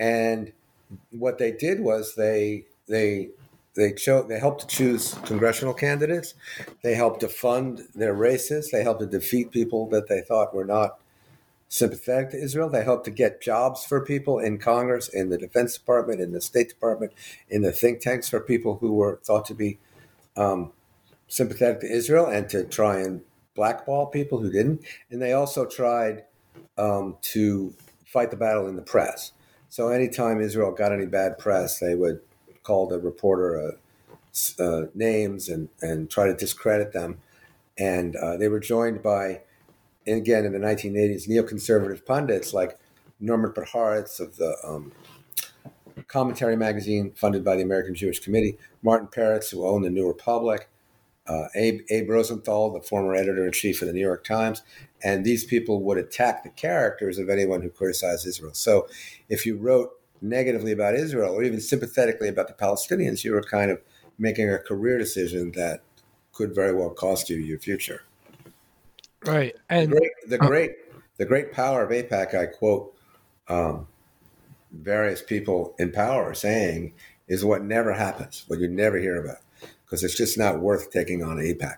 And 0.00 0.52
what 1.10 1.38
they 1.38 1.52
did 1.52 1.78
was 1.78 2.16
they 2.16 2.64
they 2.88 3.28
they 3.76 3.92
cho- 3.92 4.24
they 4.24 4.40
helped 4.40 4.62
to 4.62 4.66
choose 4.66 5.14
congressional 5.24 5.74
candidates. 5.74 6.34
They 6.82 6.96
helped 6.96 7.20
to 7.20 7.28
fund 7.28 7.84
their 7.94 8.12
races. 8.14 8.72
They 8.72 8.82
helped 8.82 9.00
to 9.00 9.06
defeat 9.06 9.52
people 9.52 9.88
that 9.90 10.08
they 10.08 10.22
thought 10.22 10.52
were 10.52 10.64
not 10.64 10.98
sympathetic 11.68 12.30
to 12.30 12.42
Israel. 12.42 12.68
They 12.68 12.82
helped 12.82 13.04
to 13.04 13.12
get 13.12 13.40
jobs 13.40 13.84
for 13.84 14.04
people 14.04 14.40
in 14.40 14.58
Congress, 14.58 15.08
in 15.08 15.28
the 15.28 15.38
Defense 15.38 15.78
Department, 15.78 16.20
in 16.20 16.32
the 16.32 16.40
State 16.40 16.68
Department, 16.68 17.12
in 17.48 17.62
the 17.62 17.70
think 17.70 18.00
tanks 18.00 18.28
for 18.28 18.40
people 18.40 18.78
who 18.78 18.94
were 18.94 19.20
thought 19.22 19.44
to 19.46 19.54
be 19.54 19.78
um, 20.36 20.72
sympathetic 21.28 21.80
to 21.82 21.92
Israel 21.92 22.26
and 22.26 22.48
to 22.48 22.64
try 22.64 22.98
and 22.98 23.20
blackball 23.58 24.06
people 24.06 24.38
who 24.38 24.52
didn't. 24.52 24.82
And 25.10 25.20
they 25.20 25.32
also 25.32 25.66
tried 25.66 26.22
um, 26.78 27.16
to 27.22 27.74
fight 28.06 28.30
the 28.30 28.36
battle 28.36 28.68
in 28.68 28.76
the 28.76 28.82
press. 28.82 29.32
So 29.68 29.88
anytime 29.88 30.40
Israel 30.40 30.70
got 30.70 30.92
any 30.92 31.06
bad 31.06 31.38
press, 31.38 31.80
they 31.80 31.96
would 31.96 32.20
call 32.62 32.86
the 32.86 33.00
reporter 33.00 33.76
uh, 34.58 34.62
uh, 34.62 34.86
names 34.94 35.48
and, 35.48 35.68
and 35.82 36.08
try 36.08 36.26
to 36.28 36.34
discredit 36.34 36.92
them. 36.92 37.18
And 37.76 38.14
uh, 38.14 38.36
they 38.36 38.46
were 38.46 38.60
joined 38.60 39.02
by, 39.02 39.42
again, 40.06 40.44
in 40.44 40.52
the 40.52 40.58
1980s, 40.60 41.28
neoconservative 41.28 42.06
pundits 42.06 42.54
like 42.54 42.78
Norman 43.18 43.50
Podhoretz 43.50 44.20
of 44.20 44.36
the 44.36 44.56
um, 44.64 44.92
Commentary 46.06 46.56
magazine, 46.56 47.10
funded 47.16 47.44
by 47.44 47.56
the 47.56 47.62
American 47.62 47.94
Jewish 47.94 48.20
Committee, 48.20 48.56
Martin 48.82 49.08
Peretz, 49.08 49.50
who 49.50 49.66
owned 49.66 49.84
the 49.84 49.90
New 49.90 50.06
Republic, 50.06 50.68
uh, 51.28 51.48
Abe, 51.54 51.80
Abe 51.90 52.08
Rosenthal, 52.08 52.72
the 52.72 52.80
former 52.80 53.14
editor 53.14 53.44
in 53.44 53.52
chief 53.52 53.82
of 53.82 53.88
the 53.88 53.94
New 53.94 54.00
York 54.00 54.24
Times, 54.24 54.62
and 55.02 55.24
these 55.24 55.44
people 55.44 55.82
would 55.82 55.98
attack 55.98 56.42
the 56.42 56.48
characters 56.50 57.18
of 57.18 57.28
anyone 57.28 57.62
who 57.62 57.68
criticized 57.68 58.26
Israel. 58.26 58.54
So, 58.54 58.88
if 59.28 59.44
you 59.44 59.56
wrote 59.56 59.90
negatively 60.20 60.72
about 60.72 60.94
Israel 60.94 61.34
or 61.34 61.42
even 61.42 61.60
sympathetically 61.60 62.28
about 62.28 62.48
the 62.48 62.54
Palestinians, 62.54 63.22
you 63.24 63.32
were 63.32 63.42
kind 63.42 63.70
of 63.70 63.80
making 64.18 64.50
a 64.50 64.58
career 64.58 64.98
decision 64.98 65.52
that 65.52 65.82
could 66.32 66.54
very 66.54 66.74
well 66.74 66.90
cost 66.90 67.30
you 67.30 67.36
your 67.36 67.58
future. 67.58 68.02
Right, 69.24 69.54
and 69.68 69.92
the 69.92 69.96
great, 69.96 70.10
the 70.28 70.38
great, 70.38 70.70
the 71.18 71.26
great 71.26 71.52
power 71.52 71.84
of 71.84 71.90
AIPAC. 71.90 72.34
I 72.34 72.46
quote 72.46 72.94
um, 73.48 73.86
various 74.72 75.22
people 75.22 75.74
in 75.78 75.92
power 75.92 76.32
saying 76.34 76.94
is 77.26 77.44
what 77.44 77.62
never 77.62 77.92
happens, 77.92 78.44
what 78.46 78.60
you 78.60 78.68
never 78.68 78.98
hear 78.98 79.22
about 79.22 79.38
because 79.88 80.04
it's 80.04 80.16
just 80.16 80.36
not 80.36 80.60
worth 80.60 80.90
taking 80.90 81.24
on 81.24 81.38
AIPAC. 81.38 81.76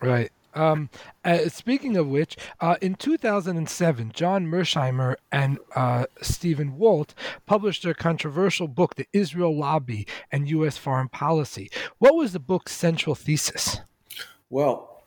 Right. 0.00 0.32
Um, 0.54 0.88
uh, 1.24 1.48
speaking 1.48 1.96
of 1.96 2.08
which, 2.08 2.36
uh, 2.60 2.76
in 2.80 2.94
2007, 2.94 4.12
John 4.12 4.46
Mearsheimer 4.46 5.16
and 5.32 5.58
uh, 5.74 6.06
Stephen 6.22 6.76
Walt 6.76 7.14
published 7.46 7.82
their 7.82 7.94
controversial 7.94 8.68
book, 8.68 8.94
The 8.94 9.06
Israel 9.12 9.56
Lobby 9.56 10.06
and 10.30 10.48
U.S. 10.48 10.76
Foreign 10.76 11.08
Policy. 11.08 11.70
What 11.98 12.14
was 12.14 12.32
the 12.32 12.38
book's 12.38 12.72
central 12.72 13.14
thesis? 13.14 13.80
Well, 14.48 15.02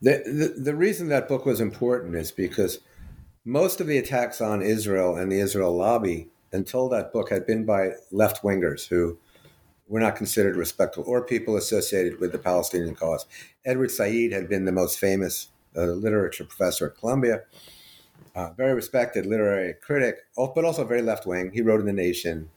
the, 0.00 0.22
the, 0.24 0.60
the 0.60 0.74
reason 0.74 1.08
that 1.08 1.28
book 1.28 1.44
was 1.44 1.60
important 1.60 2.16
is 2.16 2.32
because 2.32 2.80
most 3.44 3.80
of 3.80 3.86
the 3.86 3.98
attacks 3.98 4.40
on 4.40 4.62
Israel 4.62 5.16
and 5.16 5.30
the 5.30 5.40
Israel 5.40 5.76
lobby 5.76 6.28
until 6.52 6.88
that 6.88 7.12
book 7.12 7.30
had 7.30 7.46
been 7.46 7.64
by 7.64 7.92
left 8.10 8.42
wingers 8.42 8.88
who 8.88 9.18
were 9.92 10.00
not 10.00 10.16
considered 10.16 10.56
respectable, 10.56 11.04
or 11.06 11.22
people 11.22 11.54
associated 11.54 12.18
with 12.18 12.32
the 12.32 12.38
Palestinian 12.38 12.94
cause. 12.94 13.26
Edward 13.66 13.90
Said 13.90 14.32
had 14.32 14.48
been 14.48 14.64
the 14.64 14.72
most 14.72 14.98
famous 14.98 15.48
uh, 15.76 15.82
literature 15.82 16.44
professor 16.44 16.86
at 16.86 16.96
Columbia, 16.96 17.42
uh, 18.34 18.52
very 18.56 18.72
respected 18.72 19.26
literary 19.26 19.74
critic, 19.84 20.20
but 20.34 20.64
also 20.64 20.82
very 20.82 21.02
left 21.02 21.26
wing. 21.26 21.50
He 21.52 21.60
wrote 21.60 21.78
in 21.78 21.84
The 21.84 21.92
Nation 21.92 22.48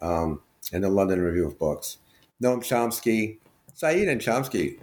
um, 0.00 0.40
and 0.72 0.82
the 0.82 0.90
London 0.90 1.20
Review 1.20 1.46
of 1.46 1.56
Books. 1.56 1.98
Noam 2.42 2.58
Chomsky, 2.58 3.38
Said 3.72 4.08
and 4.08 4.20
Chomsky, 4.20 4.80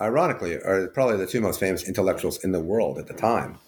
ironically, 0.00 0.54
are 0.54 0.88
probably 0.88 1.18
the 1.18 1.26
two 1.26 1.42
most 1.42 1.60
famous 1.60 1.86
intellectuals 1.86 2.42
in 2.42 2.52
the 2.52 2.60
world 2.60 2.98
at 2.98 3.06
the 3.06 3.12
time. 3.12 3.58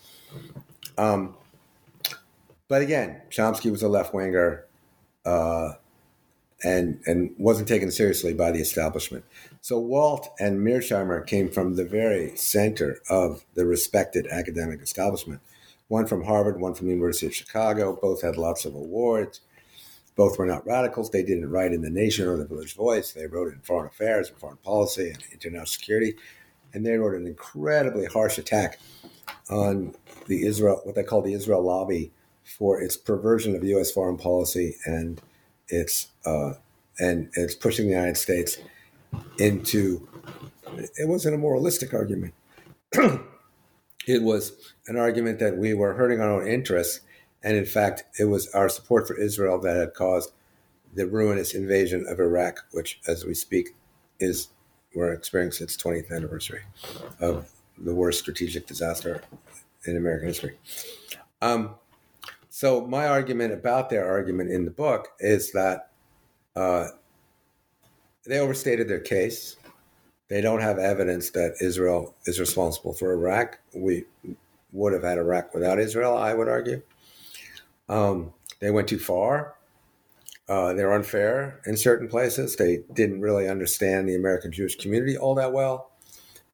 Um, 0.96 1.36
but 2.68 2.80
again, 2.80 3.20
Chomsky 3.28 3.70
was 3.70 3.82
a 3.82 3.88
left 3.88 4.14
winger. 4.14 4.64
Uh, 5.26 5.72
and 6.62 7.00
and 7.06 7.34
wasn't 7.38 7.68
taken 7.68 7.90
seriously 7.90 8.34
by 8.34 8.50
the 8.50 8.60
establishment. 8.60 9.24
So 9.60 9.78
Walt 9.78 10.28
and 10.38 10.60
Mearsheimer 10.60 11.26
came 11.26 11.50
from 11.50 11.76
the 11.76 11.84
very 11.84 12.36
center 12.36 13.00
of 13.08 13.44
the 13.54 13.66
respected 13.66 14.26
academic 14.28 14.80
establishment. 14.80 15.40
One 15.88 16.06
from 16.06 16.24
Harvard, 16.24 16.60
one 16.60 16.74
from 16.74 16.86
the 16.86 16.94
University 16.94 17.26
of 17.26 17.34
Chicago. 17.34 17.98
Both 18.00 18.22
had 18.22 18.36
lots 18.36 18.64
of 18.64 18.74
awards. 18.74 19.40
Both 20.14 20.38
were 20.38 20.46
not 20.46 20.66
radicals. 20.66 21.10
They 21.10 21.22
didn't 21.22 21.50
write 21.50 21.72
in 21.72 21.82
the 21.82 21.90
Nation 21.90 22.28
or 22.28 22.36
the 22.36 22.46
Village 22.46 22.74
Voice. 22.74 23.12
They 23.12 23.26
wrote 23.26 23.52
in 23.52 23.60
Foreign 23.60 23.88
Affairs 23.88 24.28
and 24.28 24.38
Foreign 24.38 24.58
Policy 24.58 25.08
and 25.08 25.22
International 25.32 25.66
Security, 25.66 26.14
and 26.74 26.84
they 26.84 26.96
wrote 26.96 27.14
an 27.14 27.26
incredibly 27.26 28.06
harsh 28.06 28.38
attack 28.38 28.78
on 29.48 29.94
the 30.26 30.46
Israel, 30.46 30.80
what 30.84 30.94
they 30.94 31.02
call 31.02 31.22
the 31.22 31.32
Israel 31.32 31.62
lobby, 31.62 32.12
for 32.44 32.80
its 32.80 32.96
perversion 32.96 33.56
of 33.56 33.64
U.S. 33.64 33.90
foreign 33.90 34.16
policy 34.16 34.76
and 34.84 35.20
its 35.68 36.08
uh, 36.26 36.54
and 36.98 37.30
it's 37.34 37.54
pushing 37.54 37.86
the 37.86 37.94
United 37.94 38.16
States 38.16 38.58
into. 39.38 40.08
It 40.76 41.08
wasn't 41.08 41.34
a 41.34 41.38
moralistic 41.38 41.92
argument. 41.92 42.34
it 42.92 44.22
was 44.22 44.52
an 44.86 44.96
argument 44.96 45.38
that 45.38 45.56
we 45.56 45.74
were 45.74 45.94
hurting 45.94 46.20
our 46.20 46.40
own 46.40 46.46
interests, 46.46 47.00
and 47.42 47.56
in 47.56 47.66
fact, 47.66 48.04
it 48.18 48.24
was 48.24 48.48
our 48.54 48.68
support 48.68 49.06
for 49.06 49.18
Israel 49.18 49.60
that 49.60 49.76
had 49.76 49.94
caused 49.94 50.32
the 50.94 51.06
ruinous 51.06 51.54
invasion 51.54 52.06
of 52.08 52.20
Iraq, 52.20 52.64
which, 52.72 53.00
as 53.06 53.24
we 53.24 53.34
speak, 53.34 53.74
is 54.20 54.48
we're 54.94 55.12
experiencing 55.12 55.64
its 55.64 55.76
20th 55.76 56.10
anniversary 56.10 56.62
of 57.18 57.50
the 57.78 57.94
worst 57.94 58.20
strategic 58.20 58.66
disaster 58.66 59.22
in 59.86 59.96
American 59.96 60.28
history. 60.28 60.58
Um, 61.40 61.74
so 62.54 62.86
my 62.86 63.06
argument 63.06 63.54
about 63.54 63.88
their 63.88 64.06
argument 64.06 64.50
in 64.50 64.66
the 64.66 64.70
book 64.70 65.08
is 65.20 65.52
that 65.52 65.88
uh, 66.54 66.88
they 68.26 68.40
overstated 68.40 68.88
their 68.88 69.00
case. 69.00 69.56
They 70.28 70.42
don't 70.42 70.60
have 70.60 70.78
evidence 70.78 71.30
that 71.30 71.54
Israel 71.62 72.14
is 72.26 72.38
responsible 72.38 72.92
for 72.92 73.14
Iraq. 73.14 73.58
We 73.74 74.04
would 74.70 74.92
have 74.92 75.02
had 75.02 75.16
Iraq 75.16 75.54
without 75.54 75.78
Israel, 75.78 76.14
I 76.14 76.34
would 76.34 76.46
argue. 76.46 76.82
Um, 77.88 78.34
they 78.60 78.70
went 78.70 78.86
too 78.86 78.98
far. 78.98 79.54
Uh, 80.46 80.74
they're 80.74 80.92
unfair 80.92 81.62
in 81.64 81.74
certain 81.74 82.06
places. 82.06 82.56
They 82.56 82.84
didn't 82.92 83.22
really 83.22 83.48
understand 83.48 84.06
the 84.06 84.14
American 84.14 84.52
Jewish 84.52 84.76
community 84.76 85.16
all 85.16 85.34
that 85.36 85.54
well. 85.54 85.92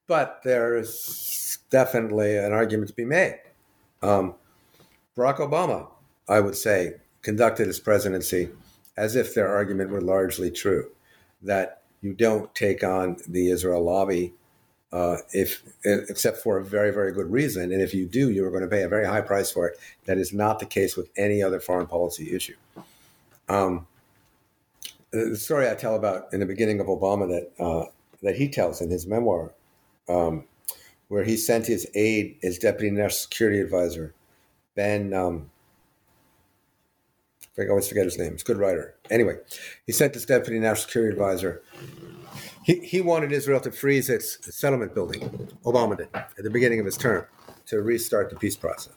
But 0.06 0.42
there's 0.44 1.58
definitely 1.70 2.36
an 2.36 2.52
argument 2.52 2.88
to 2.90 2.94
be 2.94 3.04
made. 3.04 3.40
Um, 4.00 4.36
Barack 5.18 5.38
Obama, 5.38 5.88
I 6.28 6.38
would 6.38 6.54
say, 6.54 6.94
conducted 7.22 7.66
his 7.66 7.80
presidency 7.80 8.50
as 8.96 9.16
if 9.16 9.34
their 9.34 9.48
argument 9.48 9.90
were 9.90 10.00
largely 10.00 10.50
true 10.50 10.92
that 11.42 11.82
you 12.00 12.14
don't 12.14 12.54
take 12.54 12.84
on 12.84 13.16
the 13.26 13.50
Israel 13.50 13.84
lobby 13.84 14.32
uh, 14.92 15.16
if 15.32 15.62
except 15.84 16.38
for 16.38 16.56
a 16.56 16.64
very 16.64 16.90
very 16.90 17.12
good 17.12 17.30
reason, 17.30 17.72
and 17.72 17.82
if 17.82 17.92
you 17.92 18.06
do, 18.06 18.30
you 18.30 18.46
are 18.46 18.50
going 18.50 18.62
to 18.62 18.68
pay 18.68 18.82
a 18.82 18.88
very 18.88 19.06
high 19.06 19.20
price 19.20 19.50
for 19.50 19.68
it. 19.68 19.78
That 20.06 20.16
is 20.16 20.32
not 20.32 20.60
the 20.60 20.66
case 20.66 20.96
with 20.96 21.10
any 21.16 21.42
other 21.42 21.60
foreign 21.60 21.86
policy 21.86 22.34
issue. 22.34 22.56
Um, 23.50 23.86
the 25.10 25.36
story 25.36 25.68
I 25.68 25.74
tell 25.74 25.94
about 25.94 26.32
in 26.32 26.40
the 26.40 26.46
beginning 26.46 26.80
of 26.80 26.86
Obama 26.86 27.28
that 27.28 27.62
uh, 27.62 27.84
that 28.22 28.36
he 28.36 28.48
tells 28.48 28.80
in 28.80 28.90
his 28.90 29.06
memoir, 29.06 29.52
um, 30.08 30.44
where 31.08 31.24
he 31.24 31.36
sent 31.36 31.66
his 31.66 31.86
aide, 31.94 32.36
his 32.40 32.58
deputy 32.58 32.90
national 32.90 33.10
security 33.10 33.60
advisor, 33.60 34.14
Ben. 34.78 35.12
Um, 35.12 35.50
I 37.58 37.66
always 37.66 37.88
forget 37.88 38.04
his 38.04 38.16
name. 38.16 38.30
He's 38.30 38.42
a 38.42 38.44
good 38.44 38.58
writer. 38.58 38.94
Anyway, 39.10 39.38
he 39.84 39.92
sent 39.92 40.12
this 40.12 40.24
deputy 40.24 40.60
national 40.60 40.86
security 40.86 41.12
advisor. 41.12 41.62
He, 42.64 42.78
he 42.78 43.00
wanted 43.00 43.32
Israel 43.32 43.58
to 43.62 43.72
freeze 43.72 44.08
its 44.08 44.38
settlement 44.56 44.94
building. 44.94 45.22
Obama 45.64 45.96
did 45.96 46.08
at 46.14 46.44
the 46.44 46.50
beginning 46.50 46.78
of 46.78 46.86
his 46.86 46.96
term 46.96 47.26
to 47.66 47.82
restart 47.82 48.30
the 48.30 48.36
peace 48.36 48.54
process. 48.54 48.94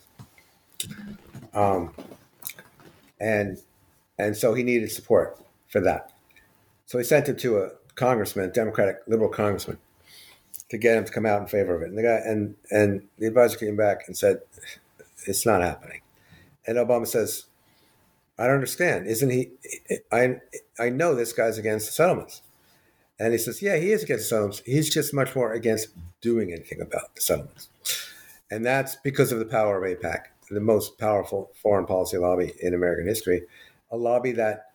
Um, 1.55 1.95
and 3.19 3.57
and 4.19 4.37
so 4.37 4.53
he 4.53 4.61
needed 4.61 4.91
support 4.91 5.39
for 5.69 5.81
that. 5.81 6.11
So 6.85 6.99
he 6.99 7.03
sent 7.03 7.27
him 7.27 7.37
to 7.37 7.57
a 7.57 7.69
congressman, 7.95 8.51
Democratic 8.51 8.97
liberal 9.07 9.29
congressman, 9.29 9.79
to 10.69 10.77
get 10.77 10.95
him 10.95 11.05
to 11.05 11.11
come 11.11 11.25
out 11.25 11.41
in 11.41 11.47
favor 11.47 11.73
of 11.73 11.81
it. 11.81 11.89
And 11.89 11.97
the 11.97 12.03
guy 12.03 12.21
and 12.23 12.53
and 12.69 13.07
the 13.17 13.25
advisor 13.25 13.57
came 13.57 13.75
back 13.75 14.03
and 14.05 14.15
said, 14.15 14.41
"It's 15.27 15.45
not 15.45 15.61
happening." 15.61 16.01
And 16.67 16.77
Obama 16.77 17.07
says, 17.07 17.45
I 18.41 18.45
don't 18.45 18.55
understand. 18.55 19.05
Isn't 19.05 19.29
he? 19.29 19.51
I 20.11 20.37
I 20.79 20.89
know 20.89 21.13
this 21.13 21.31
guy's 21.31 21.59
against 21.59 21.85
the 21.85 21.91
settlements, 21.93 22.41
and 23.19 23.33
he 23.33 23.37
says, 23.37 23.61
yeah, 23.61 23.77
he 23.77 23.91
is 23.91 24.01
against 24.01 24.29
settlements. 24.29 24.63
He's 24.65 24.91
just 24.91 25.13
much 25.13 25.35
more 25.35 25.53
against 25.53 25.89
doing 26.21 26.51
anything 26.51 26.81
about 26.81 27.13
the 27.13 27.21
settlements, 27.21 27.69
and 28.49 28.65
that's 28.65 28.95
because 28.95 29.31
of 29.31 29.37
the 29.37 29.45
power 29.45 29.83
of 29.83 29.99
AIPAC, 29.99 30.23
the 30.49 30.59
most 30.59 30.97
powerful 30.97 31.51
foreign 31.53 31.85
policy 31.85 32.17
lobby 32.17 32.53
in 32.59 32.73
American 32.73 33.05
history, 33.05 33.43
a 33.91 33.97
lobby 33.97 34.31
that, 34.31 34.71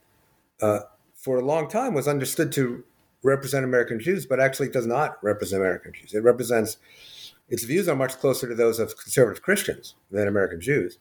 uh, 0.63 0.81
for 1.17 1.39
a 1.39 1.45
long 1.45 1.69
time, 1.69 1.93
was 1.93 2.07
understood 2.07 2.53
to 2.53 2.85
represent 3.23 3.65
American 3.65 4.01
Jews, 4.01 4.27
but 4.27 4.41
actually 4.41 4.69
does 4.69 4.87
not 4.87 5.23
represent 5.23 5.63
American 5.63 5.93
Jews. 5.93 6.15
It 6.15 6.23
represents 6.23 6.77
its 7.49 7.65
views 7.65 7.89
are 7.89 7.97
much 7.97 8.19
closer 8.19 8.49
to 8.49 8.55
those 8.55 8.79
of 8.79 8.97
conservative 8.97 9.43
Christians 9.43 9.95
than 10.11 10.27
American 10.27 10.61
Jews, 10.61 10.99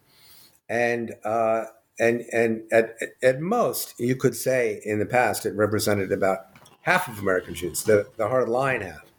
and 0.69 1.13
uh, 1.23 1.65
and 1.99 2.21
and 2.31 2.63
at 2.71 2.95
at 3.23 3.41
most 3.41 3.99
you 3.99 4.15
could 4.15 4.35
say 4.35 4.81
in 4.85 4.99
the 4.99 5.05
past 5.05 5.45
it 5.45 5.55
represented 5.55 6.11
about 6.11 6.47
half 6.81 7.07
of 7.07 7.19
American 7.19 7.55
Jews, 7.55 7.83
the 7.83 8.07
the 8.17 8.27
hard 8.27 8.49
line 8.49 8.81
half. 8.81 9.11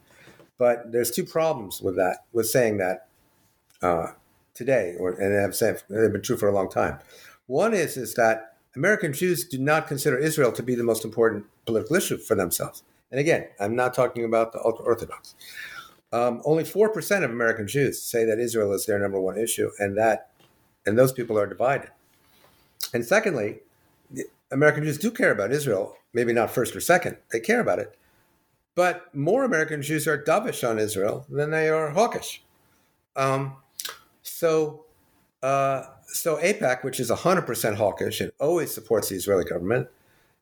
But 0.59 0.93
there's 0.93 1.11
two 1.11 1.25
problems 1.25 1.83
with 1.83 1.97
that, 1.97 2.25
with 2.33 2.47
saying 2.47 2.79
that 2.79 3.09
uh, 3.83 4.13
today, 4.55 4.95
or 4.99 5.11
and 5.11 5.35
have 5.35 5.55
said 5.55 5.83
they've 5.91 6.13
been 6.13 6.23
true 6.23 6.37
for 6.37 6.49
a 6.49 6.53
long 6.53 6.71
time. 6.71 6.99
One 7.47 7.75
is 7.75 7.97
is 7.97 8.15
that 8.15 8.56
American 8.77 9.13
Jews 9.13 9.45
do 9.45 9.59
not 9.59 9.89
consider 9.89 10.19
Israel 10.19 10.53
to 10.53 10.63
be 10.63 10.75
the 10.75 10.85
most 10.85 11.05
important 11.05 11.47
political 11.65 11.97
issue 11.97 12.19
for 12.19 12.35
themselves. 12.35 12.83
And 13.11 13.19
again, 13.19 13.49
I'm 13.59 13.75
not 13.75 13.95
talking 13.95 14.25
about 14.25 14.53
the 14.53 14.63
ultra 14.65 14.85
Orthodox. 14.85 15.35
Um, 16.13 16.43
only 16.45 16.65
four 16.65 16.91
percent 16.91 17.25
of 17.25 17.31
American 17.31 17.67
Jews 17.67 18.03
say 18.03 18.25
that 18.25 18.39
Israel 18.39 18.73
is 18.73 18.87
their 18.87 18.99
number 18.99 19.21
one 19.21 19.39
issue, 19.39 19.71
and 19.79 19.97
that 19.97 20.31
and 20.85 20.97
those 20.97 21.13
people 21.13 21.39
are 21.39 21.47
divided. 21.47 21.91
And 22.95 23.05
secondly, 23.05 23.61
American 24.51 24.85
Jews 24.85 24.99
do 24.99 25.11
care 25.11 25.33
about 25.33 25.51
Israel, 25.51 25.97
maybe 26.13 26.33
not 26.33 26.51
first 26.51 26.77
or 26.77 26.81
second. 26.81 27.17
They 27.33 27.41
care 27.41 27.61
about 27.61 27.81
it, 27.81 27.99
but 28.75 29.13
more 29.15 29.45
American 29.45 29.83
Jews 29.83 30.07
are 30.07 30.23
dovish 30.23 30.69
on 30.69 30.79
Israel 30.79 31.27
than 31.29 31.51
they 31.51 31.69
are 31.69 31.91
hawkish. 31.91 32.45
Um, 33.17 33.57
so, 34.23 34.85
uh, 35.43 35.85
so 36.07 36.37
AIPAC, 36.37 36.85
which 36.85 37.01
is 37.01 37.11
100% 37.11 37.77
hawkish 37.77 38.21
and 38.21 38.33
always 38.39 38.73
supports 38.73 39.09
the 39.09 39.17
Israeli 39.17 39.45
government, 39.45 39.89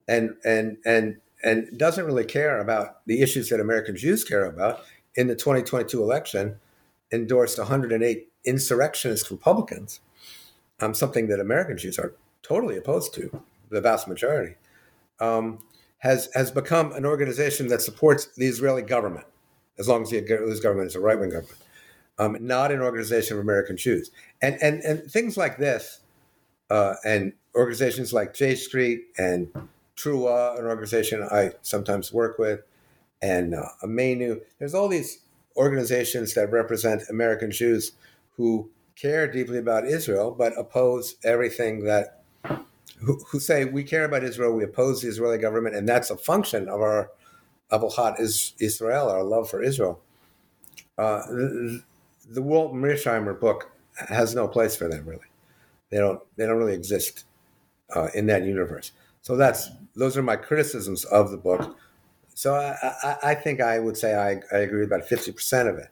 and 0.06 0.36
and 0.44 0.76
and 0.84 1.16
and 1.42 1.78
doesn't 1.78 2.04
really 2.04 2.24
care 2.24 2.58
about 2.60 3.04
the 3.06 3.20
issues 3.20 3.48
that 3.50 3.60
American 3.60 3.96
Jews 3.96 4.24
care 4.24 4.44
about, 4.44 4.80
in 5.14 5.26
the 5.26 5.34
2022 5.34 6.02
election, 6.02 6.56
endorsed 7.12 7.58
108 7.58 8.28
insurrectionist 8.44 9.30
Republicans, 9.30 10.00
um, 10.80 10.94
something 10.94 11.28
that 11.28 11.40
American 11.40 11.78
Jews 11.78 11.98
are 11.98 12.14
totally 12.42 12.76
opposed 12.76 13.14
to, 13.14 13.42
the 13.70 13.80
vast 13.80 14.08
majority. 14.08 14.56
Um, 15.20 15.60
has 15.98 16.28
has 16.34 16.50
become 16.50 16.92
an 16.92 17.06
organization 17.06 17.68
that 17.68 17.80
supports 17.80 18.26
the 18.36 18.46
Israeli 18.46 18.82
government, 18.82 19.26
as 19.78 19.88
long 19.88 20.02
as 20.02 20.10
the 20.10 20.18
Israeli 20.18 20.60
government 20.60 20.88
is 20.88 20.94
a 20.94 21.00
right 21.00 21.18
wing 21.18 21.30
government, 21.30 21.58
um, 22.18 22.36
not 22.40 22.70
an 22.70 22.80
organization 22.80 23.36
of 23.36 23.42
American 23.42 23.76
Jews. 23.76 24.10
And 24.42 24.56
and 24.62 24.80
and 24.82 25.10
things 25.10 25.36
like 25.36 25.58
this, 25.58 26.00
uh, 26.70 26.94
and 27.04 27.32
organizations 27.54 28.12
like 28.12 28.34
J 28.34 28.54
Street 28.54 29.06
and 29.18 29.48
T'ruah, 29.96 30.58
an 30.58 30.66
organization 30.66 31.26
I 31.30 31.52
sometimes 31.62 32.12
work 32.12 32.38
with, 32.38 32.62
and 33.22 33.54
uh, 33.54 33.66
Ameinu. 33.82 34.40
There's 34.58 34.74
all 34.74 34.88
these 34.88 35.20
organizations 35.56 36.34
that 36.34 36.50
represent 36.50 37.02
American 37.08 37.50
Jews 37.50 37.92
who 38.36 38.70
care 38.96 39.30
deeply 39.30 39.58
about 39.58 39.86
Israel, 39.86 40.32
but 40.32 40.52
oppose 40.58 41.16
everything 41.24 41.84
that 41.84 42.22
who, 43.00 43.18
who, 43.28 43.40
say 43.40 43.64
we 43.64 43.84
care 43.84 44.04
about 44.04 44.24
Israel, 44.24 44.52
we 44.52 44.64
oppose 44.64 45.02
the 45.02 45.08
Israeli 45.08 45.38
government, 45.38 45.74
and 45.74 45.88
that's 45.88 46.10
a 46.10 46.16
function 46.16 46.68
of 46.68 46.80
our 46.80 47.10
Ahavat 47.70 48.18
Yisrael, 48.20 49.10
our 49.10 49.24
love 49.24 49.50
for 49.50 49.62
Israel. 49.62 50.00
Uh, 50.96 51.22
the, 52.30 52.42
Walt 52.42 52.74
Mearsheimer 52.74 53.38
book 53.38 53.70
has 54.08 54.34
no 54.34 54.48
place 54.48 54.76
for 54.76 54.88
them, 54.88 55.06
really. 55.06 55.26
They 55.90 55.98
don't. 55.98 56.20
They 56.36 56.46
don't 56.46 56.58
really 56.58 56.74
exist 56.74 57.24
uh, 57.94 58.08
in 58.14 58.26
that 58.26 58.44
universe. 58.44 58.92
So 59.22 59.36
that's 59.36 59.70
those 59.94 60.16
are 60.16 60.22
my 60.22 60.36
criticisms 60.36 61.04
of 61.04 61.30
the 61.30 61.36
book. 61.36 61.76
So 62.34 62.54
I, 62.54 62.76
I, 63.02 63.16
I 63.30 63.34
think 63.34 63.60
I 63.60 63.78
would 63.78 63.96
say 63.96 64.14
I, 64.14 64.40
I 64.54 64.60
agree 64.60 64.80
with 64.80 64.92
about 64.92 65.08
fifty 65.08 65.32
percent 65.32 65.68
of 65.68 65.76
it. 65.76 65.88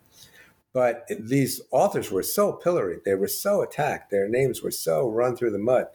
But 0.72 1.06
these 1.20 1.60
authors 1.70 2.10
were 2.10 2.22
so 2.22 2.52
pilloried, 2.52 3.04
they 3.04 3.14
were 3.14 3.28
so 3.28 3.60
attacked, 3.60 4.10
their 4.10 4.26
names 4.26 4.62
were 4.62 4.70
so 4.70 5.08
run 5.08 5.36
through 5.36 5.50
the 5.50 5.58
mud 5.58 5.86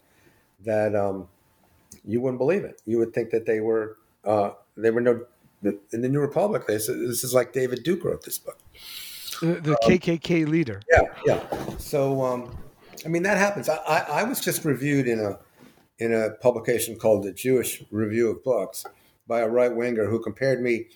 that 0.64 0.96
um, 0.96 1.28
you 2.06 2.22
wouldn't 2.22 2.38
believe 2.38 2.64
it. 2.64 2.80
You 2.86 3.00
would 3.00 3.14
think 3.14 3.32
that 3.32 3.46
they 3.46 3.60
were 3.60 3.98
uh, 4.24 4.52
they 4.76 4.92
were 4.92 5.02
no 5.02 5.26
in 5.64 6.02
the 6.02 6.10
New 6.10 6.20
Republic. 6.20 6.64
Said 6.68 6.80
this 6.80 7.24
is 7.24 7.34
like 7.34 7.54
David 7.54 7.84
Duke 7.84 8.04
wrote 8.04 8.24
this 8.24 8.38
book, 8.38 8.60
the, 9.42 9.60
the 9.62 9.72
um, 9.72 9.78
KKK 9.84 10.48
leader. 10.48 10.82
Yeah, 10.92 11.02
yeah. 11.26 11.78
So 11.78 12.24
um, 12.24 12.58
I 13.06 13.10
mean 13.10 13.24
that 13.24 13.38
happens. 13.38 13.70
I, 13.70 13.78
I, 13.78 13.98
I 14.22 14.24
was 14.24 14.40
just 14.40 14.66
reviewed 14.66 15.08
in 15.08 15.20
a 15.20 15.40
in 16.00 16.14
a 16.14 16.32
publication 16.42 16.98
called 16.98 17.24
the 17.24 17.32
Jewish 17.32 17.84
Review 17.92 18.30
of 18.30 18.44
Books 18.44 18.86
by 19.28 19.40
a 19.40 19.48
right 19.48 19.76
winger 19.76 20.06
who 20.06 20.20
compared 20.20 20.62
me 20.62 20.88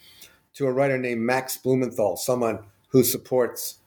to 0.53 0.67
a 0.67 0.71
writer 0.71 0.97
named 0.97 1.21
Max 1.21 1.57
Blumenthal, 1.57 2.17
someone 2.17 2.59
who 2.89 3.03
supports 3.03 3.79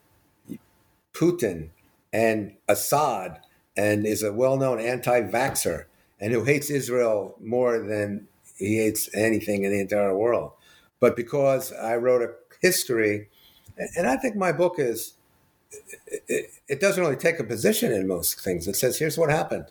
Putin 1.13 1.71
and 2.13 2.57
Assad 2.69 3.41
and 3.77 4.07
is 4.07 4.23
a 4.23 4.33
well 4.33 4.57
known 4.57 4.81
anti 4.81 5.21
vaxxer 5.23 5.85
and 6.21 6.33
who 6.33 6.45
hates 6.45 6.71
Israel 6.71 7.37
more 7.41 7.79
than 7.79 8.29
he 8.57 8.79
hates 8.79 9.09
anything 9.15 9.65
in 9.65 9.73
the 9.73 9.81
entire 9.81 10.17
world. 10.17 10.53
But 11.01 11.17
because 11.17 11.73
I 11.73 11.97
wrote 11.97 12.23
a 12.23 12.35
history, 12.61 13.29
and 13.97 14.07
I 14.07 14.17
think 14.17 14.37
my 14.37 14.53
book 14.53 14.77
is, 14.79 15.15
it, 16.07 16.51
it 16.69 16.81
doesn't 16.81 17.03
really 17.03 17.17
take 17.17 17.39
a 17.41 17.45
position 17.45 17.93
in 17.93 18.07
most 18.07 18.41
things. 18.41 18.69
It 18.69 18.77
says, 18.77 18.99
here's 18.99 19.19
what 19.19 19.31
happened. 19.31 19.67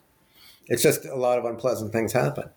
It's 0.67 0.83
just 0.83 1.05
a 1.05 1.15
lot 1.15 1.37
of 1.37 1.45
unpleasant 1.45 1.91
things 1.91 2.13
happen. 2.13 2.49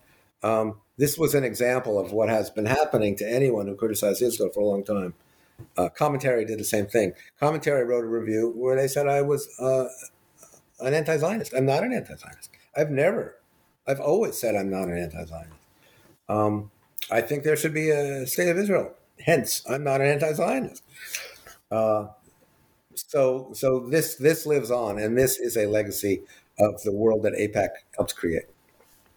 Um, 0.42 0.80
this 0.96 1.18
was 1.18 1.34
an 1.34 1.44
example 1.44 1.98
of 1.98 2.12
what 2.12 2.28
has 2.28 2.50
been 2.50 2.66
happening 2.66 3.16
to 3.16 3.28
anyone 3.28 3.66
who 3.66 3.74
criticized 3.74 4.22
Israel 4.22 4.50
for 4.52 4.60
a 4.60 4.64
long 4.64 4.84
time. 4.84 5.14
Uh, 5.76 5.88
commentary 5.88 6.44
did 6.44 6.58
the 6.58 6.64
same 6.64 6.86
thing. 6.86 7.12
Commentary 7.40 7.84
wrote 7.84 8.04
a 8.04 8.08
review 8.08 8.52
where 8.56 8.76
they 8.76 8.88
said 8.88 9.08
I 9.08 9.22
was 9.22 9.48
uh, 9.58 9.86
an 10.80 10.94
anti-Zionist. 10.94 11.54
I'm 11.54 11.66
not 11.66 11.82
an 11.82 11.92
anti-Zionist. 11.92 12.50
I've 12.76 12.90
never, 12.90 13.36
I've 13.86 14.00
always 14.00 14.38
said 14.38 14.54
I'm 14.54 14.70
not 14.70 14.88
an 14.88 14.98
anti-Zionist. 14.98 15.52
Um, 16.28 16.70
I 17.10 17.20
think 17.20 17.44
there 17.44 17.56
should 17.56 17.74
be 17.74 17.90
a 17.90 18.26
state 18.26 18.48
of 18.48 18.58
Israel. 18.58 18.94
Hence, 19.24 19.62
I'm 19.68 19.84
not 19.84 20.00
an 20.00 20.08
anti-Zionist. 20.08 20.82
Uh, 21.70 22.08
so, 22.94 23.50
so 23.52 23.80
this 23.80 24.16
this 24.16 24.46
lives 24.46 24.70
on, 24.70 24.98
and 24.98 25.16
this 25.16 25.38
is 25.38 25.56
a 25.56 25.66
legacy 25.66 26.22
of 26.58 26.82
the 26.82 26.92
world 26.92 27.22
that 27.24 27.34
AIPAC 27.34 27.68
helps 27.96 28.12
create. 28.12 28.46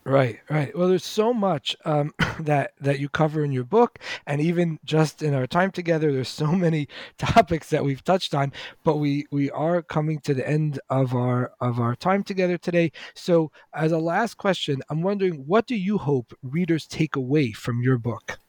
Right, 0.06 0.39
right. 0.50 0.76
Well, 0.76 0.88
there's 0.88 1.06
so 1.06 1.34
much 1.34 1.76
um, 1.86 2.14
that 2.39 2.72
that 2.82 3.00
you 3.00 3.10
cover 3.10 3.43
in 3.43 3.52
your 3.52 3.64
book, 3.64 4.00
and 4.26 4.41
even 4.41 4.80
just 4.84 5.22
in 5.22 5.34
our 5.34 5.45
time 5.45 5.72
together, 5.72 6.12
there's 6.12 6.30
so 6.30 6.47
many 6.54 6.88
topics 7.18 7.70
that 7.70 7.84
we've 7.84 8.04
touched 8.04 8.34
on. 8.34 8.52
But 8.84 8.97
we 8.97 9.28
we 9.30 9.52
are 9.52 9.82
coming 9.82 10.20
to 10.22 10.34
the 10.34 10.47
end 10.50 10.80
of 10.89 11.14
our 11.14 11.52
of 11.60 11.80
our 11.80 11.95
time 11.95 12.24
together 12.24 12.58
today. 12.58 12.91
So, 13.14 13.52
as 13.74 13.91
a 13.91 14.00
last 14.00 14.38
question, 14.38 14.82
I'm 14.89 15.02
wondering, 15.02 15.45
what 15.45 15.68
do 15.68 15.76
you 15.76 15.97
hope 15.97 16.34
readers 16.41 16.88
take 16.88 17.16
away 17.16 17.52
from 17.52 17.84
your 17.84 17.97
book? 17.97 18.39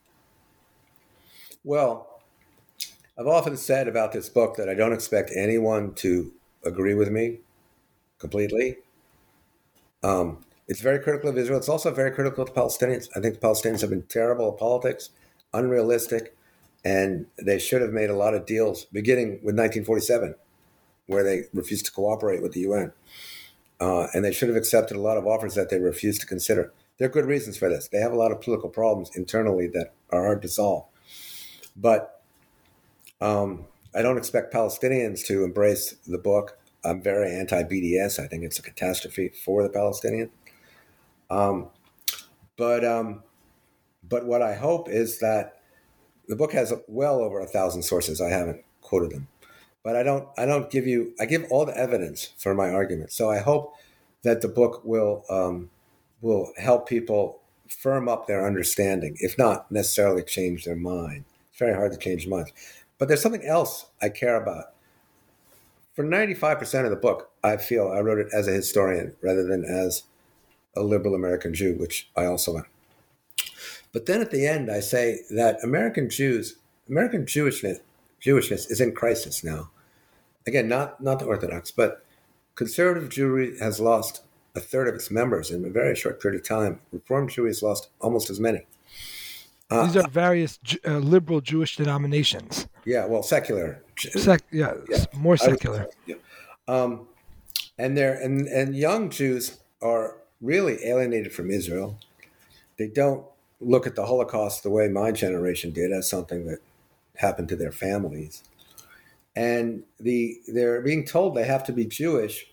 Well, 1.63 2.10
I've 3.21 3.27
often 3.27 3.59
said 3.59 3.87
about 3.87 4.12
this 4.12 4.31
book 4.31 4.57
that 4.57 4.71
I 4.71 4.75
don't 4.75 4.95
expect 4.95 5.31
anyone 5.37 5.93
to 5.97 6.33
agree 6.64 6.95
with 6.95 7.11
me 7.11 7.41
completely. 8.18 8.79
Um, 10.03 10.39
it's 10.66 10.81
very 10.81 10.99
critical 11.01 11.29
of 11.29 11.37
Israel. 11.37 11.59
It's 11.59 11.68
also 11.68 11.93
very 11.93 12.12
critical 12.12 12.47
to 12.47 12.53
Palestinians. 12.53 13.11
I 13.14 13.21
think 13.21 13.39
the 13.39 13.47
Palestinians 13.47 13.83
have 13.83 13.91
been 13.91 14.05
terrible 14.05 14.51
at 14.51 14.59
politics, 14.59 15.11
unrealistic, 15.53 16.35
and 16.83 17.27
they 17.37 17.59
should 17.59 17.83
have 17.83 17.93
made 17.93 18.09
a 18.09 18.16
lot 18.16 18.33
of 18.33 18.47
deals, 18.47 18.87
beginning 18.87 19.33
with 19.43 19.55
1947, 19.55 20.35
where 21.05 21.23
they 21.23 21.43
refused 21.53 21.85
to 21.85 21.93
cooperate 21.93 22.41
with 22.41 22.53
the 22.53 22.61
UN. 22.61 22.93
Uh, 23.79 24.07
and 24.14 24.25
they 24.25 24.33
should 24.33 24.49
have 24.49 24.57
accepted 24.57 24.97
a 24.97 25.01
lot 25.01 25.18
of 25.18 25.27
offers 25.27 25.55
that 25.57 25.68
they 25.68 25.79
refused 25.79 26.23
to 26.23 26.27
consider. 26.27 26.73
There 26.97 27.07
are 27.07 27.12
good 27.12 27.27
reasons 27.27 27.59
for 27.59 27.68
this. 27.68 27.87
They 27.87 28.01
have 28.01 28.12
a 28.12 28.16
lot 28.16 28.33
of 28.33 28.41
political 28.41 28.71
problems 28.71 29.14
internally 29.14 29.66
that 29.75 29.93
are 30.09 30.25
hard 30.25 30.41
to 30.41 30.49
solve. 30.49 30.87
But 31.77 32.20
um, 33.21 33.66
I 33.95 34.03
don't 34.03 34.18
expect 34.18 34.53
Palestinians 34.53 35.25
to 35.27 35.45
embrace 35.45 35.95
the 36.07 36.18
book. 36.18 36.59
I'm 36.85 37.03
very 37.03 37.35
anti 37.35 37.62
BDS. 37.62 38.18
I 38.23 38.27
think 38.27 38.45
it's 38.45 38.59
a 38.59 38.62
catastrophe 38.62 39.29
for 39.29 39.62
the 39.62 39.68
Palestinians. 39.68 40.31
Um, 41.29 41.68
but 42.57 42.85
um, 42.85 43.23
but 44.09 44.27
what 44.27 44.43
I 44.43 44.55
hope 44.55 44.89
is 44.89 45.18
that 45.21 45.61
the 46.29 46.37
book 46.37 46.53
has 46.53 46.73
well 46.89 47.21
over 47.21 47.41
a 47.41 47.47
thousand 47.47 47.83
sources. 47.83 48.21
I 48.21 48.29
haven't 48.29 48.64
quoted 48.81 49.11
them, 49.11 49.29
but 49.83 49.97
I 49.97 50.03
don't 50.03 50.29
I 50.39 50.47
don't 50.47 50.71
give 50.71 50.87
you 50.87 51.12
I 51.21 51.27
give 51.27 51.45
all 51.51 51.66
the 51.66 51.77
evidence 51.77 52.33
for 52.39 52.55
my 52.55 52.71
argument. 52.71 53.12
So 53.12 53.31
I 53.31 53.39
hope 53.39 53.75
that 54.23 54.41
the 54.41 54.49
book 54.49 54.83
will 54.85 55.25
um, 55.29 55.71
will 56.21 56.53
help 56.57 56.89
people 56.89 57.41
firm 57.68 58.09
up 58.09 58.27
their 58.27 58.47
understanding, 58.47 59.16
if 59.21 59.39
not 59.39 59.71
necessarily 59.71 60.23
change 60.23 60.64
their 60.64 60.77
mind. 60.77 61.25
It's 61.51 61.59
very 61.59 61.75
hard 61.75 61.93
to 61.93 61.99
change 61.99 62.27
minds. 62.27 62.53
But 63.01 63.09
there's 63.09 63.23
something 63.23 63.47
else 63.47 63.87
I 64.01 64.11
care 64.11 64.41
about. 64.41 64.67
For 65.95 66.05
95% 66.05 66.85
of 66.85 66.91
the 66.91 66.97
book, 66.97 67.31
I 67.43 67.57
feel 67.57 67.89
I 67.89 68.01
wrote 68.01 68.19
it 68.19 68.29
as 68.33 68.47
a 68.47 68.53
historian 68.53 69.17
rather 69.23 69.43
than 69.43 69.65
as 69.65 70.05
a 70.77 70.83
liberal 70.83 71.15
American 71.15 71.55
Jew, 71.55 71.75
which 71.75 72.11
I 72.15 72.27
also 72.27 72.59
am. 72.59 72.67
But 73.93 74.05
then 74.05 74.21
at 74.21 74.31
the 74.31 74.47
end, 74.47 74.71
I 74.71 74.81
say 74.81 75.23
that 75.31 75.65
American 75.65 76.11
Jews, 76.11 76.57
American 76.89 77.25
Jewishness, 77.25 77.79
Jewishness 78.23 78.71
is 78.71 78.81
in 78.81 78.93
crisis 78.93 79.43
now. 79.43 79.71
again, 80.47 80.69
not 80.69 81.03
not 81.03 81.19
the 81.19 81.25
Orthodox, 81.25 81.71
but 81.71 82.05
conservative 82.55 83.09
Jewry 83.09 83.59
has 83.61 83.81
lost 83.81 84.23
a 84.55 84.61
third 84.61 84.89
of 84.89 84.95
its 84.95 85.11
members 85.11 85.51
in 85.51 85.65
a 85.65 85.71
very 85.71 85.97
short 85.97 86.21
period 86.21 86.41
of 86.41 86.47
time. 86.47 86.81
Reformed 86.93 87.31
Jewry 87.31 87.49
has 87.49 87.63
lost 87.63 87.89
almost 88.01 88.29
as 88.31 88.39
many. 88.39 88.67
Uh, 89.71 89.87
These 89.87 89.97
are 89.97 90.09
various 90.09 90.59
uh, 90.87 90.99
liberal 90.99 91.41
Jewish 91.41 91.77
denominations. 91.77 92.66
Yeah, 92.85 93.07
well, 93.07 93.23
secular. 93.23 93.83
Sec- 93.97 94.43
yeah, 94.51 94.75
yeah, 94.89 95.05
more 95.14 95.37
secular. 95.37 95.87
Yeah. 96.07 96.16
Um, 96.66 97.07
and 97.79 97.97
they're 97.97 98.14
and 98.14 98.47
and 98.49 98.77
young 98.77 99.11
Jews 99.11 99.59
are 99.81 100.16
really 100.41 100.85
alienated 100.85 101.33
from 101.33 101.51
Israel. 101.51 101.99
They 102.79 102.89
don't 102.89 103.25
look 103.61 103.87
at 103.87 103.95
the 103.95 104.07
Holocaust 104.07 104.62
the 104.62 104.71
way 104.71 104.89
my 104.89 105.12
generation 105.12 105.73
did 105.73 105.93
as 105.93 106.09
something 106.09 106.47
that 106.47 106.59
happened 107.16 107.49
to 107.51 107.57
their 107.57 107.73
families. 107.73 108.43
And 109.37 109.85
the 110.01 110.41
they're 110.49 110.81
being 110.81 111.05
told 111.05 111.35
they 111.35 111.45
have 111.45 111.64
to 111.64 111.73
be 111.73 111.85
Jewish 111.85 112.47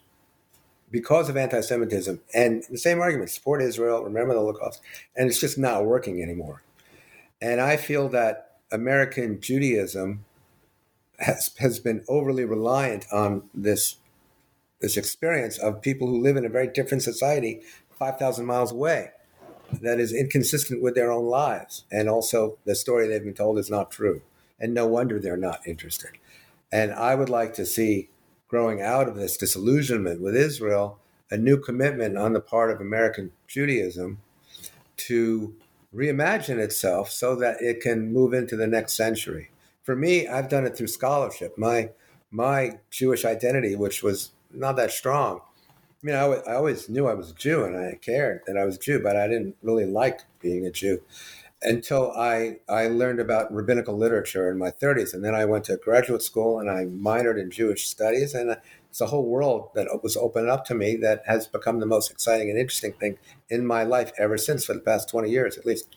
because 0.92 1.30
of 1.30 1.38
anti-Semitism. 1.38 2.22
And 2.34 2.64
the 2.70 2.78
same 2.78 3.00
argument: 3.00 3.32
support 3.32 3.62
Israel, 3.62 4.04
remember 4.04 4.34
the 4.34 4.40
Holocaust, 4.40 4.82
and 5.16 5.28
it's 5.30 5.40
just 5.40 5.58
not 5.58 5.86
working 5.86 6.22
anymore. 6.22 6.62
And 7.42 7.62
I 7.62 7.78
feel 7.78 8.10
that 8.10 8.60
American 8.72 9.40
Judaism 9.40 10.26
has 11.20 11.52
has 11.60 11.80
been 11.80 12.04
overly 12.08 12.46
reliant 12.46 13.06
on 13.12 13.50
this 13.54 13.98
this 14.80 14.98
experience 14.98 15.58
of 15.58 15.82
people 15.82 16.08
who 16.08 16.22
live 16.22 16.38
in 16.38 16.46
a 16.46 16.50
very 16.50 16.68
different 16.68 17.04
society, 17.04 17.62
five 17.98 18.18
thousand 18.18 18.46
miles 18.46 18.72
away, 18.72 19.12
that 19.82 20.00
is 20.00 20.14
inconsistent 20.14 20.82
with 20.82 20.96
their 20.96 21.12
own 21.12 21.26
lives, 21.26 21.86
and 21.92 22.10
also 22.10 22.58
the 22.66 22.76
story 22.76 23.08
they've 23.08 23.24
been 23.24 23.34
told 23.34 23.58
is 23.58 23.70
not 23.70 23.92
true. 23.92 24.22
And 24.60 24.74
no 24.74 24.88
wonder 24.88 25.20
they're 25.20 25.38
not 25.38 25.68
interested. 25.68 26.12
And 26.72 26.92
I 26.92 27.16
would 27.16 27.30
like 27.30 27.54
to 27.56 27.66
see 27.66 28.10
growing 28.48 28.82
out 28.82 29.08
of 29.08 29.16
this 29.16 29.38
disillusionment 29.38 30.22
with 30.22 30.36
Israel 30.36 31.00
a 31.30 31.38
new 31.38 31.58
commitment 31.58 32.18
on 32.18 32.34
the 32.34 32.40
part 32.40 32.72
of 32.72 32.80
American 32.80 33.32
Judaism 33.48 34.20
to 34.96 35.54
reimagine 35.98 36.60
itself 36.60 37.10
so 37.10 37.36
that 37.36 37.58
it 37.60 37.82
can 37.82 38.14
move 38.14 38.34
into 38.34 38.56
the 38.56 38.68
next 38.68 38.94
century. 38.94 39.50
For 39.84 39.96
me, 39.96 40.28
I've 40.28 40.50
done 40.50 40.66
it 40.66 40.78
through 40.78 40.88
scholarship. 40.88 41.58
My 41.58 41.90
my 42.30 42.80
Jewish 42.92 43.26
identity, 43.26 43.76
which 43.76 44.04
was 44.04 44.32
not 44.52 44.76
that 44.76 44.92
strong. 44.92 45.42
I 45.70 46.06
mean, 46.06 46.16
I, 46.16 46.22
w- 46.22 46.42
I 46.46 46.54
always 46.54 46.90
knew 46.90 47.08
I 47.08 47.14
was 47.14 47.32
a 47.32 47.34
Jew 47.34 47.64
and 47.64 47.76
I 47.76 47.96
cared 47.96 48.42
that 48.46 48.58
I 48.58 48.66
was 48.66 48.76
a 48.76 48.80
Jew, 48.80 49.00
but 49.00 49.16
I 49.16 49.28
didn't 49.28 49.56
really 49.64 49.86
like 49.86 50.22
being 50.42 50.66
a 50.66 50.72
Jew 50.72 51.02
until 51.62 52.12
I, 52.12 52.60
I 52.70 52.88
learned 52.88 53.20
about 53.20 53.52
rabbinical 53.52 53.98
literature 53.98 54.52
in 54.52 54.58
my 54.58 54.72
30s. 54.72 55.14
And 55.14 55.24
then 55.24 55.34
I 55.34 55.46
went 55.46 55.66
to 55.66 55.78
graduate 55.78 56.22
school 56.22 56.60
and 56.60 56.70
I 56.70 56.86
minored 56.86 57.42
in 57.42 57.50
Jewish 57.50 57.88
studies. 57.88 58.36
And 58.36 58.58
it's 58.98 59.02
a 59.04 59.06
whole 59.06 59.26
world 59.26 59.70
that 59.76 59.88
was 60.02 60.18
opened 60.18 60.50
up 60.50 60.66
to 60.66 60.74
me 60.74 60.96
that 60.96 61.22
has 61.28 61.46
become 61.46 61.80
the 61.80 61.86
most 61.86 62.10
exciting 62.10 62.50
and 62.50 62.58
interesting 62.58 62.94
thing 62.94 63.20
in 63.48 63.64
my 63.64 63.84
life 63.84 64.12
ever 64.18 64.40
since, 64.40 64.66
for 64.66 64.74
the 64.74 64.80
past 64.80 65.08
20 65.08 65.30
years 65.30 65.56
at 65.56 65.68
least. 65.68 65.96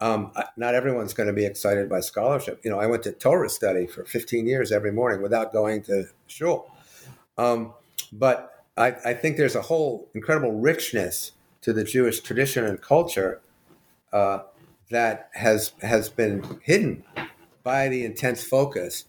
Um, 0.00 0.30
not 0.56 0.76
everyone's 0.76 1.14
going 1.14 1.26
to 1.26 1.32
be 1.32 1.44
excited 1.44 1.88
by 1.88 1.98
scholarship. 1.98 2.60
You 2.62 2.70
know, 2.70 2.78
I 2.78 2.86
went 2.86 3.02
to 3.04 3.12
Torah 3.12 3.48
study 3.48 3.88
for 3.88 4.04
15 4.04 4.46
years 4.46 4.70
every 4.70 4.92
morning 4.92 5.20
without 5.20 5.52
going 5.52 5.82
to 5.82 6.04
shul. 6.28 6.70
Um, 7.36 7.72
but 8.12 8.66
I, 8.76 8.94
I, 9.04 9.14
think 9.14 9.36
there's 9.36 9.56
a 9.56 9.62
whole 9.62 10.08
incredible 10.14 10.52
richness 10.52 11.32
to 11.62 11.72
the 11.72 11.82
Jewish 11.82 12.20
tradition 12.20 12.64
and 12.64 12.80
culture 12.80 13.40
uh, 14.12 14.42
that 14.90 15.28
has 15.34 15.72
has 15.82 16.08
been 16.08 16.60
hidden 16.62 17.02
by 17.64 17.88
the 17.88 18.04
intense 18.04 18.44
focus 18.44 19.06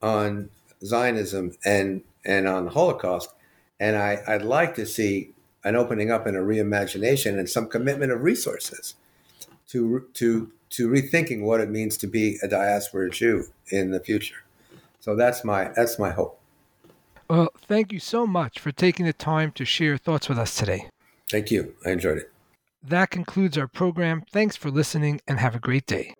on 0.00 0.48
Zionism 0.82 1.52
and 1.62 2.02
and 2.24 2.48
on 2.48 2.66
the 2.66 2.70
Holocaust. 2.70 3.30
And 3.80 3.96
I, 3.96 4.22
I'd 4.26 4.42
like 4.42 4.74
to 4.76 4.86
see 4.86 5.30
an 5.64 5.76
opening 5.76 6.10
up 6.10 6.26
and 6.26 6.36
a 6.36 6.40
reimagination 6.40 7.38
and 7.38 7.48
some 7.48 7.68
commitment 7.68 8.12
of 8.12 8.22
resources 8.22 8.94
to 9.68 10.06
to 10.14 10.50
to 10.70 10.88
rethinking 10.88 11.42
what 11.42 11.60
it 11.60 11.70
means 11.70 11.96
to 11.98 12.06
be 12.06 12.38
a 12.42 12.48
diaspora 12.48 13.10
Jew 13.10 13.44
in 13.70 13.90
the 13.90 14.00
future. 14.00 14.44
So 15.00 15.16
that's 15.16 15.44
my 15.44 15.70
that's 15.74 15.98
my 15.98 16.10
hope. 16.10 16.40
Well, 17.28 17.48
thank 17.66 17.92
you 17.92 18.00
so 18.00 18.26
much 18.26 18.58
for 18.58 18.70
taking 18.70 19.06
the 19.06 19.12
time 19.12 19.52
to 19.52 19.64
share 19.64 19.88
your 19.88 19.98
thoughts 19.98 20.28
with 20.28 20.38
us 20.38 20.56
today. 20.56 20.88
Thank 21.30 21.50
you. 21.50 21.74
I 21.86 21.90
enjoyed 21.90 22.18
it. 22.18 22.30
That 22.82 23.10
concludes 23.10 23.56
our 23.56 23.66
program. 23.66 24.24
Thanks 24.30 24.56
for 24.56 24.70
listening 24.70 25.22
and 25.26 25.38
have 25.38 25.54
a 25.54 25.58
great 25.58 25.86
day. 25.86 26.12